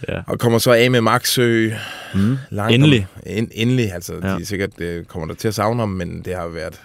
ja. 0.11 0.21
Og 0.27 0.39
kommer 0.39 0.59
så 0.59 0.71
af 0.71 0.91
med 0.91 1.01
Maxø. 1.01 1.69
Mm. 2.13 2.37
Langt 2.49 2.73
Endelig. 2.73 3.07
Om, 3.15 3.21
end, 3.25 3.49
endelig, 3.51 3.93
altså. 3.93 4.13
Ja. 4.13 4.27
Ja. 4.27 4.35
De 4.35 4.41
er 4.41 4.45
sikkert 4.45 4.81
øh, 4.81 5.05
kommer 5.05 5.27
der 5.27 5.35
til 5.35 5.47
at 5.47 5.55
savne 5.55 5.79
ham, 5.79 5.89
men 5.89 6.21
det 6.21 6.35
har 6.35 6.47
været... 6.47 6.81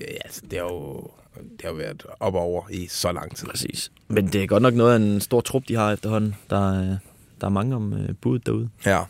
Ja, 0.00 0.06
altså, 0.24 0.40
det 0.50 0.58
har 0.58 0.64
jo 0.66 1.10
det 1.36 1.64
har 1.64 1.72
været 1.72 2.02
op 2.20 2.34
over 2.34 2.62
i 2.70 2.86
så 2.90 3.12
lang 3.12 3.36
tid. 3.36 3.46
Præcis. 3.48 3.92
Men 4.08 4.26
det 4.26 4.42
er 4.42 4.46
godt 4.46 4.62
nok 4.62 4.74
noget 4.74 4.92
af 4.92 4.96
en 4.96 5.20
stor 5.20 5.40
trup, 5.40 5.62
de 5.68 5.74
har 5.76 5.92
efterhånden. 5.92 6.34
Der, 6.50 6.80
er- 6.80 6.96
der 7.40 7.46
er 7.46 7.50
mange 7.50 7.76
om 7.76 7.92
øh, 7.92 8.08
budet 8.20 8.46
derude. 8.46 8.68
Ja. 8.86 9.00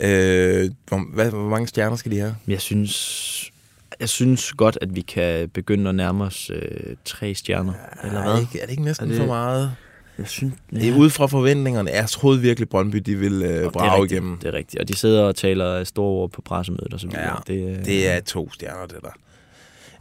Øh, 0.00 0.70
hvor, 0.88 1.14
hvad, 1.14 1.30
hvor 1.30 1.48
mange 1.48 1.66
stjerner 1.68 1.96
skal 1.96 2.12
de 2.12 2.18
have? 2.18 2.36
Jeg 2.48 2.60
synes, 2.60 3.52
jeg 4.00 4.08
synes 4.08 4.52
godt, 4.52 4.78
at 4.80 4.96
vi 4.96 5.00
kan 5.00 5.48
begynde 5.48 5.88
at 5.88 5.94
nærme 5.94 6.24
os 6.24 6.50
øh, 6.54 6.96
tre 7.04 7.34
stjerner. 7.34 7.72
Ja, 8.02 8.06
eller 8.08 8.20
Er 8.20 8.24
hvad? 8.24 8.32
det 8.34 8.40
ikke, 8.40 8.60
er 8.60 8.64
det 8.64 8.70
ikke 8.70 8.82
næsten 8.84 9.04
Er 9.04 9.08
det... 9.08 9.16
det- 9.18 9.26
for 9.26 9.34
meget? 9.34 9.72
Jeg 10.18 10.28
synes, 10.28 10.54
Det 10.70 10.88
er 10.88 10.96
ud 10.96 11.10
fra 11.10 11.26
forventningerne. 11.26 11.90
Jeg 11.90 12.08
troede 12.08 12.40
virkelig, 12.40 12.68
Brøndby 12.68 12.96
de 12.96 13.16
ville 13.16 13.46
øh, 13.46 13.54
det 13.54 13.64
er 13.64 13.70
brage 13.70 13.92
rigtigt, 14.02 14.12
igennem. 14.12 14.38
Det 14.38 14.48
er 14.48 14.52
rigtigt. 14.52 14.80
Og 14.80 14.88
de 14.88 14.96
sidder 14.96 15.22
og 15.22 15.36
taler 15.36 15.84
store 15.84 16.06
ord 16.06 16.30
på 16.30 16.42
pressemødet 16.42 16.94
og 16.94 17.00
så 17.00 17.06
videre. 17.06 17.22
Ja, 17.48 17.54
det, 17.54 17.78
øh, 17.78 17.84
det 17.84 18.08
er 18.08 18.20
to 18.20 18.50
stjerner, 18.52 18.86
det 18.86 18.96
der. 19.02 19.08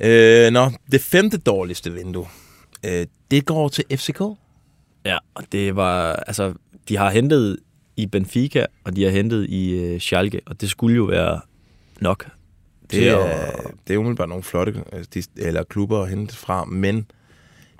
Øh, 0.04 0.52
nå, 0.52 0.72
det 0.92 1.02
femte 1.02 1.38
dårligste 1.38 1.94
vindue, 1.94 2.28
øh, 2.86 3.06
det 3.32 3.46
går 3.46 3.70
til 3.70 3.84
FCK. 3.98 4.22
Ja, 5.06 5.18
og 5.34 5.44
det 5.52 5.76
var, 5.76 6.14
altså, 6.14 6.54
de 6.90 6.98
har 6.98 7.10
hentet 7.12 7.58
i 7.98 8.06
Benfica, 8.06 8.66
og 8.84 8.96
de 8.96 9.04
har 9.04 9.10
hentet 9.12 9.50
i 9.50 9.72
øh, 9.72 10.00
Schalke, 10.00 10.42
og 10.46 10.62
det 10.62 10.70
skulle 10.70 10.96
jo 10.96 11.04
være 11.04 11.40
nok. 12.00 12.28
Det 12.92 13.08
at- 13.08 13.14
er, 13.16 13.72
det 13.88 13.94
er 13.94 13.98
umiddelbart 13.98 14.30
nogle 14.30 14.44
flotte 14.44 14.84
øh, 14.94 15.04
de, 15.14 15.24
eller 15.38 15.64
klubber 15.64 16.02
at 16.04 16.10
hente 16.10 16.36
fra, 16.36 16.66
men 16.66 16.96
det 16.96 17.06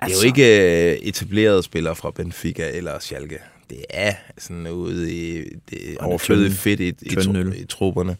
er 0.00 0.04
Altså- 0.04 0.22
jo 0.22 0.26
ikke 0.26 0.90
øh, 0.92 0.98
etablerede 1.02 1.62
spillere 1.62 1.96
fra 1.96 2.10
Benfica 2.10 2.70
eller 2.76 2.98
Schalke. 2.98 3.38
Det 3.70 3.84
er 3.90 4.12
sådan 4.38 4.66
ude 4.68 5.12
i 5.14 5.42
det 5.70 5.98
overflødige 6.00 6.50
fedt 6.52 6.80
i, 6.80 6.88
i, 6.88 7.16
øl. 7.38 7.54
i 7.60 7.64
trupperne. 7.66 8.16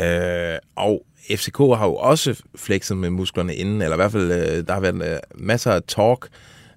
Øh, 0.00 0.58
og 0.76 1.06
FCK 1.30 1.58
har 1.58 1.86
jo 1.86 1.94
også 1.96 2.42
flexet 2.54 2.96
med 2.96 3.10
musklerne 3.10 3.54
inden, 3.54 3.82
eller 3.82 3.94
i 3.96 3.96
hvert 3.96 4.12
fald, 4.12 4.32
øh, 4.32 4.66
der 4.66 4.72
har 4.72 4.80
været 4.80 5.12
øh, 5.12 5.18
masser 5.34 5.70
af 5.72 5.82
talk. 5.88 6.28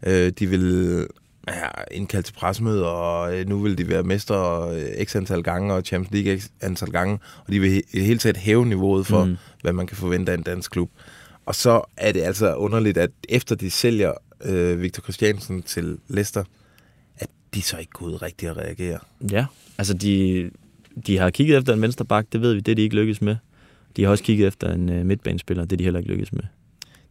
Øh, 0.08 0.32
de 0.40 0.48
vil 0.48 1.08
ja, 1.48 1.68
indkalde 1.92 2.28
til 2.28 2.34
pressemøder, 2.34 2.86
og 2.86 3.38
øh, 3.40 3.48
nu 3.50 3.60
vil 3.60 3.78
de 3.78 3.88
være 3.90 4.04
mestre 4.04 4.70
øh, 4.76 5.06
x 5.06 5.16
antal 5.16 5.44
gange, 5.44 5.74
og 5.74 5.82
Champions 5.86 6.26
League 6.26 6.42
x 6.42 6.48
antal 6.62 6.92
gange, 6.92 7.20
og 7.48 7.54
de 7.54 7.60
vil 7.60 7.84
i 7.94 8.00
hele 8.00 8.20
taget 8.20 8.38
hæve 8.38 8.66
niveauet 8.66 9.08
for, 9.08 9.26
Mm. 9.26 9.38
hvad 9.62 9.74
man 9.74 9.88
kan 9.88 9.98
forvente 9.98 10.32
af 10.32 10.38
en 10.38 10.44
dansk 10.44 10.72
klub. 10.72 10.90
Og 11.46 11.56
så 11.56 11.82
er 11.98 12.12
det 12.12 12.22
altså 12.22 12.56
underligt, 12.56 12.98
at 12.98 13.10
efter 13.30 13.56
de 13.56 13.70
sælger 13.72 14.14
øh, 14.46 14.82
Victor 14.82 15.02
Christiansen 15.02 15.62
til 15.62 15.98
Leicester, 16.08 16.44
at 17.18 17.28
de 17.54 17.62
så 17.62 17.78
ikke 17.78 17.92
går 17.92 18.06
ud 18.06 18.22
rigtig 18.22 18.50
at 18.50 18.58
reagere. 18.58 19.00
Ja, 19.32 19.46
altså 19.78 19.94
de, 19.94 20.50
de 21.08 21.18
har 21.18 21.30
kigget 21.30 21.58
efter 21.58 21.74
en 21.74 21.82
venstre 21.82 22.06
bak, 22.06 22.26
det 22.34 22.42
ved 22.42 22.54
vi, 22.54 22.60
det 22.60 22.72
er 22.72 22.76
de 22.76 22.82
ikke 22.82 22.96
lykkes 22.96 23.22
med. 23.22 23.36
De 24.00 24.04
har 24.04 24.12
også 24.12 24.24
kigget 24.24 24.48
efter 24.48 24.74
en 24.74 24.90
uh, 24.90 25.06
midtbanespiller, 25.06 25.64
det 25.64 25.72
er 25.72 25.78
de 25.78 25.84
heller 25.84 26.00
ikke 26.00 26.12
lykkes 26.12 26.34
med. 26.34 26.42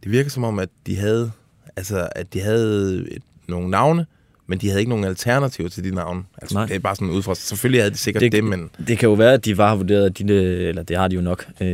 Det 0.03 0.11
virker 0.11 0.29
som 0.29 0.43
om, 0.43 0.59
at 0.59 0.69
de 0.87 0.95
havde, 0.95 1.31
altså, 1.75 2.09
at 2.11 2.33
de 2.33 2.41
havde 2.41 3.05
et, 3.11 3.21
nogle 3.47 3.69
navne, 3.69 4.05
men 4.47 4.59
de 4.59 4.67
havde 4.67 4.79
ikke 4.79 4.89
nogen 4.89 5.05
alternativer 5.05 5.69
til 5.69 5.83
de 5.83 5.95
navne. 5.95 6.23
Altså, 6.41 6.55
Nej. 6.55 6.65
det 6.65 6.75
er 6.75 6.79
bare 6.79 6.95
sådan 6.95 7.09
ud 7.09 7.21
fra, 7.21 7.35
selvfølgelig 7.35 7.81
havde 7.81 7.91
de 7.91 7.97
sikkert 7.97 8.21
det, 8.21 8.31
det 8.31 8.43
men 8.43 8.69
Det 8.87 8.97
kan 8.97 9.09
jo 9.09 9.15
være, 9.15 9.33
at 9.33 9.45
de 9.45 9.55
har 9.55 9.75
vurderet, 9.75 10.05
at 10.05 10.17
de, 10.17 10.33
eller 10.33 10.83
det 10.83 10.97
har 10.97 11.07
de 11.07 11.15
jo 11.15 11.21
nok, 11.21 11.47
øh, 11.61 11.67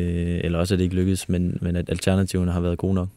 eller 0.43 0.59
også 0.59 0.73
er 0.73 0.77
det 0.77 0.83
ikke 0.83 0.95
lykkedes, 0.95 1.29
men, 1.29 1.57
men 1.61 1.75
at 1.75 1.89
alternativerne 1.89 2.51
har 2.51 2.59
været 2.59 2.77
gode 2.77 2.93
nok. 2.93 3.07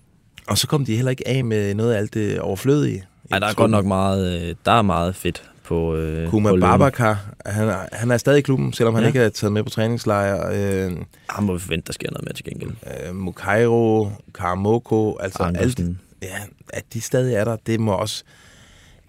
Og 0.46 0.58
så 0.58 0.66
kom 0.66 0.84
de 0.84 0.96
heller 0.96 1.10
ikke 1.10 1.28
af 1.28 1.44
med 1.44 1.74
noget 1.74 1.92
af 1.92 1.98
alt 1.98 2.14
det 2.14 2.40
overflødige. 2.40 3.04
Ej, 3.30 3.38
der 3.38 3.46
er 3.46 3.54
godt 3.54 3.70
nok 3.70 3.84
meget, 3.84 4.42
øh, 4.42 4.54
der 4.64 4.72
er 4.72 4.82
meget 4.82 5.16
fedt 5.16 5.42
på 5.68 5.96
øh, 5.96 6.28
Kuma 6.30 6.50
på. 6.50 6.56
Babakar, 6.60 7.34
han, 7.46 7.68
er- 7.68 7.86
han 7.92 8.10
er 8.10 8.16
stadig 8.16 8.38
i 8.38 8.42
klubben, 8.42 8.72
selvom 8.72 8.94
han 8.94 9.02
Ja. 9.02 9.08
ikke 9.08 9.20
er 9.20 9.28
taget 9.28 9.52
med 9.52 9.62
på 9.62 9.70
træningslejr. 9.70 10.50
Øh, 10.86 10.92
Han 11.28 11.44
må 11.44 11.52
vi 11.52 11.58
forvente, 11.58 11.86
der 11.86 11.92
sker 11.92 12.10
noget 12.10 12.24
med 12.24 12.34
til 12.34 12.44
gengæld. 12.44 12.70
øh, 12.70 13.14
Mukairo, 13.16 14.10
Karamoko, 14.34 15.16
altså 15.16 15.42
alt, 15.42 15.56
Andersen. 15.56 16.00
ja, 16.22 16.28
at 16.68 16.84
de 16.92 17.00
stadig 17.00 17.34
er 17.34 17.44
der, 17.44 17.56
det 17.66 17.80
må 17.80 17.92
også, 17.92 18.24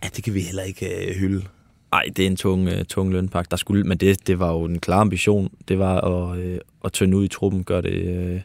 ja, 0.03 0.09
det 0.15 0.23
kan 0.23 0.33
vi 0.33 0.39
heller 0.41 0.63
ikke 0.63 1.07
øh, 1.09 1.15
hylde. 1.15 1.43
Nej, 1.91 2.03
det 2.15 2.19
er 2.23 2.27
en 2.27 2.35
tung, 2.35 2.67
uh, 2.67 2.73
tung 2.89 3.11
lønpakke. 3.11 3.49
Der 3.51 3.57
skulle, 3.57 3.83
men 3.83 3.97
det, 3.97 4.27
det 4.27 4.39
var 4.39 4.51
jo 4.51 4.63
en 4.65 4.79
klar 4.79 4.99
ambition. 4.99 5.49
Det 5.67 5.79
var 5.79 6.01
at, 6.01 6.37
uh, 6.37 6.57
at 6.85 6.91
tynde 6.93 7.17
ud 7.17 7.25
i 7.25 7.27
truppen, 7.27 7.63
gøre 7.63 7.81
det, 7.81 8.31
uh, 8.35 8.41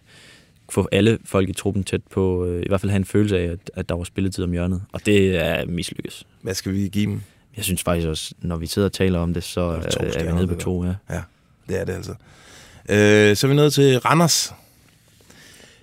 få 0.71 0.89
alle 0.93 1.19
folk 1.25 1.49
i 1.49 1.53
truppen 1.53 1.85
tæt 1.85 2.01
på, 2.11 2.45
uh, 2.45 2.61
i 2.61 2.65
hvert 2.69 2.81
fald 2.81 2.91
have 2.91 2.97
en 2.97 3.05
følelse 3.05 3.39
af, 3.39 3.43
at, 3.45 3.59
at 3.75 3.89
der 3.89 3.95
var 3.95 4.05
spilletid 4.05 4.45
om 4.45 4.53
hjørnet. 4.53 4.83
Og 4.93 5.07
det 5.07 5.37
er 5.45 5.67
mislykkes. 5.67 6.27
Hvad 6.43 6.55
skal 6.55 6.73
vi 6.73 6.89
give 6.89 7.07
dem? 7.11 7.21
Jeg 7.57 7.65
synes 7.65 7.83
faktisk 7.83 8.09
også, 8.09 8.35
når 8.39 8.57
vi 8.57 8.67
sidder 8.67 8.89
og 8.89 8.93
taler 8.93 9.19
om 9.19 9.35
det, 9.35 9.45
så 9.45 9.61
er 9.61 9.77
er, 9.77 9.91
to 9.91 10.01
er 10.05 10.25
vi 10.25 10.33
nede 10.33 10.47
på 10.47 10.55
det 10.55 10.61
to. 10.63 10.85
Ja. 10.85 10.95
Ja, 11.11 11.21
det 11.69 11.81
er 11.81 11.85
det 11.85 11.93
altså. 11.93 12.13
Øh, 12.89 13.37
så 13.37 13.47
er 13.47 13.49
vi 13.49 13.55
nået 13.55 13.73
til 13.73 13.99
Randers. 13.99 14.53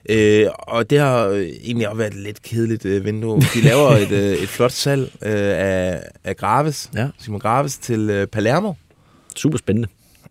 Øh, 0.10 0.48
og 0.58 0.90
det 0.90 1.00
har 1.00 1.26
øh, 1.28 1.42
egentlig 1.42 1.88
også 1.90 1.98
været 1.98 2.14
et 2.14 2.20
lidt 2.20 2.42
kedeligt 2.42 2.86
øh, 2.86 3.06
vindue. 3.06 3.42
De 3.54 3.62
laver 3.70 3.90
et, 3.90 4.12
øh, 4.12 4.32
et 4.34 4.50
flot 4.50 4.72
salg 4.72 5.12
øh, 5.22 5.32
af, 5.58 6.04
af 6.24 6.38
Graves, 6.38 6.90
Ja. 6.96 7.08
Simon 7.20 7.40
Graves, 7.40 7.78
til 7.78 8.10
øh, 8.10 8.28
Palermo. 8.28 8.74
Super 9.36 9.58
spændende. 9.58 9.88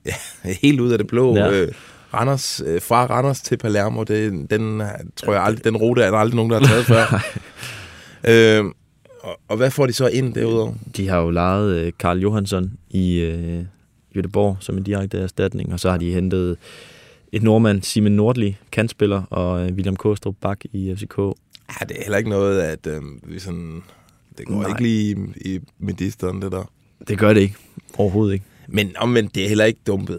Ja, 0.06 0.14
helt 0.62 0.80
ud 0.80 0.92
af 0.92 0.98
det 0.98 1.06
blå. 1.06 1.36
Ja. 1.36 1.44
Ja. 1.46 1.52
Øh, 1.52 1.72
Randers, 2.14 2.62
øh, 2.66 2.82
fra 2.82 3.06
Randers 3.06 3.40
til 3.40 3.56
Palermo, 3.56 4.02
det, 4.02 4.50
den 4.50 4.80
øh, 4.80 4.88
tror 5.16 5.32
jeg 5.32 5.42
aldrig, 5.42 5.64
den 5.64 5.76
rute 5.76 6.02
er 6.02 6.10
der 6.10 6.18
aldrig 6.18 6.36
nogen, 6.36 6.50
der 6.50 6.58
har 6.58 6.66
taget 6.66 6.86
før. 6.86 7.22
øh, 8.30 8.64
og, 9.22 9.40
og 9.48 9.56
hvad 9.56 9.70
får 9.70 9.86
de 9.86 9.92
så 9.92 10.06
ind 10.06 10.34
derudover? 10.34 10.74
De 10.96 11.08
har 11.08 11.20
jo 11.20 11.30
lejet 11.30 11.76
øh, 11.76 11.92
Karl 11.98 12.18
Johansson 12.18 12.72
i 12.90 13.18
øh, 13.18 13.64
Göteborg 14.18 14.56
som 14.60 14.76
en 14.76 14.82
direkte 14.82 15.18
erstatning, 15.18 15.72
og 15.72 15.80
så 15.80 15.90
har 15.90 15.98
de 15.98 16.12
hentet 16.12 16.56
et 17.32 17.42
nordmand, 17.42 17.82
Simon 17.82 18.12
Nordli, 18.12 18.56
kantspiller, 18.72 19.22
og 19.30 19.62
øh, 19.66 19.72
William 19.72 19.96
Kostrup 19.96 20.34
Bak 20.40 20.60
i 20.72 20.94
FCK. 20.96 21.18
Ja, 21.18 21.84
det 21.88 21.98
er 21.98 22.02
heller 22.02 22.18
ikke 22.18 22.30
noget, 22.30 22.60
at 22.60 22.86
øh, 22.86 23.02
vi 23.22 23.38
sådan... 23.38 23.82
Det 24.38 24.46
går 24.46 24.54
Nej. 24.54 24.62
Nej. 24.62 24.70
ikke 24.70 24.82
lige 24.82 25.30
i, 25.36 25.54
i 25.54 25.60
medisteren, 25.78 26.42
det 26.42 26.52
der. 26.52 26.70
Det 27.08 27.18
gør 27.18 27.32
det 27.32 27.40
ikke. 27.40 27.54
Overhovedet 27.98 28.32
ikke. 28.32 28.44
Men 28.68 28.96
omvendt, 28.96 29.34
det 29.34 29.44
er 29.44 29.48
heller 29.48 29.64
ikke 29.64 29.80
dumpet. 29.86 30.18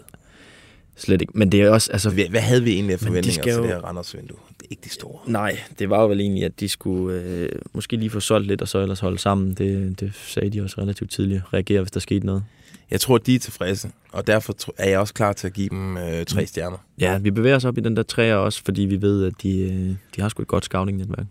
Slet 0.96 1.20
ikke. 1.20 1.32
Men 1.36 1.52
det 1.52 1.60
er 1.62 1.70
også... 1.70 1.92
Altså, 1.92 2.10
Hvad, 2.10 2.24
hvad 2.24 2.40
havde 2.40 2.62
vi 2.62 2.72
egentlig 2.72 2.92
af 2.92 2.98
Men 3.00 3.04
de 3.04 3.06
forventninger 3.06 3.42
skal 3.42 3.52
til 3.52 3.56
jo- 3.58 3.62
det 3.62 3.70
her 3.70 3.80
Randers-vindue? 3.80 4.36
Det 4.48 4.62
er 4.62 4.66
ikke 4.70 4.82
de 4.84 4.88
store. 4.88 5.18
Nej, 5.26 5.58
det 5.78 5.90
var 5.90 6.00
jo 6.02 6.08
vel 6.08 6.20
egentlig, 6.20 6.44
at 6.44 6.60
de 6.60 6.68
skulle 6.68 7.20
øh, 7.22 7.48
måske 7.72 7.96
lige 7.96 8.10
få 8.10 8.20
solgt 8.20 8.46
lidt, 8.46 8.62
og 8.62 8.68
så 8.68 8.78
ellers 8.78 9.00
holde 9.00 9.18
sammen. 9.18 9.54
Det, 9.54 10.00
det 10.00 10.12
sagde 10.14 10.50
de 10.50 10.62
også 10.62 10.80
relativt 10.80 11.10
tidligt. 11.10 11.42
Reagere, 11.52 11.80
hvis 11.80 11.90
der 11.90 12.00
skete 12.00 12.26
noget. 12.26 12.44
Jeg 12.90 13.00
tror, 13.00 13.18
de 13.18 13.34
er 13.34 13.38
tilfredse, 13.38 13.90
og 14.12 14.26
derfor 14.26 14.54
er 14.78 14.88
jeg 14.90 14.98
også 14.98 15.14
klar 15.14 15.32
til 15.32 15.46
at 15.46 15.52
give 15.52 15.68
dem 15.68 15.96
øh, 15.96 16.24
tre 16.24 16.46
stjerner. 16.46 16.76
Ja, 16.98 17.18
vi 17.18 17.30
bevæger 17.30 17.56
os 17.56 17.64
op 17.64 17.78
i 17.78 17.80
den 17.80 17.96
der 17.96 18.02
træer 18.02 18.34
også, 18.34 18.62
fordi 18.64 18.82
vi 18.82 19.02
ved, 19.02 19.24
at 19.24 19.32
de, 19.42 19.58
øh, 19.58 19.94
de 20.16 20.20
har 20.20 20.28
sgu 20.28 20.42
et 20.42 20.48
godt 20.48 20.64
scouting-netværk. 20.64 21.26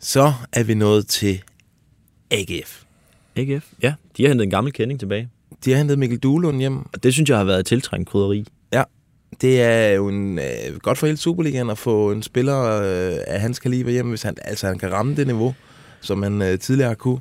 Så 0.00 0.32
er 0.52 0.62
vi 0.62 0.74
nået 0.74 1.06
til 1.06 1.42
AGF. 2.30 2.82
AGF? 3.36 3.72
Ja, 3.82 3.94
de 4.16 4.22
har 4.22 4.28
hentet 4.28 4.44
en 4.44 4.50
gammel 4.50 4.72
kending 4.72 5.00
tilbage. 5.00 5.28
De 5.64 5.70
har 5.70 5.78
hentet 5.78 5.98
Mikkel 5.98 6.18
Duelund 6.18 6.58
hjem. 6.58 6.78
Og 6.92 7.02
det 7.02 7.12
synes 7.12 7.30
jeg 7.30 7.36
har 7.38 7.44
været 7.44 7.60
et 7.60 7.66
tiltrængt 7.66 8.08
krydderi. 8.08 8.44
Ja, 8.72 8.82
det 9.40 9.62
er 9.62 9.88
jo 9.88 10.08
en, 10.08 10.38
øh, 10.38 10.78
godt 10.82 10.98
for 10.98 11.06
hele 11.06 11.16
Superligaen 11.16 11.70
at 11.70 11.78
få 11.78 12.12
en 12.12 12.22
spiller 12.22 12.62
øh, 12.64 13.18
af 13.26 13.40
hans 13.40 13.58
kaliber 13.58 13.90
hjem, 13.90 14.08
hvis 14.08 14.22
han, 14.22 14.36
altså, 14.44 14.66
han 14.66 14.78
kan 14.78 14.92
ramme 14.92 15.16
det 15.16 15.26
niveau, 15.26 15.54
som 16.00 16.22
han 16.22 16.42
øh, 16.42 16.58
tidligere 16.58 16.88
har 16.88 16.94
kunne. 16.94 17.20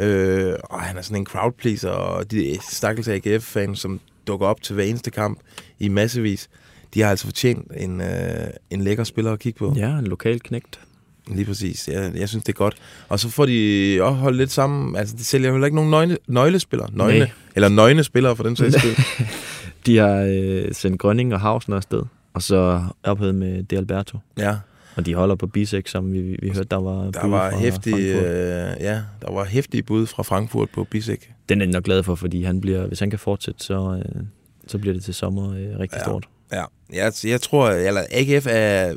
Øh, 0.00 0.54
og 0.64 0.80
han 0.80 0.96
er 0.96 1.02
sådan 1.02 1.16
en 1.16 1.26
crowd 1.26 1.52
pleaser, 1.52 1.90
og 1.90 2.30
de 2.30 2.58
stakkels 2.70 3.08
AGF-fans, 3.08 3.80
som 3.80 4.00
dukker 4.26 4.46
op 4.46 4.62
til 4.62 4.74
hver 4.74 4.84
eneste 4.84 5.10
kamp 5.10 5.38
i 5.78 5.88
massevis, 5.88 6.48
de 6.94 7.00
har 7.02 7.10
altså 7.10 7.24
fortjent 7.24 7.72
en, 7.76 8.00
øh, 8.00 8.46
en 8.70 8.80
lækker 8.80 9.04
spiller 9.04 9.32
at 9.32 9.38
kigge 9.38 9.58
på. 9.58 9.74
Ja, 9.76 9.88
en 9.98 10.06
lokal 10.06 10.40
knægt. 10.40 10.80
Lige 11.28 11.44
præcis. 11.44 11.88
Jeg, 11.88 12.12
jeg 12.14 12.28
synes, 12.28 12.44
det 12.44 12.52
er 12.52 12.56
godt. 12.56 12.74
Og 13.08 13.20
så 13.20 13.28
får 13.28 13.46
de 13.46 13.98
også 14.02 14.14
holdt 14.14 14.36
lidt 14.36 14.52
sammen. 14.52 14.96
Altså, 14.96 15.16
de 15.16 15.24
sælger 15.24 15.48
jo 15.48 15.54
heller 15.54 15.66
ikke 15.66 15.74
nogen 15.74 15.90
nøgne, 15.90 16.18
nøglespillere. 16.28 16.88
Nøgne, 16.92 17.18
Nej. 17.18 17.30
eller 17.54 17.68
nøgne 17.68 18.04
spillere, 18.04 18.36
for 18.36 18.42
den 18.42 18.56
sags 18.56 18.78
skyld. 18.78 18.96
De 19.86 19.96
har 19.96 20.26
øh, 20.30 20.72
sendt 20.74 20.98
Grønning 21.00 21.34
og 21.34 21.40
Hausner 21.40 21.76
afsted, 21.76 22.02
og 22.34 22.42
så 22.42 22.82
ophævet 23.02 23.34
med 23.34 23.62
De 23.62 23.76
Alberto. 23.76 24.18
Ja. 24.38 24.56
Og 24.96 25.06
de 25.06 25.14
holder 25.14 25.34
på 25.34 25.46
Bisek, 25.46 25.88
som 25.88 26.12
vi, 26.12 26.20
vi 26.42 26.48
hørte, 26.54 26.68
der 26.70 26.76
var 26.76 27.10
Der 27.10 27.26
var, 27.26 27.50
hæftige, 27.56 28.14
øh, 28.14 28.76
ja, 28.80 29.02
der 29.22 29.32
var 29.32 29.44
hæftige 29.44 29.82
bud 29.82 30.06
fra 30.06 30.22
Frankfurt 30.22 30.68
på 30.70 30.84
Bisek. 30.84 31.32
Den 31.48 31.60
er 31.60 31.64
jeg 31.66 31.72
nok 31.72 31.82
glad 31.84 32.02
for, 32.02 32.14
fordi 32.14 32.42
han 32.42 32.60
bliver, 32.60 32.86
hvis 32.86 33.00
han 33.00 33.10
kan 33.10 33.18
fortsætte, 33.18 33.64
så, 33.64 34.02
øh, 34.14 34.22
så 34.66 34.78
bliver 34.78 34.94
det 34.94 35.04
til 35.04 35.14
sommer 35.14 35.50
øh, 35.50 35.78
rigtig 35.78 35.96
Ja. 35.98 36.02
stort. 36.04 36.26
Ja, 36.52 36.64
jeg, 36.92 37.12
jeg 37.24 37.40
tror, 37.40 37.70
eller 37.70 38.00
AGF 38.10 38.46
er 38.50 38.94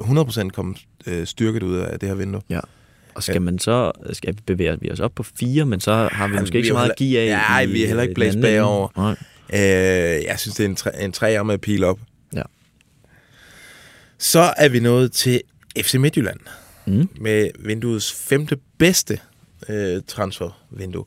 100% 0.00 0.48
kommet 0.50 0.78
øh, 1.06 1.26
styrket 1.26 1.62
ud 1.62 1.76
af 1.76 1.98
det 2.00 2.08
her 2.08 2.16
vindue. 2.16 2.40
Ja. 2.50 2.60
Og 3.14 3.22
skal 3.22 3.42
man 3.42 3.58
så 3.58 3.92
skal 4.12 4.34
vi 4.36 4.40
bevæge 4.46 4.80
vi 4.80 4.90
os 4.90 5.00
op 5.00 5.14
på 5.14 5.22
fire, 5.22 5.64
men 5.64 5.80
så 5.80 6.08
har 6.12 6.28
vi 6.28 6.34
Ja, 6.34 6.40
måske 6.40 6.56
ikke 6.56 6.66
er 6.66 6.70
så 6.70 6.74
meget 6.74 6.90
at 6.90 6.96
give 6.96 7.20
af. 7.20 7.28
Nej, 7.28 7.66
vi 7.66 7.82
er 7.82 7.86
heller 7.86 8.02
ikke 8.02 8.14
blæst 8.14 8.38
bagover. 8.40 8.88
Nej. 8.96 9.16
Øh, 9.52 10.24
jeg 10.24 10.34
synes, 10.38 10.56
det 10.56 10.64
er 10.64 10.68
en, 10.68 10.76
træ, 10.76 10.90
en 11.00 11.12
træer 11.12 11.42
med 11.42 11.58
pil 11.58 11.84
op. 11.84 11.98
Ja. 12.34 12.42
Så 14.18 14.54
er 14.56 14.68
vi 14.68 14.80
nået 14.80 15.12
til 15.12 15.42
FC 15.80 15.94
Midtjylland. 15.94 16.40
Mm. 16.86 17.08
Med 17.20 17.50
vinduets 17.58 18.12
femte 18.12 18.56
bedste 18.78 19.20
øh, 19.68 20.02
transfervindue. 20.06 21.04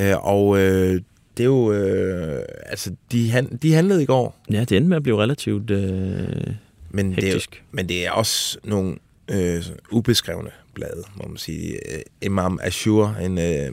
Øh, 0.00 0.26
og 0.26 0.58
øh, 0.58 1.00
det 1.36 1.42
er 1.42 1.44
jo... 1.44 1.72
Øh, 1.72 2.44
altså, 2.66 2.94
de, 3.12 3.30
han, 3.30 3.56
de 3.62 3.72
handlede 3.72 4.02
i 4.02 4.06
går. 4.06 4.40
Ja, 4.50 4.60
det 4.60 4.72
endte 4.72 4.88
med 4.88 4.96
at 4.96 5.02
blive 5.02 5.22
relativt 5.22 5.70
øh, 5.70 6.46
men 6.90 7.10
det, 7.10 7.18
er, 7.18 7.22
hektisk. 7.22 7.64
men 7.70 7.88
det 7.88 8.06
er 8.06 8.10
også 8.10 8.58
nogle 8.64 8.96
øh, 9.30 9.64
ubeskrevne 9.90 10.50
blade, 10.74 11.02
må 11.14 11.28
man 11.28 11.36
sige. 11.36 11.94
Øh, 11.94 12.02
Imam 12.22 12.58
Ashur, 12.62 13.16
en, 13.20 13.38
øh, 13.38 13.72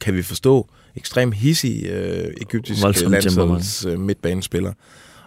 kan 0.00 0.14
vi 0.14 0.22
forstå, 0.22 0.68
ekstrem 0.98 1.32
hissig 1.32 1.86
øh, 1.86 2.24
egyptisk 2.40 2.82
Voldsom 2.82 3.12
landsholds 3.12 3.84
øh, 3.84 4.00
midtbanespiller. 4.00 4.72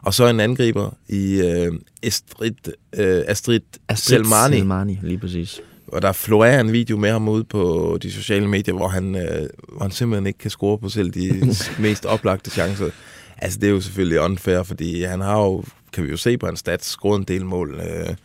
Og 0.01 0.13
så 0.13 0.28
en 0.28 0.39
angriber 0.39 0.97
i 1.09 1.41
øh, 1.41 1.72
Astrid, 2.03 2.53
øh, 2.95 3.24
Astrid, 3.28 3.59
Astrid 3.88 4.17
Selmani. 4.17 4.55
Selmani, 4.57 4.99
lige 5.03 5.17
præcis. 5.17 5.61
Og 5.88 6.01
der 6.01 6.11
florerer 6.11 6.59
en 6.59 6.72
video 6.72 6.97
med 6.97 7.11
ham 7.11 7.30
ude 7.30 7.43
på 7.43 7.97
de 8.01 8.11
sociale 8.11 8.47
medier, 8.47 8.76
hvor 8.76 8.88
han, 8.88 9.15
øh, 9.15 9.49
hvor 9.67 9.82
han 9.82 9.91
simpelthen 9.91 10.28
ikke 10.28 10.39
kan 10.39 10.51
score 10.51 10.78
på 10.78 10.89
selv 10.89 11.11
de 11.11 11.55
mest 11.84 12.05
oplagte 12.05 12.51
chancer. 12.51 12.89
Altså, 13.38 13.59
det 13.59 13.67
er 13.67 13.72
jo 13.72 13.82
selvfølgelig 13.82 14.19
unfair, 14.19 14.63
fordi 14.63 15.03
han 15.03 15.22
har 15.22 15.38
jo, 15.38 15.63
kan 15.93 16.03
vi 16.03 16.09
jo 16.09 16.17
se 16.17 16.38
på 16.38 16.45
hans 16.45 16.59
stats, 16.59 16.86
scoret 16.88 17.19
en 17.19 17.26
del 17.26 17.45
mål. 17.45 17.82
Øh, 17.82 18.15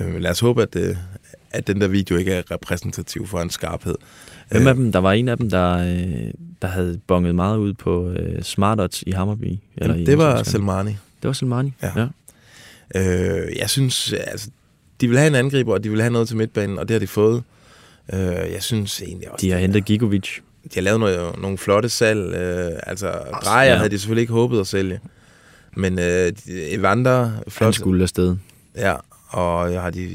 øh, 0.00 0.20
lad 0.20 0.30
os 0.30 0.40
håbe, 0.40 0.62
at, 0.62 0.76
øh, 0.76 0.96
at 1.56 1.66
den 1.66 1.80
der 1.80 1.88
video 1.88 2.16
ikke 2.16 2.32
er 2.32 2.42
repræsentativ 2.50 3.26
for 3.26 3.38
hans 3.38 3.54
skarphed. 3.54 3.94
Hvem 4.50 4.66
af 4.66 4.74
dem? 4.74 4.92
Der 4.92 4.98
var 4.98 5.12
en 5.12 5.28
af 5.28 5.36
dem, 5.36 5.50
der, 5.50 5.72
øh, 5.78 6.30
der 6.62 6.68
havde 6.68 7.00
bonget 7.06 7.34
meget 7.34 7.58
ud 7.58 7.72
på 7.74 8.10
øh, 8.10 8.42
Smartots 8.42 9.04
i 9.06 9.10
Hammerby. 9.10 9.58
Eller 9.76 9.94
i 9.94 10.04
det 10.04 10.18
var. 10.18 10.42
Selmani. 10.42 10.90
Det 10.90 11.28
var 11.28 11.32
Selmani, 11.32 11.72
ja. 11.82 11.90
ja. 11.96 12.06
Øh, 12.94 13.56
jeg 13.58 13.70
synes, 13.70 14.12
altså, 14.12 14.50
de 15.00 15.08
vil 15.08 15.18
have 15.18 15.28
en 15.28 15.34
angriber, 15.34 15.72
og 15.72 15.84
de 15.84 15.90
vil 15.90 16.00
have 16.00 16.12
noget 16.12 16.28
til 16.28 16.36
midtbanen, 16.36 16.78
og 16.78 16.88
det 16.88 16.94
har 16.94 16.98
de 16.98 17.06
fået. 17.06 17.42
Øh, 18.12 18.18
jeg 18.52 18.58
synes 18.62 19.02
egentlig 19.02 19.30
også... 19.32 19.46
De 19.46 19.50
har 19.52 19.58
hentet 19.58 19.84
Gigovic. 19.84 20.28
De 20.64 20.70
har 20.74 20.80
lavet 20.82 21.00
noget, 21.00 21.38
nogle 21.40 21.58
flotte 21.58 21.88
salg. 21.88 22.34
Øh, 22.34 22.72
altså, 22.82 23.12
Drejer 23.44 23.70
ja. 23.70 23.76
havde 23.76 23.90
de 23.90 23.98
selvfølgelig 23.98 24.20
ikke 24.22 24.32
håbet 24.32 24.60
at 24.60 24.66
sælge. 24.66 25.00
Men 25.76 25.98
øh, 25.98 26.04
de- 26.04 26.32
Evander... 26.70 27.30
Flot, 27.48 27.66
Han 27.66 27.72
skulle 27.72 28.02
afsted. 28.02 28.36
Ja, 28.76 28.94
og 29.28 29.72
jeg 29.72 29.82
har 29.82 29.90
de... 29.90 30.08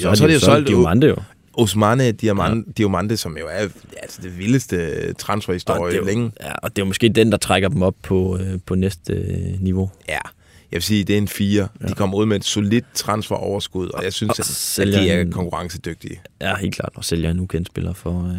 Så 0.00 0.08
og 0.08 0.16
så 0.16 0.22
har 0.22 0.28
de 0.28 0.32
de 0.34 0.38
jo 0.38 0.44
solgt 0.44 0.68
Diomande 0.68 1.06
jo. 1.06 1.16
Osmane 1.56 2.12
Diamante, 2.12 2.64
ja. 2.68 2.72
Diamante, 2.76 3.16
som 3.16 3.36
jo 3.38 3.46
er 3.46 3.68
altså, 4.02 4.22
det 4.22 4.38
vildeste 4.38 5.12
transferhistorie 5.12 5.94
er 5.94 5.98
jo- 5.98 6.04
længe. 6.04 6.32
Ja, 6.40 6.52
og 6.52 6.76
det 6.76 6.82
er 6.82 6.84
jo 6.84 6.88
måske 6.88 7.08
den, 7.08 7.32
der 7.32 7.38
trækker 7.38 7.68
dem 7.68 7.82
op 7.82 7.94
på, 8.02 8.38
øh, 8.38 8.58
på 8.66 8.74
næste 8.74 9.12
øh, 9.12 9.60
niveau. 9.62 9.90
Ja, 10.08 10.12
jeg 10.14 10.76
vil 10.76 10.82
sige, 10.82 11.04
det 11.04 11.14
er 11.14 11.18
en 11.18 11.28
fire. 11.28 11.68
Ja. 11.82 11.86
De 11.88 11.92
kommer 11.94 12.16
ud 12.18 12.26
med 12.26 12.36
et 12.36 12.44
solidt 12.44 12.84
transferoverskud, 12.94 13.88
og 13.88 14.04
jeg 14.04 14.12
synes, 14.12 14.30
Og 14.78 14.82
at, 14.82 14.88
at 14.88 15.00
de 15.02 15.10
er 15.10 15.20
en- 15.20 15.32
konkurrencedygtige. 15.32 16.20
Ja, 16.40 16.56
helt 16.56 16.74
klart. 16.74 16.92
Og 16.94 17.04
sælger 17.04 17.30
en 17.30 17.40
ukendt 17.40 17.66
spiller 17.68 17.92
for... 17.92 18.28
Øh, 18.28 18.36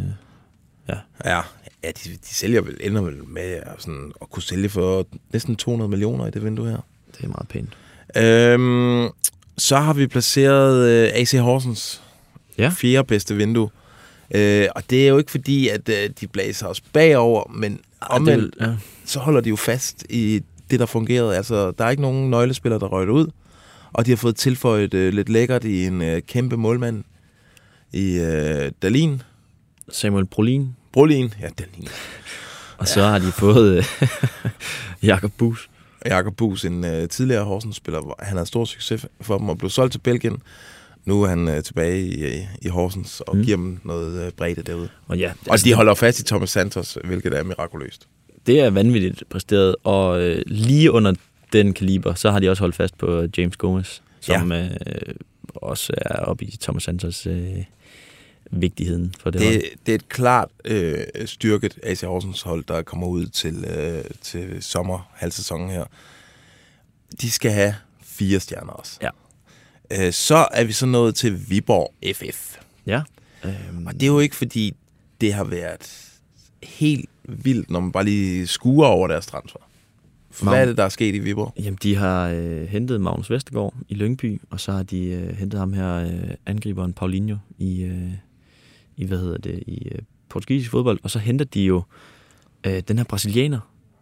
ja. 0.89 0.95
Ja, 1.31 1.41
ja 1.83 1.87
de, 1.87 2.09
de 2.09 2.17
sælger 2.35 2.61
vel, 2.61 2.77
ender 2.79 3.01
vel 3.01 3.15
med 3.27 3.41
at, 3.43 3.63
sådan, 3.79 4.11
at 4.21 4.29
kunne 4.29 4.43
sælge 4.43 4.69
for 4.69 5.07
næsten 5.33 5.55
200 5.55 5.89
millioner 5.89 6.27
i 6.27 6.31
det 6.31 6.43
vindue 6.43 6.69
her. 6.69 6.77
Det 7.17 7.23
er 7.23 7.27
meget 7.27 7.47
pænt. 7.47 7.69
Øhm, 8.17 9.09
så 9.57 9.77
har 9.77 9.93
vi 9.93 10.07
placeret 10.07 10.89
øh, 10.89 11.09
AC 11.13 11.31
Horsens 11.31 12.01
ja. 12.57 12.71
fjerde 12.77 13.07
bedste 13.07 13.35
vindue. 13.35 13.69
Øh, 14.31 14.67
og 14.75 14.83
det 14.89 15.03
er 15.03 15.07
jo 15.07 15.17
ikke 15.17 15.31
fordi, 15.31 15.67
at 15.67 15.89
øh, 15.89 16.09
de 16.19 16.27
blæser 16.27 16.67
os 16.67 16.81
bagover, 16.81 17.51
men 17.53 17.79
omvendt, 18.01 18.55
ja. 18.61 18.75
så 19.05 19.19
holder 19.19 19.41
de 19.41 19.49
jo 19.49 19.55
fast 19.55 20.05
i 20.09 20.41
det, 20.71 20.79
der 20.79 20.85
fungerede. 20.85 21.35
Altså, 21.35 21.71
der 21.71 21.85
er 21.85 21.89
ikke 21.89 22.01
nogen 22.01 22.29
nøglespillere, 22.29 22.79
der 22.79 22.87
røget 22.87 23.09
ud, 23.09 23.27
og 23.93 24.05
de 24.05 24.11
har 24.11 24.15
fået 24.15 24.35
tilføjet 24.35 24.93
øh, 24.93 25.13
lidt 25.13 25.29
lækkert 25.29 25.63
i 25.63 25.85
en 25.85 26.01
øh, 26.01 26.21
kæmpe 26.21 26.57
målmand 26.57 27.03
i 27.93 28.17
øh, 28.17 28.71
Dalin. 28.81 29.21
Samuel 29.91 30.25
Brolin. 30.25 30.75
Brolin, 30.91 31.33
ja, 31.41 31.47
Dalin. 31.57 31.87
Og 32.77 32.87
så 32.87 33.03
har 33.03 33.19
de 33.19 33.31
fået 33.31 33.77
øh, 33.77 34.07
Jakob 35.09 35.31
Bus. 35.37 35.69
Jakob 36.05 36.35
Bus, 36.35 36.65
en 36.65 36.85
øh, 36.85 37.09
tidligere 37.09 37.43
Horsens-spiller, 37.43 38.15
han 38.19 38.37
havde 38.37 38.45
stor 38.45 38.65
succes 38.65 39.05
for 39.21 39.37
dem 39.37 39.49
og 39.49 39.57
blev 39.57 39.69
solgt 39.69 39.91
til 39.91 39.99
Belgien. 39.99 40.41
Nu 41.05 41.23
er 41.23 41.27
han 41.27 41.47
øh, 41.47 41.63
tilbage 41.63 42.01
i, 42.01 42.47
i 42.61 42.67
Horsens 42.67 43.21
og 43.21 43.37
mm. 43.37 43.43
giver 43.43 43.57
dem 43.57 43.79
noget 43.83 44.25
øh, 44.25 44.31
bredde 44.31 44.61
derude. 44.61 44.89
Og, 45.07 45.17
ja, 45.17 45.31
og 45.49 45.63
de 45.63 45.73
holder 45.73 45.93
fast 45.93 46.19
i 46.19 46.23
Thomas 46.23 46.49
Santos, 46.49 46.97
hvilket 47.03 47.33
er 47.33 47.43
mirakuløst. 47.43 48.07
Det 48.45 48.59
er 48.59 48.69
vanvittigt 48.69 49.23
præsteret, 49.29 49.75
og 49.83 50.21
øh, 50.21 50.41
lige 50.47 50.91
under 50.91 51.13
den 51.53 51.73
kaliber, 51.73 52.13
så 52.13 52.31
har 52.31 52.39
de 52.39 52.49
også 52.49 52.63
holdt 52.63 52.75
fast 52.75 52.97
på 52.97 53.25
James 53.37 53.57
Gomez, 53.57 53.99
som 54.21 54.51
ja. 54.51 54.63
øh, 54.63 55.15
også 55.55 55.93
er 55.97 56.15
oppe 56.15 56.45
i 56.45 56.57
Thomas 56.61 56.83
Santos 56.83 57.27
øh, 57.27 57.63
vigtigheden 58.51 59.13
for 59.19 59.29
det, 59.29 59.41
Det, 59.41 59.47
hold. 59.49 59.61
det 59.85 59.91
er 59.91 59.95
et 59.95 60.09
klart 60.09 60.49
øh, 60.65 60.97
styrket 61.25 61.79
AC 61.83 62.01
Horsens 62.01 62.41
hold, 62.41 62.63
der 62.67 62.81
kommer 62.81 63.07
ud 63.07 63.25
til, 63.25 63.65
øh, 63.65 64.03
til 64.21 64.57
sommer, 64.63 65.09
halvsæsonen 65.13 65.69
her. 65.69 65.83
De 67.21 67.31
skal 67.31 67.51
have 67.51 67.75
fire 68.03 68.39
stjerner 68.39 68.73
også. 68.73 68.99
Ja. 69.01 69.09
Øh, 69.91 70.13
så 70.13 70.47
er 70.51 70.63
vi 70.63 70.71
så 70.71 70.85
nået 70.85 71.15
til 71.15 71.49
Viborg 71.49 71.93
FF. 72.15 72.57
Ja. 72.85 73.01
Øhm. 73.45 73.87
Og 73.87 73.93
det 73.93 74.03
er 74.03 74.07
jo 74.07 74.19
ikke 74.19 74.35
fordi, 74.35 74.75
det 75.21 75.33
har 75.33 75.43
været 75.43 76.11
helt 76.63 77.09
vildt, 77.23 77.69
når 77.71 77.79
man 77.79 77.91
bare 77.91 78.03
lige 78.03 78.47
skuer 78.47 78.87
over 78.87 79.07
deres 79.07 79.25
transfer. 79.25 79.59
For 80.31 80.49
hvad 80.49 80.61
er 80.61 80.65
det, 80.65 80.77
der 80.77 80.83
er 80.83 80.89
sket 80.89 81.15
i 81.15 81.19
Viborg? 81.19 81.53
Jamen, 81.59 81.77
de 81.83 81.95
har 81.95 82.29
øh, 82.29 82.67
hentet 82.67 83.01
Magnus 83.01 83.29
Vestergaard 83.29 83.73
i 83.89 83.93
Lyngby, 83.93 84.41
og 84.49 84.59
så 84.59 84.71
har 84.71 84.83
de 84.83 85.05
øh, 85.05 85.37
hentet 85.37 85.59
ham 85.59 85.73
her, 85.73 85.93
øh, 85.95 86.29
angriberen 86.45 86.93
Paulinho, 86.93 87.37
i, 87.57 87.81
øh, 87.83 88.11
i, 88.97 89.05
hvad 89.05 89.17
hedder 89.17 89.37
det, 89.37 89.63
i 89.67 89.87
øh, 89.91 89.99
portugisisk 90.29 90.71
fodbold. 90.71 90.99
Og 91.03 91.11
så 91.11 91.19
henter 91.19 91.45
de 91.45 91.61
jo 91.63 91.83
øh, 92.63 92.83
den 92.87 92.97
her 92.97 93.03
brasilianer. 93.05 93.59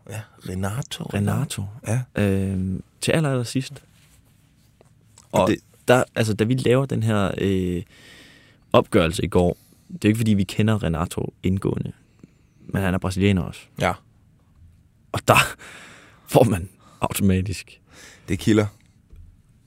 Ja, 0.10 0.22
Renato. 0.50 1.04
Renato. 1.04 1.64
Ja. 1.88 2.02
Øh, 2.16 2.80
til 3.02 3.12
aller, 3.12 3.30
aller 3.30 3.44
sidst. 3.44 3.84
Og, 5.32 5.42
Og 5.42 5.50
det, 5.50 5.58
der, 5.88 6.04
altså, 6.16 6.34
da 6.34 6.44
vi 6.44 6.54
laver 6.54 6.86
den 6.86 7.04
her 7.04 7.32
øh, 7.38 7.84
opgørelse 8.74 9.24
i 9.24 9.28
går, 9.28 9.58
det 9.88 9.96
er 9.96 10.00
jo 10.04 10.08
ikke, 10.10 10.18
fordi 10.18 10.34
vi 10.34 10.44
kender 10.44 10.84
Renato 10.84 11.34
indgående, 11.44 11.92
men 12.60 12.82
han 12.82 12.94
er 12.94 12.98
brasilianer 12.98 13.42
også. 13.42 13.62
Ja. 13.82 13.94
Og 15.12 15.20
der 15.28 15.56
får 16.34 16.44
man 16.44 16.70
automatisk 17.02 17.82
Det 18.30 18.40
kilder. 18.40 18.66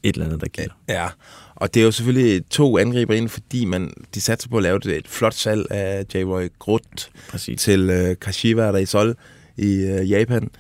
Et 0.09 0.15
eller 0.15 0.27
andet, 0.27 0.41
der 0.41 0.49
kilder. 0.49 0.75
Ja, 0.89 1.09
og 1.55 1.75
det 1.75 1.81
er 1.81 1.85
jo 1.85 1.91
selvfølgelig 1.91 2.49
to 2.51 2.79
angriber 2.79 3.15
ind, 3.15 3.29
fordi 3.29 3.65
man, 3.65 3.93
de 4.15 4.21
satser 4.21 4.49
på 4.49 4.57
at 4.57 4.63
lave 4.63 4.97
et, 4.97 5.09
flot 5.09 5.35
salg 5.35 5.67
af 5.71 6.05
J-Roy 6.15 6.49
Grut 6.59 7.11
Præcis. 7.31 7.61
til 7.61 7.91
øh, 7.91 8.17
Kashiwa 8.21 8.73
der 8.73 8.79
i 8.79 8.87
Sol 8.87 9.17
i 9.57 9.75
øh, 9.75 10.11
Japan. 10.11 10.51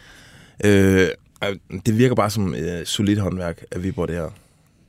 Øh, 0.64 1.08
det 1.86 1.98
virker 1.98 2.14
bare 2.14 2.30
som 2.30 2.54
øh, 2.54 2.86
solidt 2.86 3.18
håndværk 3.18 3.64
af 3.70 3.82
Viborg, 3.82 4.08
det 4.08 4.16
her. 4.16 4.30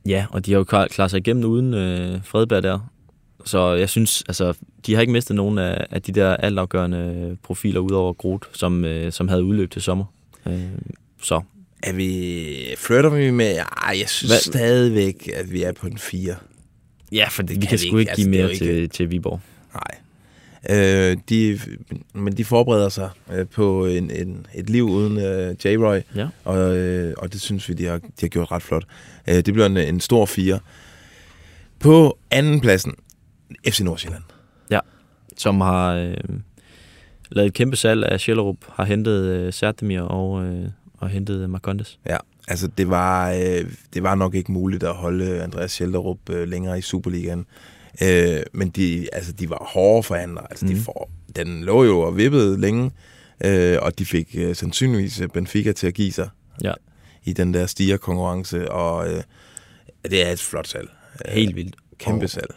Ja, 0.05 0.25
og 0.31 0.45
de 0.45 0.51
har 0.51 0.57
jo 0.57 0.63
klar, 0.63 0.87
klaret 0.87 1.11
sig 1.11 1.17
igennem 1.17 1.49
uden 1.49 1.73
øh, 1.73 2.23
Fredberg 2.23 2.63
der. 2.63 2.89
Så 3.45 3.73
jeg 3.73 3.89
synes, 3.89 4.23
altså, 4.27 4.53
de 4.85 4.93
har 4.93 5.01
ikke 5.01 5.13
mistet 5.13 5.35
nogen 5.35 5.57
af, 5.57 5.87
af 5.91 6.01
de 6.01 6.11
der 6.11 6.35
altafgørende 6.35 7.37
profiler 7.43 7.79
ud 7.79 7.91
over 7.91 8.13
Groth, 8.13 8.47
som, 8.53 8.85
øh, 8.85 9.11
som 9.11 9.27
havde 9.27 9.43
udløb 9.43 9.71
til 9.71 9.81
sommer. 9.81 10.05
Øh, 10.45 10.61
så. 11.21 11.41
Er 11.83 11.93
vi, 11.93 12.75
flytter 12.77 13.09
vi 13.09 13.31
med, 13.31 13.55
ej, 13.57 13.97
jeg 13.99 14.09
synes 14.09 14.31
Hvad- 14.31 14.39
stadigvæk, 14.39 15.29
at 15.35 15.51
vi 15.51 15.63
er 15.63 15.71
på 15.71 15.87
en 15.87 15.97
4. 15.97 16.35
Ja, 17.11 17.27
for 17.31 17.43
vi 17.43 17.53
kan 17.55 17.61
kan, 17.67 17.77
sgu 17.77 17.97
ikke. 17.97 17.97
give 17.97 18.09
Altså, 18.09 18.29
det 18.31 18.39
er 18.39 18.47
mere 18.47 18.55
til, 18.57 18.67
ikke- 18.69 18.87
til 18.87 19.11
Viborg. 19.11 19.41
Nej. 19.73 19.97
Øh, 20.69 21.17
de, 21.29 21.59
men 22.13 22.37
de 22.37 22.45
forbereder 22.45 22.89
sig 22.89 23.09
øh, 23.33 23.47
på 23.47 23.85
en, 23.85 24.11
en, 24.11 24.45
et 24.55 24.69
liv 24.69 24.83
uden 24.89 25.17
øh, 25.17 25.55
J-Roy, 25.65 26.01
Ja. 26.15 26.27
og, 26.43 26.77
øh, 26.77 27.13
og 27.17 27.33
det 27.33 27.41
synes 27.41 27.69
vi, 27.69 27.73
de 27.73 27.85
har, 27.85 27.97
de 27.97 28.03
har 28.21 28.27
gjort 28.27 28.51
ret 28.51 28.61
flot. 28.63 28.83
Øh, 29.29 29.35
det 29.35 29.53
bliver 29.53 29.65
en, 29.65 29.77
en 29.77 29.99
stor 29.99 30.25
fire. 30.25 30.59
På 31.79 32.17
anden 32.31 32.59
pladsen, 32.61 32.93
FC 33.69 33.79
Nordsjælland. 33.79 34.23
Ja, 34.71 34.79
som 35.37 35.61
har 35.61 35.93
øh, 35.95 36.13
lavet 37.29 37.47
et 37.47 37.53
kæmpe 37.53 37.75
salg 37.75 38.05
af 38.05 38.19
Schellerup, 38.19 38.57
har 38.73 38.83
hentet 38.85 39.23
øh, 39.25 39.53
Sertemir 39.53 40.01
og, 40.01 40.45
øh, 40.45 40.65
og 40.97 41.09
hentet 41.09 41.49
Marcondes. 41.49 41.99
Ja, 42.05 42.17
altså 42.47 42.67
det 42.67 42.89
var, 42.89 43.31
øh, 43.31 43.65
det 43.93 44.03
var 44.03 44.15
nok 44.15 44.35
ikke 44.35 44.51
muligt 44.51 44.83
at 44.83 44.93
holde 44.93 45.43
Andreas 45.43 45.71
Schelderup 45.71 46.29
øh, 46.29 46.47
længere 46.47 46.77
i 46.77 46.81
Superligaen. 46.81 47.45
Øh, 48.03 48.39
men 48.53 48.69
de, 48.69 49.07
altså, 49.13 49.31
de 49.31 49.49
var 49.49 49.67
hårde 49.73 50.03
forhandlere. 50.03 50.47
Altså, 50.49 50.65
mm. 50.65 50.69
de 50.69 50.75
Mhm. 50.75 50.83
får, 50.83 51.11
den 51.35 51.63
lå 51.63 51.83
jo 51.83 51.99
og 51.99 52.17
vippede 52.17 52.61
længe, 52.61 52.91
øh, 53.45 53.77
og 53.81 53.99
de 53.99 54.05
fik 54.05 54.35
øh, 54.37 54.55
sandsynligvis 54.55 55.21
øh, 55.21 55.29
Benfica 55.29 55.71
til 55.71 55.87
at 55.87 55.93
give 55.93 56.11
sig 56.11 56.29
Ja. 56.63 56.73
i 57.23 57.33
den 57.33 57.53
der 57.53 57.65
stigerkonkurrence, 57.65 58.71
og 58.71 59.13
øh, 59.13 59.23
det 60.03 60.27
er 60.27 60.31
et 60.31 60.39
flot 60.39 60.67
salg. 60.67 60.89
Helt 61.29 61.55
vildt. 61.55 61.75
Kæmpe 61.97 62.25
Og- 62.25 62.29
salg. 62.29 62.55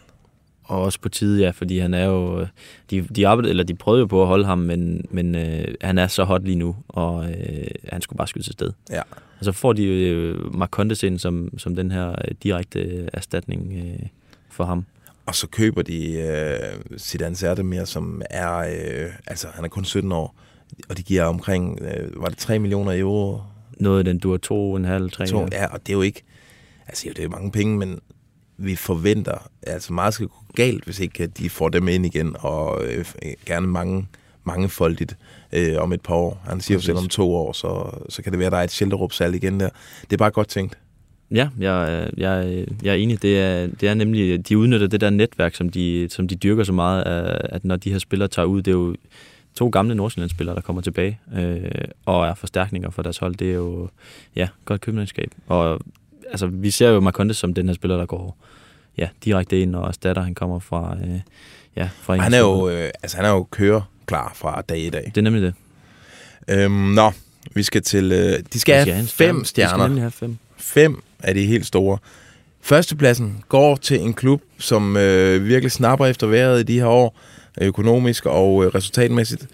Og 0.71 0.81
også 0.81 0.99
på 0.99 1.09
tide, 1.09 1.41
ja, 1.43 1.49
fordi 1.49 1.79
han 1.79 1.93
er 1.93 2.05
jo... 2.05 2.41
øh, 2.41 2.47
De, 2.91 3.01
de, 3.01 3.27
arbejdede, 3.27 3.49
eller 3.49 3.63
de 3.63 3.75
prøvede 3.75 3.99
jo 3.99 4.05
på 4.05 4.21
at 4.21 4.27
holde 4.27 4.45
ham, 4.45 4.57
men, 4.57 5.05
men 5.09 5.35
øh, 5.35 5.67
han 5.81 5.97
er 5.97 6.07
så 6.07 6.23
hot 6.23 6.43
lige 6.43 6.55
nu, 6.55 6.75
og 6.87 7.29
øh, 7.31 7.67
han 7.89 8.01
skulle 8.01 8.17
bare 8.17 8.27
skyde 8.27 8.43
til 8.43 8.53
sted. 8.53 8.71
Ja. 8.91 9.01
Og 9.39 9.45
så 9.45 9.51
får 9.51 9.73
de 9.73 9.83
øh, 9.85 10.55
Marcondes 10.55 11.03
ind 11.03 11.19
som, 11.19 11.49
som 11.57 11.75
den 11.75 11.91
her 11.91 12.09
øh, 12.09 12.15
direkte 12.43 12.79
øh, 12.79 13.07
erstatning 13.13 13.73
øh, 13.77 14.07
for 14.49 14.63
ham. 14.63 14.85
Og 15.25 15.35
så 15.35 15.47
køber 15.47 15.81
de 15.81 16.13
øh, 16.13 16.99
Zidane 16.99 17.35
Sertemir, 17.35 17.83
som 17.85 18.21
er, 18.29 18.57
øh, 18.57 19.11
altså 19.27 19.47
han 19.53 19.65
er 19.65 19.69
kun 19.69 19.85
17 19.85 20.11
år, 20.11 20.35
og 20.89 20.97
de 20.97 21.03
giver 21.03 21.23
omkring, 21.23 21.79
øh, 21.81 22.21
var 22.21 22.27
det 22.27 22.37
3 22.37 22.59
millioner 22.59 22.99
euro? 22.99 23.41
Noget 23.77 23.97
af 23.99 24.05
den 24.05 24.19
dur 24.19 24.37
to, 24.37 24.75
en 24.75 24.85
halv, 24.85 25.11
tre. 25.11 25.27
To, 25.27 25.47
ja, 25.51 25.65
og 25.65 25.79
det 25.79 25.89
er 25.89 25.95
jo 25.95 26.01
ikke, 26.01 26.23
altså 26.87 27.07
det 27.09 27.19
er 27.19 27.23
jo 27.23 27.29
mange 27.29 27.51
penge, 27.51 27.77
men 27.77 27.99
vi 28.65 28.75
forventer, 28.75 29.49
altså 29.63 29.93
meget 29.93 30.13
skal 30.13 30.27
gå 30.27 30.43
galt, 30.55 30.85
hvis 30.85 30.99
ikke 30.99 31.27
de 31.27 31.49
får 31.49 31.69
dem 31.69 31.87
ind 31.87 32.05
igen, 32.05 32.35
og 32.39 32.85
øh, 32.85 33.05
gerne 33.45 33.67
mange, 33.67 34.07
mangefoldigt 34.43 35.17
øh, 35.53 35.77
om 35.77 35.93
et 35.93 36.01
par 36.01 36.15
år. 36.15 36.41
Han 36.47 36.61
siger 36.61 36.77
jo 36.77 36.81
selv 36.81 36.97
om 36.97 37.07
to 37.07 37.35
år, 37.35 37.53
så, 37.53 37.99
så 38.09 38.21
kan 38.21 38.31
det 38.31 38.39
være, 38.39 38.45
at 38.45 38.51
der 38.51 38.57
er 38.57 38.63
et 38.63 38.71
Schelderup-salg 38.71 39.35
igen 39.35 39.59
der. 39.59 39.69
Det 40.01 40.13
er 40.13 40.17
bare 40.17 40.31
godt 40.31 40.47
tænkt. 40.47 40.77
Ja, 41.31 41.49
jeg, 41.59 42.09
jeg, 42.17 42.65
jeg 42.83 42.91
er 42.91 42.95
enig. 42.95 43.21
Det 43.21 43.39
er, 43.39 43.67
det 43.67 43.89
er 43.89 43.93
nemlig, 43.93 44.49
de 44.49 44.57
udnytter 44.57 44.87
det 44.87 45.01
der 45.01 45.09
netværk, 45.09 45.55
som 45.55 45.69
de, 45.69 46.07
som 46.09 46.27
de 46.27 46.35
dyrker 46.35 46.63
så 46.63 46.73
meget, 46.73 47.03
at 47.03 47.41
at 47.51 47.65
når 47.65 47.75
de 47.75 47.91
her 47.91 47.99
spillere 47.99 48.27
tager 48.27 48.45
ud, 48.45 48.61
det 48.61 48.71
er 48.71 48.75
jo 48.75 48.95
to 49.55 49.69
gamle 49.69 49.95
Nordsjællandsspillere, 49.95 50.55
der 50.55 50.61
kommer 50.61 50.81
tilbage 50.81 51.19
øh, 51.35 51.71
og 52.05 52.27
er 52.27 52.33
forstærkninger 52.33 52.89
for 52.89 53.01
deres 53.01 53.17
hold. 53.17 53.35
Det 53.35 53.49
er 53.49 53.55
jo 53.55 53.89
ja, 54.35 54.47
godt 54.65 54.81
købmandskab. 54.81 55.31
Og 55.47 55.79
altså, 56.31 56.47
vi 56.47 56.71
ser 56.71 56.89
jo 56.89 56.99
Marcondes 56.99 57.37
som 57.37 57.53
den 57.53 57.67
her 57.67 57.73
spiller, 57.73 57.97
der 57.97 58.05
går 58.05 58.37
ja, 58.97 59.09
direkte 59.25 59.61
ind 59.61 59.75
og 59.75 59.87
erstatter. 59.87 60.21
Han 60.21 60.35
kommer 60.35 60.59
fra, 60.59 60.97
øh, 61.03 61.19
ja, 61.75 61.89
fra 62.01 62.15
Han 62.15 62.33
er 62.33 62.39
jo, 62.39 62.69
øh, 62.69 62.91
altså, 63.03 63.17
han 63.17 63.25
er 63.25 63.29
jo 63.29 63.43
kører 63.43 63.81
klar 64.05 64.31
fra 64.35 64.61
dag 64.61 64.79
i 64.79 64.89
dag. 64.89 65.03
Det 65.05 65.17
er 65.17 65.21
nemlig 65.21 65.41
det. 65.41 65.53
Øhm, 66.47 66.73
nå, 66.73 67.11
vi 67.53 67.63
skal 67.63 67.81
til... 67.81 68.11
Øh, 68.11 68.19
de 68.19 68.23
skal, 68.23 68.41
De 68.53 68.59
skal 68.59 68.73
have 68.75 68.93
have 68.93 69.07
fem 69.07 69.07
stjerne. 69.07 69.39
De 69.39 69.45
skal 69.45 69.67
stjerner. 69.67 69.99
have 69.99 70.11
fem. 70.11 70.37
Fem 70.57 71.03
af 71.19 71.33
de 71.33 71.45
helt 71.45 71.65
store. 71.65 71.97
Førstepladsen 72.61 73.43
går 73.49 73.75
til 73.75 73.99
en 73.99 74.13
klub, 74.13 74.41
som 74.59 74.97
øh, 74.97 75.45
virkelig 75.45 75.71
snapper 75.71 76.05
efter 76.05 76.27
vejret 76.27 76.59
i 76.59 76.63
de 76.63 76.79
her 76.79 76.85
år, 76.85 77.19
økonomisk 77.61 78.25
og 78.25 78.65
øh, 78.65 78.71
resultatmæssigt. 78.75 79.47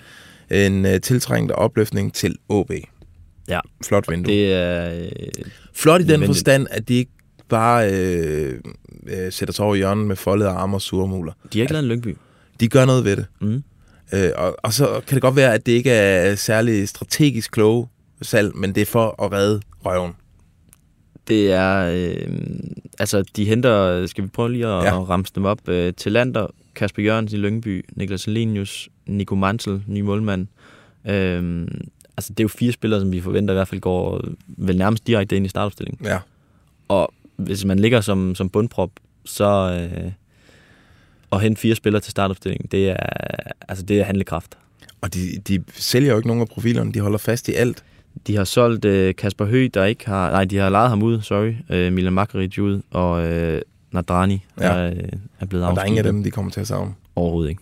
En 0.51 0.85
øh, 0.85 1.01
tiltrængt 1.01 1.51
opløftning 1.51 2.13
til 2.13 2.35
OB. 2.49 2.71
Ja. 3.49 3.59
Flot 3.85 4.05
vindue. 4.11 4.33
Det 4.33 4.53
er... 4.53 4.99
Øh, 5.01 5.09
Flot 5.73 6.01
i 6.01 6.03
den 6.03 6.07
nødvendigt. 6.07 6.27
forstand, 6.29 6.67
at 6.71 6.87
de 6.87 6.93
ikke 6.93 7.11
bare 7.49 7.93
øh, 7.93 8.59
øh, 9.07 9.31
sætter 9.31 9.53
sig 9.53 9.65
over 9.65 9.75
i 9.75 9.77
hjørnet 9.77 10.07
med 10.07 10.15
foldede 10.15 10.49
arme 10.49 10.77
og 10.77 10.81
surmuler. 10.81 11.33
De 11.53 11.57
har 11.59 11.63
ikke 11.63 11.73
lavet 11.73 11.83
en 11.83 11.89
Lyngby. 11.89 12.17
De 12.59 12.67
gør 12.67 12.85
noget 12.85 13.05
ved 13.05 13.15
det. 13.17 13.25
Mm. 13.41 13.63
Øh, 14.13 14.29
og, 14.35 14.55
og 14.63 14.73
så 14.73 15.01
kan 15.07 15.15
det 15.15 15.21
godt 15.21 15.35
være, 15.35 15.53
at 15.53 15.65
det 15.65 15.71
ikke 15.71 15.91
er 15.91 16.35
særlig 16.35 16.89
strategisk 16.89 17.51
kloge 17.51 17.87
salg, 18.21 18.55
men 18.55 18.75
det 18.75 18.81
er 18.81 18.85
for 18.85 19.23
at 19.23 19.31
redde 19.31 19.61
røven. 19.85 20.11
Det 21.27 21.51
er... 21.51 21.91
Øh, 21.95 22.27
altså, 22.99 23.23
de 23.35 23.45
henter... 23.45 24.05
Skal 24.05 24.23
vi 24.23 24.29
prøve 24.29 24.51
lige 24.51 24.67
at, 24.67 24.83
Ja. 24.83 25.01
at 25.01 25.09
ramse 25.09 25.31
dem 25.35 25.45
op? 25.45 25.69
Øh, 25.69 25.93
Lander, 26.05 26.47
Kasper 26.75 27.03
Jørgens 27.03 27.33
i 27.33 27.37
Lyngby, 27.37 27.85
Niklas 27.95 28.27
Lenius, 28.27 28.89
Nico 29.05 29.35
Mansel, 29.35 29.83
ny 29.87 30.01
målmand. 30.01 30.47
Øh, 31.07 31.67
altså, 32.17 32.33
det 32.33 32.39
er 32.39 32.43
jo 32.43 32.47
fire 32.47 32.71
spillere, 32.71 32.99
som 32.99 33.11
vi 33.11 33.21
forventer 33.21 33.53
i 33.53 33.55
hvert 33.57 33.67
fald 33.67 33.81
går 33.81 34.21
vel 34.47 34.77
nærmest 34.77 35.07
direkte 35.07 35.35
ind 35.35 35.45
i 35.45 35.49
startopstillingen. 35.49 36.05
Ja. 36.05 36.17
Og 36.87 37.13
hvis 37.35 37.65
man 37.65 37.79
ligger 37.79 38.01
som, 38.01 38.35
som 38.35 38.49
bundprop, 38.49 38.89
så... 39.25 39.79
Øh, 39.93 40.11
og 41.31 41.41
hente 41.41 41.61
fire 41.61 41.75
spillere 41.75 42.01
til 42.01 42.11
startopstillingen, 42.11 42.67
det 42.71 42.89
er, 42.89 42.97
altså, 43.67 43.85
det 43.85 43.99
er 43.99 44.03
handlekraft. 44.03 44.57
Og 45.01 45.13
de, 45.13 45.19
de 45.47 45.63
sælger 45.73 46.11
jo 46.11 46.17
ikke 46.17 46.27
nogen 46.27 46.41
af 46.41 46.47
profilerne, 46.47 46.93
de 46.93 46.99
holder 46.99 47.17
fast 47.17 47.49
i 47.49 47.53
alt. 47.53 47.83
De 48.27 48.35
har 48.35 48.43
solgt 48.43 48.85
øh, 48.85 49.15
Kasper 49.15 49.45
Høgh, 49.45 49.69
der 49.73 49.85
ikke 49.85 50.05
har... 50.07 50.31
Nej, 50.31 50.45
de 50.45 50.57
har 50.57 50.69
lejet 50.69 50.89
ham 50.89 51.03
ud, 51.03 51.21
sorry. 51.21 51.53
Øh, 51.69 51.93
Milan 51.93 52.13
Makaric 52.13 52.59
ud, 52.59 52.81
og 52.91 53.25
øh, 53.27 53.61
Nadrani 53.91 54.45
Ja. 54.59 54.65
er, 54.67 54.89
øh, 54.91 54.97
er 55.39 55.45
blevet 55.45 55.65
Og 55.65 55.75
der 55.75 55.81
er 55.81 55.85
ingen 55.85 55.97
af 55.97 56.01
afsluttet. 56.01 56.13
dem, 56.13 56.23
de 56.23 56.31
kommer 56.31 56.51
til 56.51 56.61
at 56.61 56.67
savne. 56.67 56.93
Overhovedet 57.15 57.49
ikke. 57.49 57.61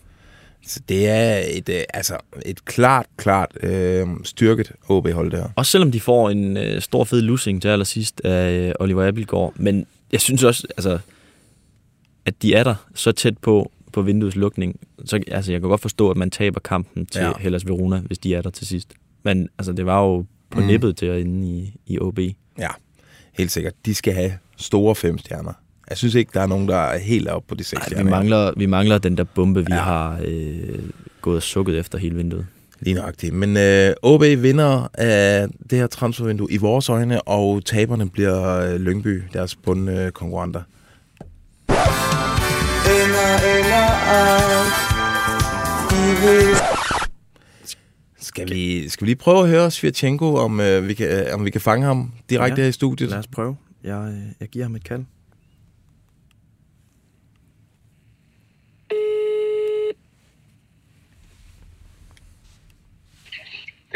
Så 0.66 0.80
det 0.88 1.08
er 1.08 1.42
et, 1.50 1.68
øh, 1.68 1.82
altså 1.94 2.16
et 2.46 2.64
klart, 2.64 3.06
klart 3.16 3.56
øh, 3.62 4.06
styrket 4.24 4.72
OB-hold 4.88 5.30
der. 5.30 5.48
Også 5.56 5.70
selvom 5.70 5.92
de 5.92 6.00
får 6.00 6.30
en 6.30 6.56
øh, 6.56 6.80
stor 6.80 7.04
fed 7.04 7.22
lussing 7.22 7.62
til 7.62 7.68
allersidst 7.68 8.20
af 8.24 8.52
øh, 8.52 8.72
Oliver 8.80 9.08
Abelgaard. 9.08 9.52
Men 9.56 9.86
jeg 10.12 10.20
synes 10.20 10.44
også, 10.44 10.66
altså, 10.76 10.98
at 12.26 12.42
de 12.42 12.54
er 12.54 12.64
der 12.64 12.74
så 12.94 13.12
tæt 13.12 13.38
på, 13.38 13.72
på 13.92 14.02
vinduets 14.02 14.36
lukning. 14.36 14.80
Så, 15.04 15.20
altså, 15.30 15.52
jeg 15.52 15.60
kan 15.60 15.70
godt 15.70 15.80
forstå, 15.80 16.10
at 16.10 16.16
man 16.16 16.30
taber 16.30 16.60
kampen 16.60 17.06
til 17.06 17.20
Ja. 17.20 17.32
Hellas 17.38 17.66
Verona, 17.66 17.98
hvis 17.98 18.18
de 18.18 18.34
er 18.34 18.42
der 18.42 18.50
til 18.50 18.66
sidst. 18.66 18.94
Men 19.22 19.48
altså, 19.58 19.72
det 19.72 19.86
var 19.86 20.02
jo 20.02 20.24
på 20.50 20.60
mm. 20.60 20.66
nippet 20.66 20.96
til 20.96 21.06
at 21.06 21.20
inde 21.20 21.48
i, 21.48 21.74
i 21.86 21.98
OB. 21.98 22.18
Ja, 22.58 22.68
helt 23.32 23.52
sikkert. 23.52 23.74
De 23.86 23.94
skal 23.94 24.14
have 24.14 24.32
store 24.56 24.94
fem 24.94 25.18
stjerner. 25.18 25.52
Jeg 25.90 25.98
synes 25.98 26.14
ikke, 26.14 26.30
der 26.34 26.40
er 26.40 26.46
nogen, 26.46 26.68
der 26.68 26.76
er 26.76 26.98
helt 26.98 27.28
oppe 27.28 27.48
på 27.48 27.54
de 27.54 27.64
seks 27.64 27.82
vi, 27.96 28.02
mangler, 28.02 28.52
vi 28.56 28.66
mangler 28.66 28.98
den 28.98 29.16
der 29.16 29.24
bombe, 29.24 29.66
vi 29.66 29.72
ja. 29.74 29.80
har 29.80 30.20
øh, 30.24 30.78
gået 31.20 31.36
og 31.36 31.42
sukket 31.42 31.78
efter 31.78 31.98
hele 31.98 32.16
vinduet. 32.16 32.46
Lige 32.80 32.94
nøjagtigt. 32.94 33.34
Men 33.34 33.56
øh, 33.56 33.94
OB 34.02 34.22
vinder 34.22 34.88
af 34.94 35.48
det 35.70 35.78
her 35.78 35.86
transfervindue 35.86 36.52
i 36.52 36.56
vores 36.56 36.88
øjne, 36.88 37.28
og 37.28 37.64
taberne 37.64 38.10
bliver 38.10 38.60
øh, 38.60 38.80
Lyngby, 38.80 39.22
deres 39.32 39.56
bundkonkurrenter. 39.56 40.06
Øh, 40.06 40.12
konkurrenter. 40.12 40.62
Eller, 42.86 43.34
eller 43.58 43.86
skal, 48.20 48.50
vi, 48.50 48.88
skal 48.88 49.04
vi 49.04 49.08
lige 49.08 49.16
prøve 49.16 49.42
at 49.42 49.48
høre 49.48 49.70
Svirchenko, 49.70 50.34
om, 50.34 50.60
øh, 50.60 50.88
vi 50.88 50.94
kan, 50.94 51.08
øh, 51.08 51.34
om 51.34 51.44
vi 51.44 51.50
kan 51.50 51.60
fange 51.60 51.86
ham 51.86 52.12
direkte 52.30 52.60
Ja, 52.60 52.62
her 52.62 52.68
i 52.68 52.72
studiet? 52.72 53.10
Lad 53.10 53.18
os 53.18 53.26
prøve. 53.26 53.56
Jeg, 53.84 54.08
øh, 54.08 54.32
jeg 54.40 54.48
giver 54.48 54.64
ham 54.64 54.74
et 54.74 54.84
kald. 54.84 55.04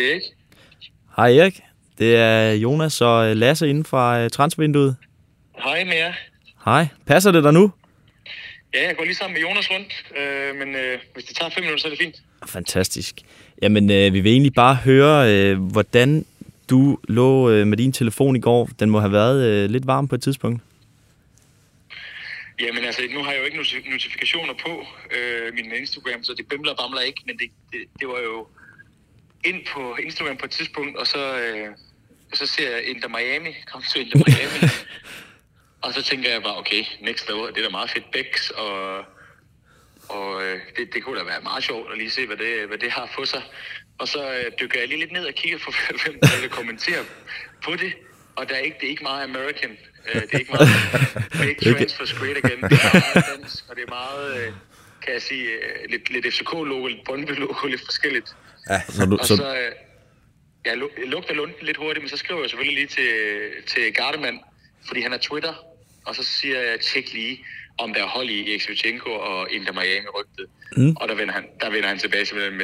Det 0.01 0.11
er 0.11 0.15
ikke. 0.15 0.27
Hej 1.17 1.37
Erik. 1.37 1.61
Det 1.99 2.17
er 2.17 2.53
Jonas 2.53 3.01
og 3.01 3.31
øh, 3.31 3.37
Lasse 3.37 3.69
inden 3.69 3.85
fra 3.85 4.21
øh, 4.21 4.31
transfervinduet. 4.31 4.97
Hej 5.65 5.85
med 5.85 5.97
jer. 5.97 6.13
Hej. 6.65 6.87
Passer 7.07 7.33
det 7.33 7.45
der 7.45 7.51
nu? 7.51 7.73
Ja, 8.75 8.87
jeg 8.87 8.97
går 8.97 9.05
lige 9.05 9.15
sammen 9.15 9.35
med 9.35 9.49
Jonas 9.49 9.71
rundt, 9.71 10.05
øh, 10.19 10.57
men 10.57 10.75
øh, 10.77 10.99
hvis 11.15 11.25
det 11.25 11.37
tager 11.37 11.51
fem 11.51 11.63
minutter, 11.63 11.81
så 11.81 11.89
er 11.89 11.91
det 11.91 11.99
fint. 11.99 12.23
Fantastisk. 12.47 13.15
Jamen, 13.63 13.91
øh, 13.91 14.13
vi 14.13 14.21
vil 14.21 14.33
egentlig 14.33 14.55
bare 14.55 14.75
høre, 14.75 15.35
øh, 15.35 15.59
hvordan 15.59 16.25
du 16.71 16.99
lå 17.09 17.51
øh, 17.51 17.67
med 17.67 17.77
din 17.77 17.93
telefon 17.93 18.37
i 18.37 18.41
går. 18.41 18.69
Den 18.79 18.91
må 18.91 19.01
have 19.01 19.13
været 19.13 19.47
øh, 19.47 19.71
lidt 19.71 19.87
varm 19.87 20.09
på 20.09 20.15
et 20.15 20.23
tidspunkt. 20.23 20.63
Jamen 22.61 22.85
altså, 22.85 23.03
nu 23.15 23.23
har 23.23 23.31
jeg 23.33 23.41
jo 23.41 23.45
ikke 23.45 23.59
noti- 23.59 23.91
notifikationer 23.91 24.55
på 24.67 24.87
øh, 25.17 25.55
min 25.55 25.73
Instagram, 25.81 26.23
så 26.25 26.35
det 26.37 26.47
bimler 26.49 26.71
og 26.71 26.77
bamler 26.79 27.01
ikke, 27.01 27.23
men 27.27 27.37
det, 27.39 27.47
det, 27.73 27.81
det 28.01 28.09
var 28.09 28.21
jo 28.21 28.47
ind 29.45 29.67
på 29.75 29.97
Instagram 29.97 30.37
på 30.37 30.45
et 30.45 30.51
tidspunkt, 30.51 30.97
og 30.97 31.07
så, 31.07 31.39
øh, 31.39 31.69
så 32.33 32.47
ser 32.47 32.71
jeg 32.71 32.85
Inter 32.85 33.09
Miami, 33.09 33.55
kom 33.73 33.83
til 33.83 34.01
Inter 34.01 34.19
Miami, 34.19 34.73
og 35.85 35.95
så 35.95 36.03
tænker 36.03 36.31
jeg 36.31 36.43
bare, 36.43 36.59
okay, 36.59 36.85
next 37.01 37.29
level, 37.29 37.49
det 37.55 37.59
er 37.59 37.63
da 37.63 37.71
meget 37.71 37.91
fedt 37.91 38.11
Bex, 38.11 38.51
og, 38.51 39.05
og 40.09 40.45
øh, 40.45 40.61
det, 40.77 40.95
det 40.95 41.03
kunne 41.05 41.19
da 41.19 41.25
være 41.25 41.41
meget 41.41 41.65
sjovt 41.65 41.93
at 41.93 41.99
lige 41.99 42.11
se, 42.11 42.27
hvad 42.27 42.37
det, 42.37 42.69
hvad 42.69 42.79
det 42.79 42.91
har 42.91 43.11
på 43.17 43.25
sig. 43.25 43.43
Og 43.99 44.09
så 44.09 44.33
øh, 44.33 44.45
dykker 44.61 44.79
jeg 44.79 44.89
lige 44.89 45.01
lidt 45.01 45.13
ned 45.13 45.25
og 45.25 45.35
kigger 45.35 45.59
på, 45.59 45.73
hvem 46.05 46.21
der 46.21 46.41
vil 46.41 46.51
kommentere 46.51 47.05
på 47.65 47.77
det, 47.77 47.93
og 48.37 48.49
der 48.49 48.55
er 48.55 48.59
ikke, 48.59 48.77
det 48.81 48.87
er 48.87 48.91
ikke 48.91 49.03
meget 49.03 49.25
American. 49.25 49.71
Øh, 50.15 50.23
det 50.23 50.35
er 50.35 50.39
ikke 50.39 50.53
meget 50.53 50.69
big 51.31 51.77
transfers 51.79 52.13
great 52.13 52.37
again. 52.37 52.63
Det 52.63 52.73
er 52.73 53.13
meget 53.15 53.27
dansk, 53.39 53.65
og 53.69 53.77
det 53.77 53.85
er 53.85 53.91
meget, 53.91 54.47
øh, 54.47 54.53
kan 55.03 55.13
jeg 55.13 55.23
sige, 55.23 55.45
øh, 55.45 55.91
lidt, 55.91 56.11
lidt 56.11 56.35
FCK-logo, 56.35 56.87
lidt 56.87 57.05
Brøndby-logo, 57.05 57.67
lidt 57.67 57.85
forskelligt. 57.85 58.37
Ja, 58.71 58.81
så 58.89 59.07
du- 59.07 59.17
og 59.17 59.27
så- 59.27 59.37
så, 59.37 59.55
øh, 59.57 59.73
jeg 60.65 60.73
lu- 60.75 61.01
jeg 61.01 61.09
lugter 61.09 61.35
lunden 61.35 61.57
lidt 61.63 61.77
hurtigt, 61.77 62.03
men 62.03 62.09
så 62.11 62.17
skriver 62.17 62.41
jeg 62.41 62.51
selvfølgelig 62.51 62.77
lige 62.79 62.87
til, 62.87 63.11
til 63.67 63.93
Gardemann, 63.95 64.39
fordi 64.87 65.01
han 65.01 65.13
er 65.13 65.19
Twitter, 65.19 65.55
og 66.07 66.15
så 66.15 66.23
siger 66.25 66.59
jeg, 66.61 66.81
tjek 66.81 67.13
lige. 67.13 67.39
om 67.79 67.95
der 67.95 68.03
er 68.03 68.07
hold 68.07 68.29
i 68.31 68.51
Erik 68.51 69.07
og 69.07 69.49
Inter 69.51 69.73
Miami 69.73 70.07
rygtet. 70.19 70.47
Mm. 70.77 70.97
Og 70.97 71.09
der 71.09 71.15
vender, 71.15 71.35
han, 71.35 71.45
der 71.61 71.71
vender 71.71 71.89
han 71.89 71.99
tilbage 71.99 72.35
med, 72.35 72.59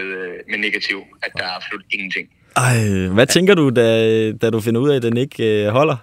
med 0.48 0.58
negativ, 0.58 1.04
at 1.22 1.32
der 1.36 1.44
er 1.44 1.50
absolut 1.50 1.84
ingenting. 1.90 2.30
Ej, 2.56 3.08
hvad 3.14 3.26
tænker 3.26 3.54
du, 3.54 3.70
da, 3.70 4.32
da 4.32 4.50
du 4.50 4.60
finder 4.60 4.80
ud 4.80 4.90
af, 4.90 4.96
at 4.96 5.02
den 5.02 5.16
ikke 5.16 5.64
øh, 5.64 5.68
holder? 5.68 5.96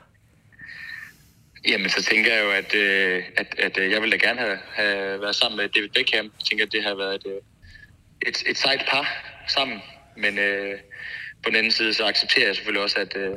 Jamen, 1.68 1.90
så 1.90 2.04
tænker 2.04 2.34
jeg 2.36 2.44
jo, 2.46 2.52
at, 2.52 2.76
øh, 2.76 3.24
at, 3.38 3.56
at 3.58 3.78
øh, 3.78 3.92
jeg 3.92 4.02
ville 4.02 4.18
da 4.18 4.28
gerne 4.28 4.40
have, 4.40 4.58
have 4.74 5.22
været 5.22 5.36
sammen 5.36 5.58
med 5.58 5.70
David 5.70 5.90
Beckham. 5.90 6.26
Jeg 6.26 6.46
tænker, 6.50 6.66
at 6.66 6.72
det 6.72 6.84
har 6.84 6.96
været 6.96 7.16
et, 7.16 7.26
øh, 7.28 7.40
et, 8.30 8.44
et 8.50 8.58
sejt 8.58 8.82
par 8.90 9.06
sammen. 9.48 9.78
Men 10.18 10.38
øh, 10.38 10.78
på 11.44 11.50
den 11.50 11.56
anden 11.56 11.72
side, 11.72 11.94
så 11.94 12.06
accepterer 12.06 12.46
jeg 12.46 12.56
selvfølgelig 12.56 12.84
også, 12.84 12.98
at, 13.00 13.16
øh, 13.16 13.36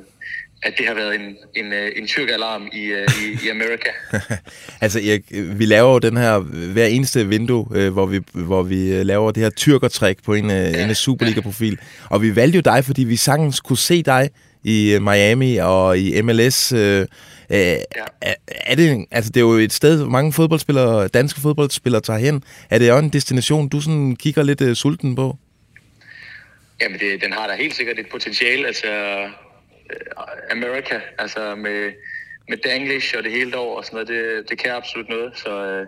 at 0.63 0.75
det 0.79 0.87
har 0.87 0.95
været 0.95 1.15
en, 1.15 1.37
en, 1.55 1.73
øh, 1.73 1.93
en 1.97 2.07
tyrkalarm 2.07 2.69
i, 2.73 2.85
øh, 2.85 3.09
i, 3.23 3.47
i 3.47 3.49
Amerika. 3.49 3.91
Altså, 4.81 4.99
Erik, 5.01 5.25
vi 5.31 5.65
laver 5.65 5.93
jo 5.93 5.99
den 5.99 6.17
her 6.17 6.39
hver 6.73 6.87
eneste 6.87 7.29
vindue, 7.29 7.67
øh, 7.75 7.93
hvor, 7.93 8.07
vi, 8.07 8.21
hvor 8.33 8.63
vi 8.63 8.95
øh, 8.95 9.07
laver 9.07 9.31
det 9.31 9.43
her 9.43 9.51
tyrkertræk 9.51 10.17
på 10.25 10.35
en, 10.35 10.51
øh, 10.51 10.83
en 10.83 10.95
Superliga-profil. 10.95 11.79
Og 12.11 12.23
vi 12.23 12.37
valgte 12.37 12.57
jo 12.57 12.63
dig, 12.63 12.85
fordi 12.85 13.05
vi 13.05 13.17
sagtens 13.17 13.61
kunne 13.61 13.79
se 13.79 14.03
dig 14.03 14.31
i 14.65 14.99
Miami 15.01 15.57
og 15.57 15.99
i 15.99 16.23
MLS. 16.23 16.73
Øh, 16.73 17.01
øh, 17.01 17.07
er, 17.51 18.35
er 18.49 18.75
det, 18.75 19.07
altså, 19.11 19.31
det 19.31 19.41
er 19.41 19.45
jo 19.45 19.53
et 19.53 19.73
sted, 19.73 19.97
hvor 19.97 20.11
mange 20.11 20.33
fodboldspillere, 20.33 21.09
danske 21.09 21.41
fodboldspillere 21.41 22.03
tager 22.03 22.19
hen. 22.19 22.43
Er 22.71 22.79
det 22.79 22.93
også 22.93 23.05
en 23.05 23.11
destination, 23.11 23.69
du 23.69 23.81
sådan 23.81 24.17
kigger 24.17 24.43
lidt 24.43 24.61
øh, 24.61 24.77
sulten 24.77 25.15
på? 25.15 25.39
Jamen, 26.81 26.99
det, 27.01 27.23
den 27.23 27.33
har 27.33 27.47
da 27.47 27.55
helt 27.55 27.75
sikkert 27.75 27.99
et 27.99 28.09
potentiale. 28.09 28.67
Altså, 28.67 28.89
øh, 28.89 29.31
America, 30.51 31.01
altså 31.19 31.55
med, 31.55 31.93
med 32.49 32.57
Danglish 32.65 33.15
og 33.19 33.25
det 33.25 33.33
hele 33.33 33.57
over 33.57 33.77
og 33.77 33.85
sådan 33.85 33.95
noget, 33.95 34.09
det, 34.09 34.51
det 34.51 34.59
kan 34.59 34.71
absolut 34.71 35.09
noget. 35.09 35.39
Så 35.39 35.67
øh, 35.67 35.87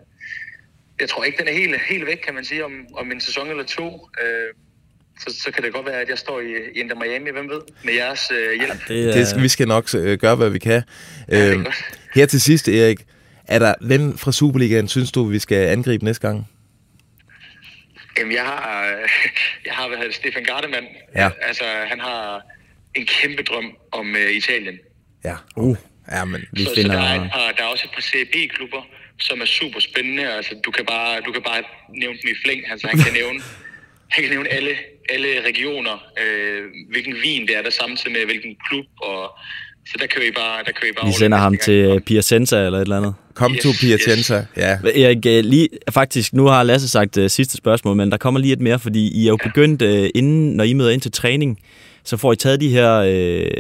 jeg 1.01 1.09
tror 1.09 1.25
ikke, 1.25 1.39
den 1.39 1.49
er 1.49 1.53
helt, 1.53 1.81
helt 1.89 2.07
væk, 2.07 2.17
kan 2.17 2.35
man 2.35 2.45
sige, 2.45 2.65
om, 2.65 2.73
om 2.95 3.13
en 3.13 3.21
sæson 3.21 3.51
eller 3.51 3.65
to. 3.65 4.09
Øh, 4.23 4.55
så, 5.21 5.43
så 5.43 5.51
kan 5.51 5.65
det 5.65 5.73
godt 5.73 5.87
være, 5.87 6.01
at 6.01 6.09
jeg 6.09 6.19
står 6.19 6.41
i, 6.41 6.53
i 6.75 6.81
Inter 6.81 6.97
Miami, 6.97 7.31
hvem 7.31 7.49
ved, 7.49 7.61
med 7.85 7.95
jeres 7.95 8.31
øh, 8.31 8.59
hjælp. 8.59 8.89
Det, 8.89 9.15
det 9.15 9.29
skal, 9.29 9.43
vi 9.43 9.49
skal 9.49 9.69
nok 9.69 9.89
øh, 9.95 10.19
gøre, 10.19 10.37
hvad 10.37 10.51
vi 10.51 10.59
kan. 10.59 10.83
Ja, 11.29 11.51
øh, 11.51 11.67
her 12.15 12.27
til 12.27 12.41
sidst, 12.41 12.69
Erik, 12.69 13.05
er 13.49 13.59
der, 13.59 13.75
hvem 13.81 14.19
fra 14.19 14.33
Superligaen 14.33 14.89
synes 14.89 15.13
du, 15.13 15.25
vi 15.25 15.39
skal 15.39 15.67
angribe 15.67 16.05
næste 16.05 16.29
gang? 16.29 16.49
Jamen, 18.19 18.35
jeg 18.35 18.45
har, 18.45 18.87
øh, 18.87 19.09
jeg 19.67 19.75
har 19.75 19.89
hvad 19.89 19.99
hedder 19.99 20.13
Stefan 20.13 20.45
Gardemann. 20.45 20.87
Ja. 21.15 21.31
Altså, 21.43 21.65
han 21.87 22.01
har 22.01 22.43
en 22.95 23.07
kæmpe 23.07 23.43
drøm 23.43 23.77
om 23.93 24.17
øh, 24.17 24.31
Italien. 24.33 24.79
Ja. 25.25 25.37
Uh. 25.57 25.77
Ja, 26.13 26.25
men 26.25 26.41
vi 26.53 26.65
så, 26.65 26.71
finder... 26.75 26.93
så 26.93 26.99
der, 26.99 27.05
er, 27.05 27.25
et 27.25 27.31
par, 27.33 27.53
der 27.57 27.63
er 27.63 27.67
også 27.67 27.85
et 27.89 27.95
par 27.95 28.05
CB-klubber, 28.11 28.83
som 29.19 29.41
er 29.41 29.45
super 29.45 29.81
spændende. 29.81 30.33
Altså, 30.33 30.55
du 30.67 30.71
kan 30.71 30.85
bare, 30.87 31.21
du 31.27 31.33
kan 31.33 31.43
bare 31.43 31.63
nævne 32.03 32.19
dem 32.23 32.31
i 32.31 32.37
flæng. 32.45 32.61
Altså, 32.71 32.87
han 32.87 32.99
kan 32.99 33.13
nævne, 33.13 33.41
han 34.15 34.23
kan 34.25 34.31
nævne 34.31 34.49
alle, 34.49 34.75
alle 35.09 35.29
regioner, 35.49 35.97
øh, 36.23 36.63
hvilken 36.91 37.15
vin 37.23 37.47
det 37.47 37.57
er, 37.57 37.63
der 37.63 37.71
samtidig 37.71 38.13
med 38.13 38.25
hvilken 38.25 38.57
klub. 38.69 38.87
Og, 39.03 39.39
så 39.91 39.95
der 40.01 40.07
kører 40.07 40.27
I 40.27 40.31
bare, 40.31 40.65
der 40.65 40.73
kører 40.73 40.91
I 40.91 40.95
bare 40.95 41.07
Vi 41.07 41.13
sender 41.13 41.39
ham 41.39 41.57
til 41.57 42.03
Piacenza 42.07 42.57
eller 42.67 42.79
et 42.79 42.83
eller 42.83 42.97
andet. 42.97 43.15
Kom 43.39 43.53
yes, 43.53 43.63
to 43.63 43.69
Piacenza, 43.81 44.37
yes. 44.39 44.47
ja. 44.57 44.79
Erik, 45.05 45.27
øh, 45.27 45.45
lige, 45.45 45.69
faktisk, 45.91 46.33
nu 46.33 46.47
har 46.47 46.63
Lasse 46.63 46.89
sagt 46.89 47.17
uh, 47.17 47.27
sidste 47.27 47.57
spørgsmål, 47.57 47.97
men 47.97 48.11
der 48.11 48.17
kommer 48.17 48.41
lige 48.41 48.53
et 48.53 48.61
mere, 48.61 48.79
fordi 48.79 49.09
I 49.09 49.25
er 49.25 49.29
jo 49.29 49.39
begyndt, 49.43 49.83
uh, 49.83 50.07
inden, 50.15 50.51
når 50.57 50.65
I 50.65 50.73
møder 50.73 50.91
ind 50.91 51.01
til 51.01 51.13
træning, 51.13 51.59
så 52.05 52.17
får 52.17 52.33
I 52.33 52.37
taget 52.37 52.61
de 52.61 52.69
her, 52.69 52.95
øh, 52.95 53.51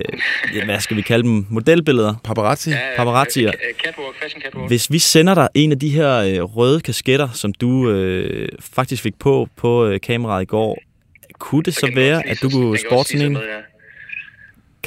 ja, 0.54 0.64
hvad 0.64 0.80
skal 0.80 0.96
vi 0.96 1.02
kalde 1.02 1.28
dem, 1.28 1.46
modelbilleder? 1.50 2.14
Paparazzi. 2.24 2.70
Ja, 2.70 2.78
Paparazzier. 2.96 3.52
Catwalk, 3.84 4.16
fashion 4.22 4.42
catwalk. 4.42 4.68
Hvis 4.68 4.92
vi 4.92 4.98
sender 4.98 5.34
dig 5.34 5.48
en 5.54 5.72
af 5.72 5.78
de 5.78 5.88
her 5.88 6.16
øh, 6.16 6.56
røde 6.56 6.80
kasketter, 6.80 7.28
som 7.34 7.52
du 7.52 7.90
øh, 7.90 8.48
faktisk 8.60 9.02
fik 9.02 9.18
på 9.18 9.48
på 9.56 9.86
øh, 9.86 10.00
kameraet 10.00 10.42
i 10.42 10.46
går, 10.46 10.78
kunne 11.38 11.62
det 11.62 11.74
så 11.74 11.90
være, 11.94 12.28
at 12.28 12.38
du 12.42 12.50
kunne 12.50 12.78
sporte 12.78 13.10
sådan 13.10 13.26
en? 13.26 13.32
Med, 13.32 13.40
ja. 13.40 13.77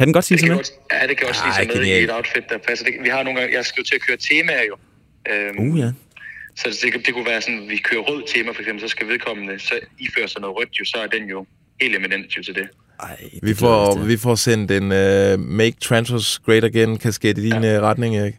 Kan 0.01 0.07
den 0.07 0.13
godt 0.13 0.25
sige 0.25 0.35
Det 0.35 0.39
sig 0.39 0.49
kan 0.49 0.57
med? 0.57 0.63
godt, 0.63 1.01
ja, 1.01 1.07
det 1.07 1.17
kan 1.17 1.27
også 1.27 1.41
Ej, 1.43 1.51
sige 1.53 1.73
sig 1.73 1.77
med 1.77 1.85
i 1.87 2.03
et 2.03 2.13
outfit, 2.13 2.43
der 2.49 2.57
passer. 2.57 2.85
Det, 2.85 2.93
vi 3.03 3.09
har 3.09 3.23
nogle 3.23 3.39
gange, 3.39 3.55
jeg 3.57 3.65
skal 3.65 3.81
jo 3.81 3.85
til 3.89 3.95
at 3.95 4.01
køre 4.07 4.17
temaer 4.17 4.63
jo. 4.71 4.75
Øhm, 5.31 5.59
Uh, 5.71 5.79
ja. 5.79 5.89
Så 6.55 6.67
det, 6.83 7.05
det 7.05 7.13
kunne 7.13 7.25
være 7.25 7.41
sådan, 7.41 7.65
vi 7.69 7.77
kører 7.77 8.01
rød 8.01 8.23
tema 8.33 8.51
for 8.51 8.59
eksempel, 8.61 8.81
så 8.81 8.87
skal 8.87 9.07
vedkommende 9.07 9.59
så 9.59 9.75
iføre 9.99 10.27
sig 10.27 10.41
noget 10.41 10.57
rødt 10.57 10.79
jo, 10.79 10.85
så 10.85 10.97
er 11.03 11.07
den 11.07 11.29
jo 11.29 11.45
helt 11.81 11.95
eminent 11.95 12.37
jo 12.37 12.43
til 12.43 12.55
det. 12.55 12.67
Ej, 13.03 13.17
Vi 13.43 13.53
får, 13.53 14.03
vi 14.05 14.17
får 14.17 14.35
sendt 14.35 14.71
en 14.71 14.83
uh, 14.83 15.39
Make 15.39 15.75
Transfers 15.81 16.39
Great 16.45 16.63
Again 16.63 16.97
kasket 16.97 17.37
i 17.37 17.41
din 17.41 17.63
ja. 17.63 17.79
retning, 17.79 18.17
Erik. 18.17 18.35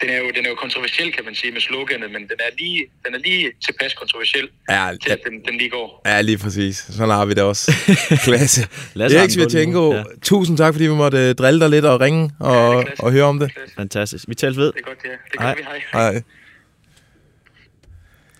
Den 0.00 0.10
er, 0.10 0.18
jo, 0.18 0.30
den 0.36 0.44
er 0.44 0.48
jo 0.48 0.54
kontroversiel, 0.54 1.12
kan 1.12 1.24
man 1.24 1.34
sige, 1.34 1.52
med 1.52 1.60
sloganet, 1.60 2.10
men 2.10 2.22
den 2.22 2.38
er 2.38 2.50
lige, 2.58 2.86
den 3.06 3.14
er 3.14 3.18
lige 3.18 3.52
tilpas 3.66 3.94
kontroversiel 3.94 4.48
Ja, 4.70 4.90
til, 5.02 5.10
at 5.10 5.18
den, 5.24 5.32
den 5.48 5.58
lige 5.58 5.70
går. 5.70 6.02
Ja, 6.06 6.20
lige 6.20 6.38
præcis. 6.38 6.76
Sådan 6.76 7.10
har 7.10 7.24
vi 7.24 7.34
det 7.34 7.42
også. 7.42 7.72
Klasse. 8.24 8.68
Erik 8.96 9.30
Svirtjenko, 9.30 9.92
ja. 9.92 9.98
ja. 9.98 10.04
tusind 10.22 10.56
tak, 10.58 10.74
fordi 10.74 10.84
vi 10.86 10.94
måtte 10.94 11.18
øh, 11.18 11.34
drille 11.34 11.60
dig 11.60 11.70
lidt 11.70 11.84
og 11.84 12.00
ringe 12.00 12.30
og, 12.40 12.84
ja, 12.84 12.90
og 12.98 13.12
høre 13.12 13.24
om 13.24 13.38
det. 13.38 13.52
Fantastisk. 13.76 14.24
Vi 14.28 14.34
tales 14.34 14.56
ved. 14.56 14.72
Det 14.72 14.80
er 14.80 14.88
godt, 14.88 15.02
det 15.02 15.10
er. 15.10 15.16
Det 15.32 15.40
gør 15.40 15.54
vi, 15.54 15.62
hej. 15.92 16.12
Hej. 16.12 16.22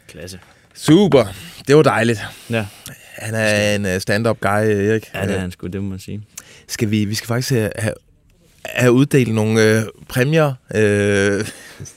Klasse. 0.08 0.40
Super. 0.74 1.24
Det 1.68 1.76
var 1.76 1.82
dejligt. 1.82 2.20
Ja. 2.50 2.66
Han 3.18 3.34
er 3.34 3.74
en 3.74 3.86
øh, 3.86 4.00
stand-up 4.00 4.40
guy, 4.40 4.48
Erik. 4.48 5.10
Ja, 5.14 5.26
det 5.26 5.34
er 5.34 5.38
han 5.38 5.50
sgu, 5.50 5.66
det 5.66 5.82
må 5.82 5.90
man 5.90 5.98
sige. 5.98 6.22
Skal 6.68 6.90
vi, 6.90 7.04
vi 7.04 7.14
skal 7.14 7.26
faktisk 7.26 7.50
have, 7.50 7.92
have 8.74 8.92
uddelt 8.92 9.34
nogle 9.34 9.78
øh, 9.78 9.82
præmier. 10.08 10.54
Øh, 10.74 11.44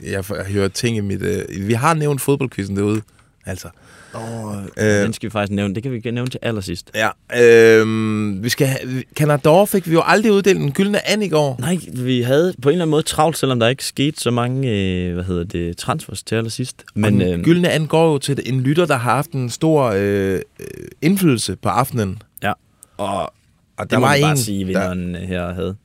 jeg 0.04 0.18
har 0.18 0.52
hørt 0.52 0.72
ting 0.72 0.98
i 0.98 1.00
mit... 1.00 1.22
Øh, 1.22 1.68
vi 1.68 1.74
har 1.74 1.94
nævnt 1.94 2.22
fodboldquizzen 2.22 2.78
derude. 2.78 3.02
Altså. 3.46 3.68
Oh, 4.14 4.56
Øh. 4.78 5.04
den 5.04 5.14
skal 5.14 5.30
vi 5.30 5.32
faktisk 5.32 5.56
nævne. 5.56 5.76
Det 5.76 5.84
kan 5.84 5.92
vi 5.92 6.12
nævne 6.12 6.30
til 6.30 6.40
allersidst. 6.42 6.92
Ja. 6.96 7.10
Øh, 7.42 8.44
vi 8.44 8.50
skal 8.50 8.68
have, 8.68 9.04
Canador 9.16 9.66
fik 9.66 9.88
vi 9.90 9.94
jo 9.94 10.02
aldrig 10.06 10.32
uddelt 10.32 10.60
en 10.60 10.72
gyldne 10.72 11.10
and 11.10 11.24
i 11.24 11.28
går. 11.28 11.56
Nej, 11.60 11.78
vi 11.94 12.22
havde 12.22 12.54
på 12.62 12.70
en 12.70 12.74
eller 12.74 12.84
anden 12.84 12.92
måde 12.92 13.04
travlt, 13.04 13.38
selvom 13.38 13.60
der 13.60 13.68
ikke 13.68 13.86
skete 13.86 14.22
så 14.22 14.32
mange, 14.32 14.70
øh, 14.70 15.14
hvad 15.14 15.24
hedder 15.24 15.44
det, 15.44 15.78
transfers 15.78 16.24
til 16.24 16.36
allersidst. 16.36 16.84
Men 16.94 17.22
øh, 17.22 17.42
gyldne 17.42 17.70
and 17.70 17.88
går 17.88 18.12
jo 18.12 18.18
til 18.18 18.40
en 18.46 18.62
lytter, 18.62 18.86
der 18.86 18.98
har 18.98 19.16
haft 19.16 19.32
en 19.32 19.50
stor 19.50 19.84
øh, 19.96 20.34
øh, 20.60 20.68
indflydelse 21.02 21.56
på 21.56 21.70
aftenen. 21.70 22.22
Ja. 22.44 22.54
Og, 22.98 23.22
og 23.22 23.34
det 23.80 23.92
der 23.92 24.00
må 24.00 24.06
var 24.06 24.14
en, 24.14 24.38
sige, 24.38 24.74
der... 24.74 25.18
her 25.26 25.54
havde. 25.54 25.76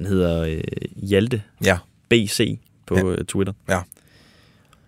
Han 0.00 0.06
hedder 0.06 0.42
øh, 0.42 0.60
Hjalte 0.96 1.42
Ja. 1.64 1.78
BC 2.08 2.58
på 2.86 2.96
ja. 2.96 3.22
Twitter. 3.28 3.52
Ja. 3.68 3.80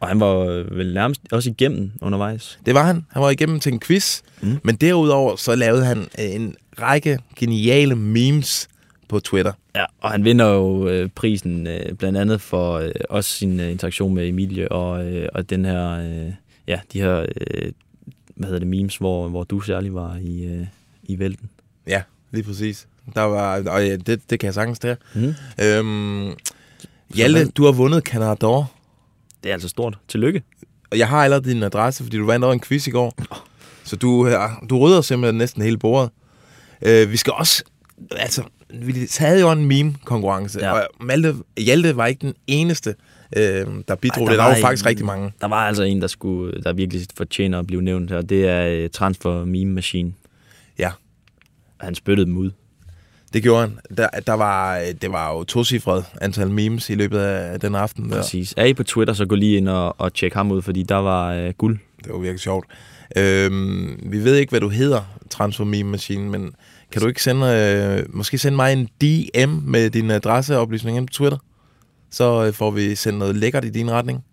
Og 0.00 0.08
han 0.08 0.20
var 0.20 0.38
øh, 0.38 0.76
vel 0.76 0.94
nærmest 0.94 1.20
også 1.32 1.50
igennem 1.50 1.90
undervejs. 2.00 2.58
Det 2.66 2.74
var 2.74 2.84
han. 2.86 3.06
Han 3.10 3.22
var 3.22 3.30
igennem 3.30 3.60
til 3.60 3.72
en 3.72 3.80
quiz. 3.80 4.20
Mm. 4.40 4.58
Men 4.62 4.76
derudover 4.76 5.36
så 5.36 5.54
lavede 5.54 5.84
han 5.84 5.98
øh, 5.98 6.34
en 6.34 6.56
række 6.80 7.18
geniale 7.36 7.94
memes 7.94 8.68
på 9.08 9.20
Twitter. 9.20 9.52
Ja, 9.76 9.84
og 10.00 10.10
han 10.10 10.24
vinder 10.24 10.46
jo 10.48 10.88
øh, 10.88 11.08
prisen 11.08 11.66
øh, 11.66 11.92
blandt 11.94 12.18
andet 12.18 12.40
for 12.40 12.72
øh, 12.72 12.92
også 13.10 13.30
sin 13.30 13.60
øh, 13.60 13.70
interaktion 13.70 14.14
med 14.14 14.28
Emilie 14.28 14.72
og, 14.72 15.06
øh, 15.06 15.28
og 15.34 15.50
den 15.50 15.64
her, 15.64 15.90
øh, 15.90 16.32
ja, 16.66 16.80
de 16.92 17.00
her, 17.00 17.26
øh, 17.40 17.72
hvad 18.34 18.46
hedder 18.46 18.58
det, 18.58 18.68
memes, 18.68 18.96
hvor, 18.96 19.28
hvor 19.28 19.44
du 19.44 19.60
særlig 19.60 19.94
var 19.94 20.16
i, 20.22 20.44
øh, 20.44 20.66
i 21.02 21.18
vælten. 21.18 21.50
Ja, 21.86 22.02
lige 22.30 22.42
præcis. 22.44 22.88
Der 23.14 23.20
var, 23.22 23.62
og 23.70 23.86
ja, 23.86 23.96
det, 23.96 24.30
det 24.30 24.40
kan 24.40 24.46
jeg 24.46 24.54
sagtens 24.54 24.78
der. 24.78 24.94
Mm. 25.14 25.34
Øhm, 25.64 26.32
Hjalte, 27.14 27.44
du 27.50 27.64
har 27.64 27.72
vundet 27.72 28.02
Canador. 28.04 28.72
Det 29.42 29.48
er 29.48 29.52
altså 29.52 29.68
stort. 29.68 29.98
Tillykke. 30.08 30.42
Og 30.90 30.98
jeg 30.98 31.08
har 31.08 31.24
allerede 31.24 31.50
din 31.50 31.62
adresse, 31.62 32.02
fordi 32.04 32.16
du 32.16 32.26
vandt 32.26 32.44
over 32.44 32.54
en 32.54 32.60
quiz 32.60 32.86
i 32.86 32.90
går. 32.90 33.14
Så 33.84 33.96
du, 33.96 34.22
er- 34.22 34.64
du 34.70 34.78
rydder 34.78 35.00
simpelthen 35.00 35.38
næsten 35.38 35.62
hele 35.62 35.78
bordet. 35.78 36.10
Øh, 36.82 37.10
vi 37.10 37.16
skal 37.16 37.32
også... 37.32 37.64
Altså, 38.10 38.42
vi 38.74 39.08
havde 39.18 39.40
jo 39.40 39.50
en 39.50 39.66
meme-konkurrence, 39.66 40.58
ja. 40.60 40.72
og 40.72 40.82
Malte, 41.00 41.34
Hjalte 41.58 41.96
var 41.96 42.06
ikke 42.06 42.20
den 42.26 42.34
eneste, 42.46 42.94
øh, 43.36 43.66
der 43.88 43.94
bidrog. 43.94 44.24
Ej, 44.26 44.30
der, 44.32 44.36
der 44.36 44.48
var, 44.48 44.54
en- 44.54 44.60
faktisk 44.60 44.86
rigtig 44.86 45.06
mange. 45.06 45.32
Der 45.40 45.46
var 45.48 45.56
altså 45.68 45.82
en, 45.82 46.00
der, 46.00 46.06
skulle, 46.06 46.62
der 46.62 46.72
virkelig 46.72 47.06
fortjener 47.16 47.58
at 47.58 47.66
blive 47.66 47.82
nævnt 47.82 48.10
her. 48.10 48.20
Det 48.22 48.48
er 48.48 48.66
øh, 48.66 48.90
Transfer 48.90 49.44
Meme 49.44 49.72
Machine. 49.72 50.12
Ja. 50.78 50.90
Han 51.80 51.94
spyttede 51.94 52.26
dem 52.26 52.36
ud. 52.36 52.50
Det 53.32 53.42
gjorde 53.42 53.60
han. 53.60 53.78
Der, 53.96 54.08
der 54.26 54.32
var, 54.32 54.82
det 55.02 55.12
var 55.12 55.32
jo 55.32 55.44
tocifret 55.44 56.04
antal 56.20 56.50
memes 56.50 56.90
i 56.90 56.94
løbet 56.94 57.18
af 57.18 57.60
den 57.60 57.74
aften. 57.74 58.10
Der. 58.10 58.16
Præcis. 58.16 58.54
Er 58.56 58.64
I 58.64 58.74
på 58.74 58.82
Twitter, 58.82 59.14
så 59.14 59.26
gå 59.26 59.34
lige 59.34 59.56
ind 59.56 59.68
og, 59.68 60.00
og 60.00 60.14
tjek 60.14 60.34
ham 60.34 60.50
ud, 60.50 60.62
fordi 60.62 60.82
der 60.82 60.96
var 60.96 61.34
øh, 61.34 61.52
guld. 61.52 61.78
Det 62.04 62.12
var 62.12 62.18
virkelig 62.18 62.40
sjovt. 62.40 62.66
Øhm, 63.16 64.00
vi 64.02 64.24
ved 64.24 64.36
ikke, 64.36 64.50
hvad 64.50 64.60
du 64.60 64.68
hedder, 64.68 65.00
Transfer 65.30 65.64
Meme 65.64 65.90
Machine, 65.90 66.30
men 66.30 66.54
kan 66.92 67.02
du 67.02 67.08
ikke 67.08 67.22
sende, 67.22 67.46
øh, 67.46 68.16
måske 68.16 68.38
sende 68.38 68.56
mig 68.56 68.72
en 68.72 68.86
DM 68.86 69.70
med 69.70 69.90
din 69.90 70.10
adresseoplysning 70.10 70.96
ind 70.96 71.06
på 71.06 71.12
Twitter? 71.12 71.38
Så 72.10 72.46
øh, 72.46 72.52
får 72.52 72.70
vi 72.70 72.94
sendt 72.94 73.18
noget 73.18 73.36
lækkert 73.36 73.64
i 73.64 73.70
din 73.70 73.90
retning. 73.90 74.24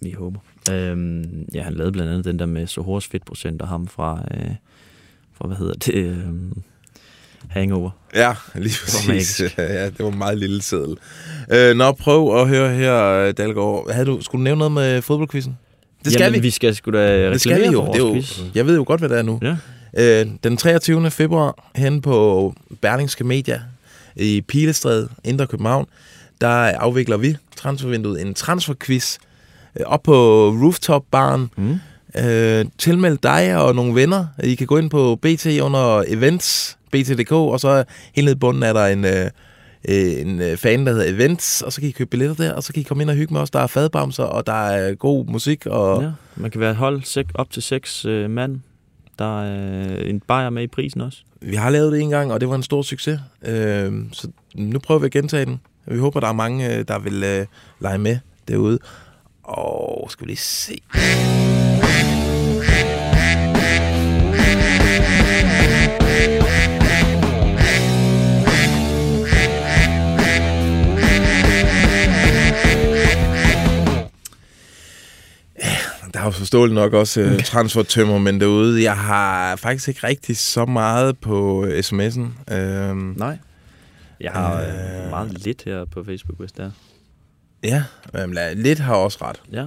Vi 0.00 0.10
håber. 0.10 0.40
Øhm, 0.70 1.48
ja, 1.54 1.62
han 1.62 1.74
lavede 1.74 1.92
blandt 1.92 2.10
andet 2.10 2.24
den 2.24 2.38
der 2.38 2.46
med 2.46 2.66
Sohors 2.66 3.06
fedtprocent 3.06 3.62
og 3.62 3.68
ham 3.68 3.86
fra, 3.86 4.24
øh, 4.30 4.50
fra 5.32 5.46
hvad 5.46 5.56
hedder 5.56 5.74
det? 5.74 5.94
Øh, 5.94 6.26
hangover. 7.48 7.90
Ja, 8.14 8.34
lige 8.54 8.74
præcis. 8.84 9.40
ja, 9.58 9.86
det 9.86 9.98
var 9.98 10.08
en 10.08 10.18
meget 10.18 10.38
lille 10.38 10.62
seddel. 10.62 10.96
Øh, 11.52 11.76
nå, 11.76 11.92
prøv 11.92 12.40
at 12.40 12.48
høre 12.48 12.74
her, 12.74 13.04
øh, 13.04 13.34
Dalgaard. 13.36 13.92
Havde 13.92 14.06
du, 14.06 14.20
skulle 14.20 14.40
du 14.40 14.44
nævne 14.44 14.58
noget 14.58 14.72
med 14.72 15.02
fodboldquizzen? 15.02 15.58
Det 16.04 16.12
skal 16.12 16.24
Jamen, 16.24 16.34
vi. 16.34 16.42
vi 16.42 16.50
skal 16.50 16.74
sgu 16.74 16.90
da 16.90 17.30
Det 17.30 17.40
skal 17.40 17.60
vi 17.60 17.66
jo. 17.66 17.86
Det 17.86 17.94
er 17.94 17.98
jo 17.98 18.12
quiz. 18.12 18.40
jeg 18.54 18.66
ved 18.66 18.76
jo 18.76 18.84
godt, 18.86 19.00
hvad 19.00 19.08
det 19.08 19.18
er 19.18 19.22
nu. 19.22 19.40
Ja. 19.42 19.56
Øh, 20.22 20.26
den 20.44 20.56
23. 20.56 21.10
februar 21.10 21.70
hen 21.76 22.02
på 22.02 22.54
Berlingske 22.82 23.24
Media 23.24 23.60
i 24.16 24.40
Pilestræde, 24.48 25.08
Indre 25.24 25.46
København, 25.46 25.86
der 26.40 26.48
afvikler 26.48 27.16
vi 27.16 27.36
transfervinduet 27.56 28.22
en 28.22 28.34
transferquiz 28.34 29.16
øh, 29.80 29.86
op 29.86 30.02
på 30.02 30.48
rooftop-baren. 30.62 31.50
Mm. 31.56 31.78
Øh, 32.18 32.64
tilmeld 32.78 33.18
dig 33.22 33.56
og 33.56 33.74
nogle 33.74 33.94
venner. 33.94 34.26
I 34.44 34.54
kan 34.54 34.66
gå 34.66 34.78
ind 34.78 34.90
på 34.90 35.16
BT 35.22 35.46
under 35.46 36.04
events, 36.08 36.78
bt.dk, 36.92 37.32
og 37.32 37.60
så 37.60 37.84
helt 38.14 38.24
nede 38.24 38.36
i 38.36 38.38
bunden 38.38 38.62
er 38.62 38.72
der 38.72 38.86
en, 38.86 39.04
øh, 39.04 39.30
øh, 39.88 40.20
en 40.20 40.42
øh, 40.42 40.56
fan, 40.56 40.86
der 40.86 40.92
hedder 40.92 41.14
Events, 41.14 41.62
og 41.62 41.72
så 41.72 41.80
kan 41.80 41.88
I 41.88 41.92
købe 41.92 42.10
billetter 42.10 42.44
der, 42.44 42.52
og 42.52 42.62
så 42.62 42.72
kan 42.72 42.80
I 42.80 42.82
komme 42.82 43.02
ind 43.02 43.10
og 43.10 43.16
hygge 43.16 43.32
med 43.34 43.40
os. 43.40 43.50
Der 43.50 43.60
er 43.60 43.66
fadbamser, 43.66 44.24
og 44.24 44.46
der 44.46 44.68
er 44.68 44.94
god 44.94 45.26
musik, 45.26 45.66
og 45.66 46.02
Ja, 46.02 46.10
man 46.36 46.50
kan 46.50 46.60
være 46.60 46.70
et 46.70 46.76
hold 46.76 47.02
sek, 47.04 47.26
op 47.34 47.50
til 47.50 47.62
seks 47.62 48.04
øh, 48.04 48.30
mand. 48.30 48.60
Der 49.18 49.42
er 49.42 49.96
en 49.96 50.20
bajer 50.20 50.50
med 50.50 50.62
i 50.62 50.66
prisen 50.66 51.00
også. 51.00 51.18
Vi 51.40 51.56
har 51.56 51.70
lavet 51.70 51.92
det 51.92 52.00
en 52.00 52.10
gang, 52.10 52.32
og 52.32 52.40
det 52.40 52.48
var 52.48 52.54
en 52.54 52.62
stor 52.62 52.82
succes. 52.82 53.20
Øh, 53.42 53.92
så 54.12 54.28
nu 54.54 54.78
prøver 54.78 54.98
vi 54.98 55.06
at 55.06 55.12
gentage 55.12 55.44
den. 55.44 55.60
Vi 55.86 55.98
håber, 55.98 56.20
der 56.20 56.28
er 56.28 56.32
mange, 56.32 56.76
øh, 56.76 56.84
der 56.88 56.98
vil 56.98 57.24
øh, 57.24 57.46
lege 57.80 57.98
med 57.98 58.18
derude. 58.48 58.78
Og 59.42 60.06
skal 60.10 60.26
vi 60.26 60.30
lige 60.30 60.38
se. 60.38 60.78
Jo 76.24 76.30
forståeligt 76.30 76.74
nok 76.74 76.92
også 76.92 77.20
øh, 77.20 77.42
transfertømmermænd 77.44 78.40
derude. 78.40 78.82
Jeg 78.82 78.96
har 78.96 79.56
faktisk 79.56 79.88
ikke 79.88 80.06
rigtig 80.06 80.36
så 80.36 80.64
meget 80.64 81.18
på 81.18 81.64
øh, 81.64 81.78
sms'en. 81.78 82.54
Øhm, 82.54 83.14
Nej. 83.16 83.38
Jeg 84.20 84.32
har 84.32 84.60
øh, 84.60 85.10
meget 85.10 85.44
lidt 85.44 85.62
her 85.64 85.84
på 85.84 86.04
Facebook, 86.04 86.38
hvis 86.38 86.52
det 86.52 86.64
er. 86.64 86.70
Ja, 87.64 87.84
lad- 88.14 88.54
lidt 88.54 88.78
har 88.78 88.94
også 88.94 89.18
ret. 89.22 89.42
Ja. 89.52 89.66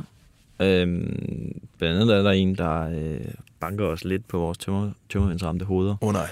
Øhm, 0.65 1.61
blandt 1.77 2.01
andet 2.01 2.15
er 2.17 2.21
der 2.21 2.31
en, 2.31 2.55
der 2.55 2.81
øh, 2.89 3.19
banker 3.59 3.85
os 3.85 4.03
lidt 4.03 4.27
på 4.27 4.37
vores 4.39 4.57
tømmer, 4.57 4.91
tømmervindsramte 5.09 5.65
hoveder. 5.65 5.95
Åh 6.01 6.07
oh, 6.07 6.13
nej. 6.13 6.27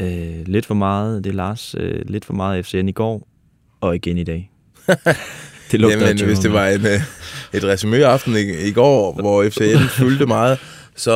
Øh, 0.00 0.46
lidt 0.46 0.66
for 0.66 0.74
meget, 0.74 1.24
det 1.24 1.30
er 1.30 1.34
Lars, 1.34 1.74
øh, 1.78 2.02
lidt 2.08 2.24
for 2.24 2.32
meget 2.34 2.66
FCN 2.66 2.88
i 2.88 2.92
går, 2.92 3.28
og 3.80 3.94
igen 3.94 4.18
i 4.18 4.24
dag. 4.24 4.50
det 5.70 5.80
lugter 5.80 6.06
Jamen, 6.06 6.24
hvis 6.24 6.38
det 6.38 6.52
var 6.52 6.68
en, 6.68 6.86
øh, 6.86 7.00
et 7.52 7.64
resuméaften 7.64 8.36
i, 8.36 8.68
i 8.68 8.72
går, 8.72 9.12
hvor 9.12 9.48
FCN 9.50 9.88
fyldte 9.88 10.26
meget, 10.26 10.58
så 10.96 11.12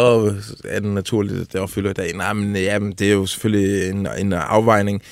er 0.64 0.80
det 0.80 0.88
naturligt, 0.88 1.40
at 1.40 1.52
det 1.52 1.60
var 1.60 1.66
fylder 1.66 1.90
i 1.90 1.94
dag. 1.94 2.12
Nej, 2.16 2.32
men 2.32 2.56
jamen, 2.56 2.92
det 2.92 3.06
er 3.08 3.12
jo 3.12 3.26
selvfølgelig 3.26 3.90
en, 3.90 4.08
en 4.18 4.32
afvejning. 4.32 5.02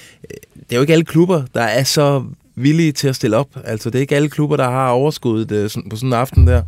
Det 0.55 0.73
er 0.73 0.77
jo 0.77 0.81
ikke 0.81 0.93
alle 0.93 1.05
klubber, 1.05 1.43
der 1.55 1.63
er 1.63 1.85
så 1.85 2.25
villige 2.55 2.93
til 2.93 3.09
at 3.09 3.17
stille 3.17 3.37
op. 3.37 3.49
Altså, 3.65 3.91
det 3.91 3.99
er 3.99 4.01
ikke 4.01 4.17
alle 4.17 4.29
klubber, 4.29 4.57
der 4.57 4.71
har 4.71 4.89
overskuddet 4.91 5.53
øh, 5.53 5.71
på 5.91 5.97
sådan 5.97 6.09
en 6.09 6.13
aften 6.13 6.47
der. 6.47 6.63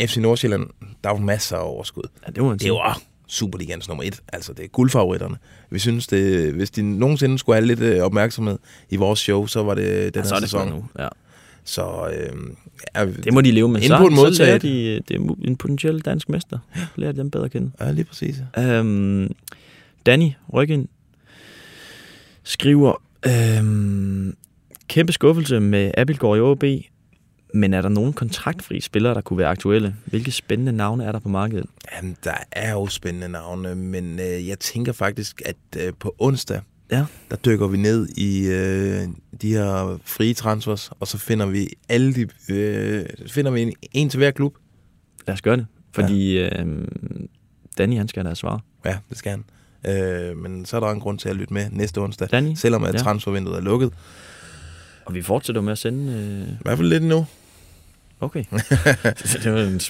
FC 0.00 0.16
Nordsjælland, 0.16 0.66
der 1.04 1.10
er 1.10 1.14
jo 1.14 1.20
masser 1.20 1.56
af 1.56 1.62
overskud. 1.64 2.02
Ja, 2.26 2.32
det, 2.32 2.42
man 2.42 2.58
det 2.58 2.70
også 2.70 3.00
Superligans 3.30 3.88
nummer 3.88 4.04
et. 4.04 4.20
Altså, 4.32 4.52
det 4.52 4.64
er 4.64 4.68
guldfavoritterne. 4.68 5.36
Vi 5.70 5.78
synes, 5.78 6.06
det, 6.06 6.52
hvis 6.52 6.70
de 6.70 6.82
nogensinde 6.98 7.38
skulle 7.38 7.56
have 7.56 7.66
lidt 7.66 7.80
øh, 7.80 8.02
opmærksomhed 8.02 8.58
i 8.90 8.96
vores 8.96 9.18
show, 9.20 9.46
så 9.46 9.62
var 9.62 9.74
det 9.74 10.14
den 10.14 10.22
Ja, 10.22 10.28
så 10.28 10.34
her 10.34 10.36
er 10.36 10.40
det 10.40 10.50
sæson. 10.50 10.68
nu, 10.68 10.84
ja. 10.98 11.08
Så 11.68 12.10
øh, 12.96 13.24
Det 13.24 13.32
må 13.32 13.40
de 13.40 13.50
leve 13.50 13.68
med. 13.68 13.82
En 13.82 13.88
så, 13.88 14.30
så 14.34 14.42
lærer 14.44 14.58
de, 14.58 14.82
øh, 14.82 15.00
det 15.08 15.16
er 15.16 15.34
en 15.44 15.56
potentiel 15.56 16.00
dansk 16.00 16.28
mester. 16.28 16.58
Lærer 16.96 17.12
dem 17.12 17.30
bedre 17.30 17.44
at 17.44 17.50
kende. 17.50 17.70
Ja, 17.80 17.90
lige 17.90 18.04
præcis. 18.04 18.36
Øhm, 18.58 19.34
Danny 20.06 20.30
Ryggen 20.52 20.88
skriver, 22.42 23.02
øhm, 23.26 24.36
kæmpe 24.88 25.12
skuffelse 25.12 25.60
med 25.60 25.90
Abelgaard 25.96 26.36
i 26.36 26.40
OB, 26.40 26.64
men 27.54 27.74
er 27.74 27.82
der 27.82 27.88
nogen 27.88 28.12
kontraktfri 28.12 28.80
spillere, 28.80 29.14
der 29.14 29.20
kunne 29.20 29.38
være 29.38 29.48
aktuelle? 29.48 29.96
Hvilke 30.04 30.30
spændende 30.32 30.72
navne 30.72 31.04
er 31.04 31.12
der 31.12 31.18
på 31.18 31.28
markedet? 31.28 31.66
Jamen, 31.96 32.16
der 32.24 32.34
er 32.52 32.72
jo 32.72 32.86
spændende 32.86 33.28
navne, 33.28 33.74
men 33.74 34.20
øh, 34.20 34.48
jeg 34.48 34.58
tænker 34.58 34.92
faktisk, 34.92 35.42
at 35.44 35.56
øh, 35.76 35.92
på 36.00 36.14
onsdag, 36.18 36.60
ja. 36.90 37.04
der 37.30 37.36
dykker 37.36 37.66
vi 37.66 37.76
ned 37.76 38.08
i 38.16 38.46
øh, 38.46 39.08
de 39.42 39.52
her 39.52 39.98
frie 40.04 40.34
transfers, 40.34 40.90
og 41.00 41.06
så 41.08 41.18
finder 41.18 41.46
vi 41.46 41.68
alle 41.88 42.14
de, 42.14 42.26
øh, 42.48 43.04
finder 43.26 43.50
vi 43.50 43.62
en, 43.62 43.72
en 43.92 44.08
til 44.08 44.18
hver 44.18 44.30
klub. 44.30 44.54
Lad 45.26 45.34
os 45.34 45.42
gøre 45.42 45.56
det, 45.56 45.66
fordi 45.94 46.34
ja. 46.34 46.60
øhm, 46.60 47.28
Danny, 47.78 47.96
han 47.96 48.08
skal 48.08 48.24
da 48.24 48.34
svare. 48.34 48.60
Ja, 48.84 48.98
det 49.08 49.18
skal 49.18 49.30
han. 49.30 49.44
Øh, 49.86 50.36
men 50.36 50.66
så 50.66 50.76
er 50.76 50.80
der 50.80 50.90
en 50.90 51.00
grund 51.00 51.18
til 51.18 51.28
at 51.28 51.36
lytte 51.36 51.54
med 51.54 51.70
næste 51.70 51.98
onsdag, 51.98 52.28
Danny? 52.30 52.54
selvom 52.54 52.84
at 52.84 52.94
Ja. 52.94 52.98
transfervinduet 52.98 53.56
er 53.56 53.60
lukket. 53.60 53.92
Og 55.04 55.14
vi 55.14 55.22
fortsætter 55.22 55.62
med 55.62 55.72
at 55.72 55.78
sende... 55.78 56.12
Øh... 56.12 56.48
I 56.52 56.56
hvert 56.60 56.78
fald 56.78 56.88
lidt 56.88 57.02
endnu. 57.02 57.26
Okay. 58.20 58.44
det 59.44 59.52
var 59.52 59.60
en 59.60 59.80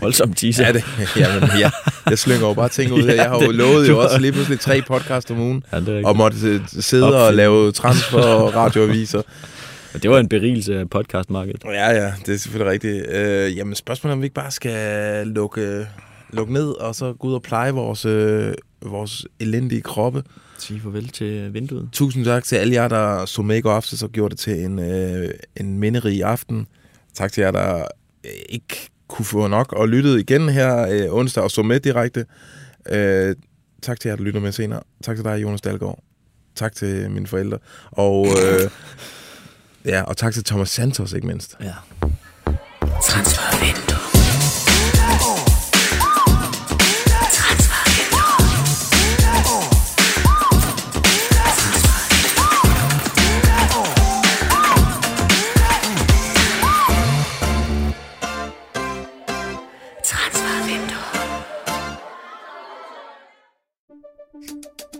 voldsom 0.00 0.32
teaser. 0.34 0.66
Ja, 0.66 0.72
det, 0.72 0.84
jamen, 1.16 1.48
ja, 1.58 1.70
jeg 2.10 2.18
slynger 2.18 2.46
jo 2.48 2.54
bare 2.54 2.68
ting 2.68 2.92
ud 2.92 3.02
her. 3.02 3.14
Jeg 3.22 3.28
har 3.30 3.40
jo 3.42 3.46
det- 3.46 3.54
lovet 3.54 3.88
jo 3.88 3.98
også 3.98 4.18
lige 4.18 4.32
pludselig 4.32 4.60
tre 4.60 4.82
podcast 4.82 5.30
om 5.30 5.38
ugen, 5.40 5.64
Ja, 5.72 6.06
og 6.06 6.16
måtte 6.16 6.36
øh, 6.48 6.60
sidde 6.68 7.04
og 7.06 7.22
Opfinde. 7.22 7.36
lave 7.36 7.72
transfer 7.72 8.18
og 8.22 8.54
radioaviser. 8.62 9.22
Og 9.94 10.02
det 10.02 10.10
var 10.10 10.18
en 10.18 10.28
berigelse 10.28 10.78
af 10.78 10.90
podcastmarkedet. 10.90 11.62
Ja, 11.64 11.90
ja, 11.90 12.12
det 12.26 12.34
er 12.34 12.38
selvfølgelig 12.38 12.72
rigtigt. 12.72 13.06
Øh, 13.10 13.56
jamen, 13.56 13.74
spørgsmålet 13.74 14.12
er, 14.12 14.16
om 14.16 14.20
vi 14.20 14.26
ikke 14.26 14.34
bare 14.34 14.50
skal 14.50 15.26
lukke, 15.26 15.86
lukke 16.32 16.52
ned, 16.52 16.68
og 16.70 16.94
så 16.94 17.12
gå 17.12 17.28
ud 17.28 17.34
og 17.34 17.42
pleje 17.42 17.72
vores, 17.72 18.04
øh, 18.04 18.52
vores 18.82 19.26
elendige 19.40 19.80
kroppe. 19.80 20.22
Sige 20.58 20.80
farvel 20.80 21.08
til 21.08 21.54
vinduet. 21.54 21.88
Tusind 21.92 22.24
tak 22.24 22.44
til 22.44 22.56
alle 22.56 22.74
jer, 22.74 22.88
der 22.88 23.26
så 23.26 23.42
med 23.42 23.56
i 23.56 23.60
går 23.60 23.72
aftes 23.72 24.02
og 24.02 24.10
gjorde 24.10 24.30
det 24.30 24.38
til 24.38 24.52
en, 24.64 24.78
øh, 24.78 25.30
en 25.60 25.78
minderig 25.78 26.24
aften. 26.24 26.66
Tak 27.14 27.32
til 27.32 27.40
jer, 27.40 27.50
der 27.50 27.86
øh, 28.24 28.30
ikke 28.48 28.90
kunne 29.08 29.24
få 29.24 29.46
nok 29.46 29.72
og 29.72 29.88
lyttede 29.88 30.20
igen 30.20 30.48
her 30.48 30.88
øh, 30.90 31.14
onsdag 31.14 31.42
og 31.42 31.50
så 31.50 31.62
med 31.62 31.80
direkte. 31.80 32.26
Øh, 32.88 33.36
tak 33.82 34.00
til 34.00 34.08
jer, 34.08 34.16
der 34.16 34.22
lytter 34.22 34.40
med 34.40 34.52
senere. 34.52 34.80
Tak 35.02 35.16
til 35.16 35.24
dig, 35.24 35.42
Jonas 35.42 35.60
Dahlgaard. 35.60 35.98
Tak 36.54 36.74
til 36.74 37.10
mine 37.10 37.26
forældre. 37.26 37.58
Og, 37.90 38.26
øh, 38.26 38.70
ja, 39.92 40.02
og 40.02 40.16
tak 40.16 40.34
til 40.34 40.44
Thomas 40.44 40.70
Santos, 40.70 41.12
ikke 41.12 41.26
mindst. 41.26 41.56
Ja. 41.60 41.74
Transfervindue. 43.02 43.89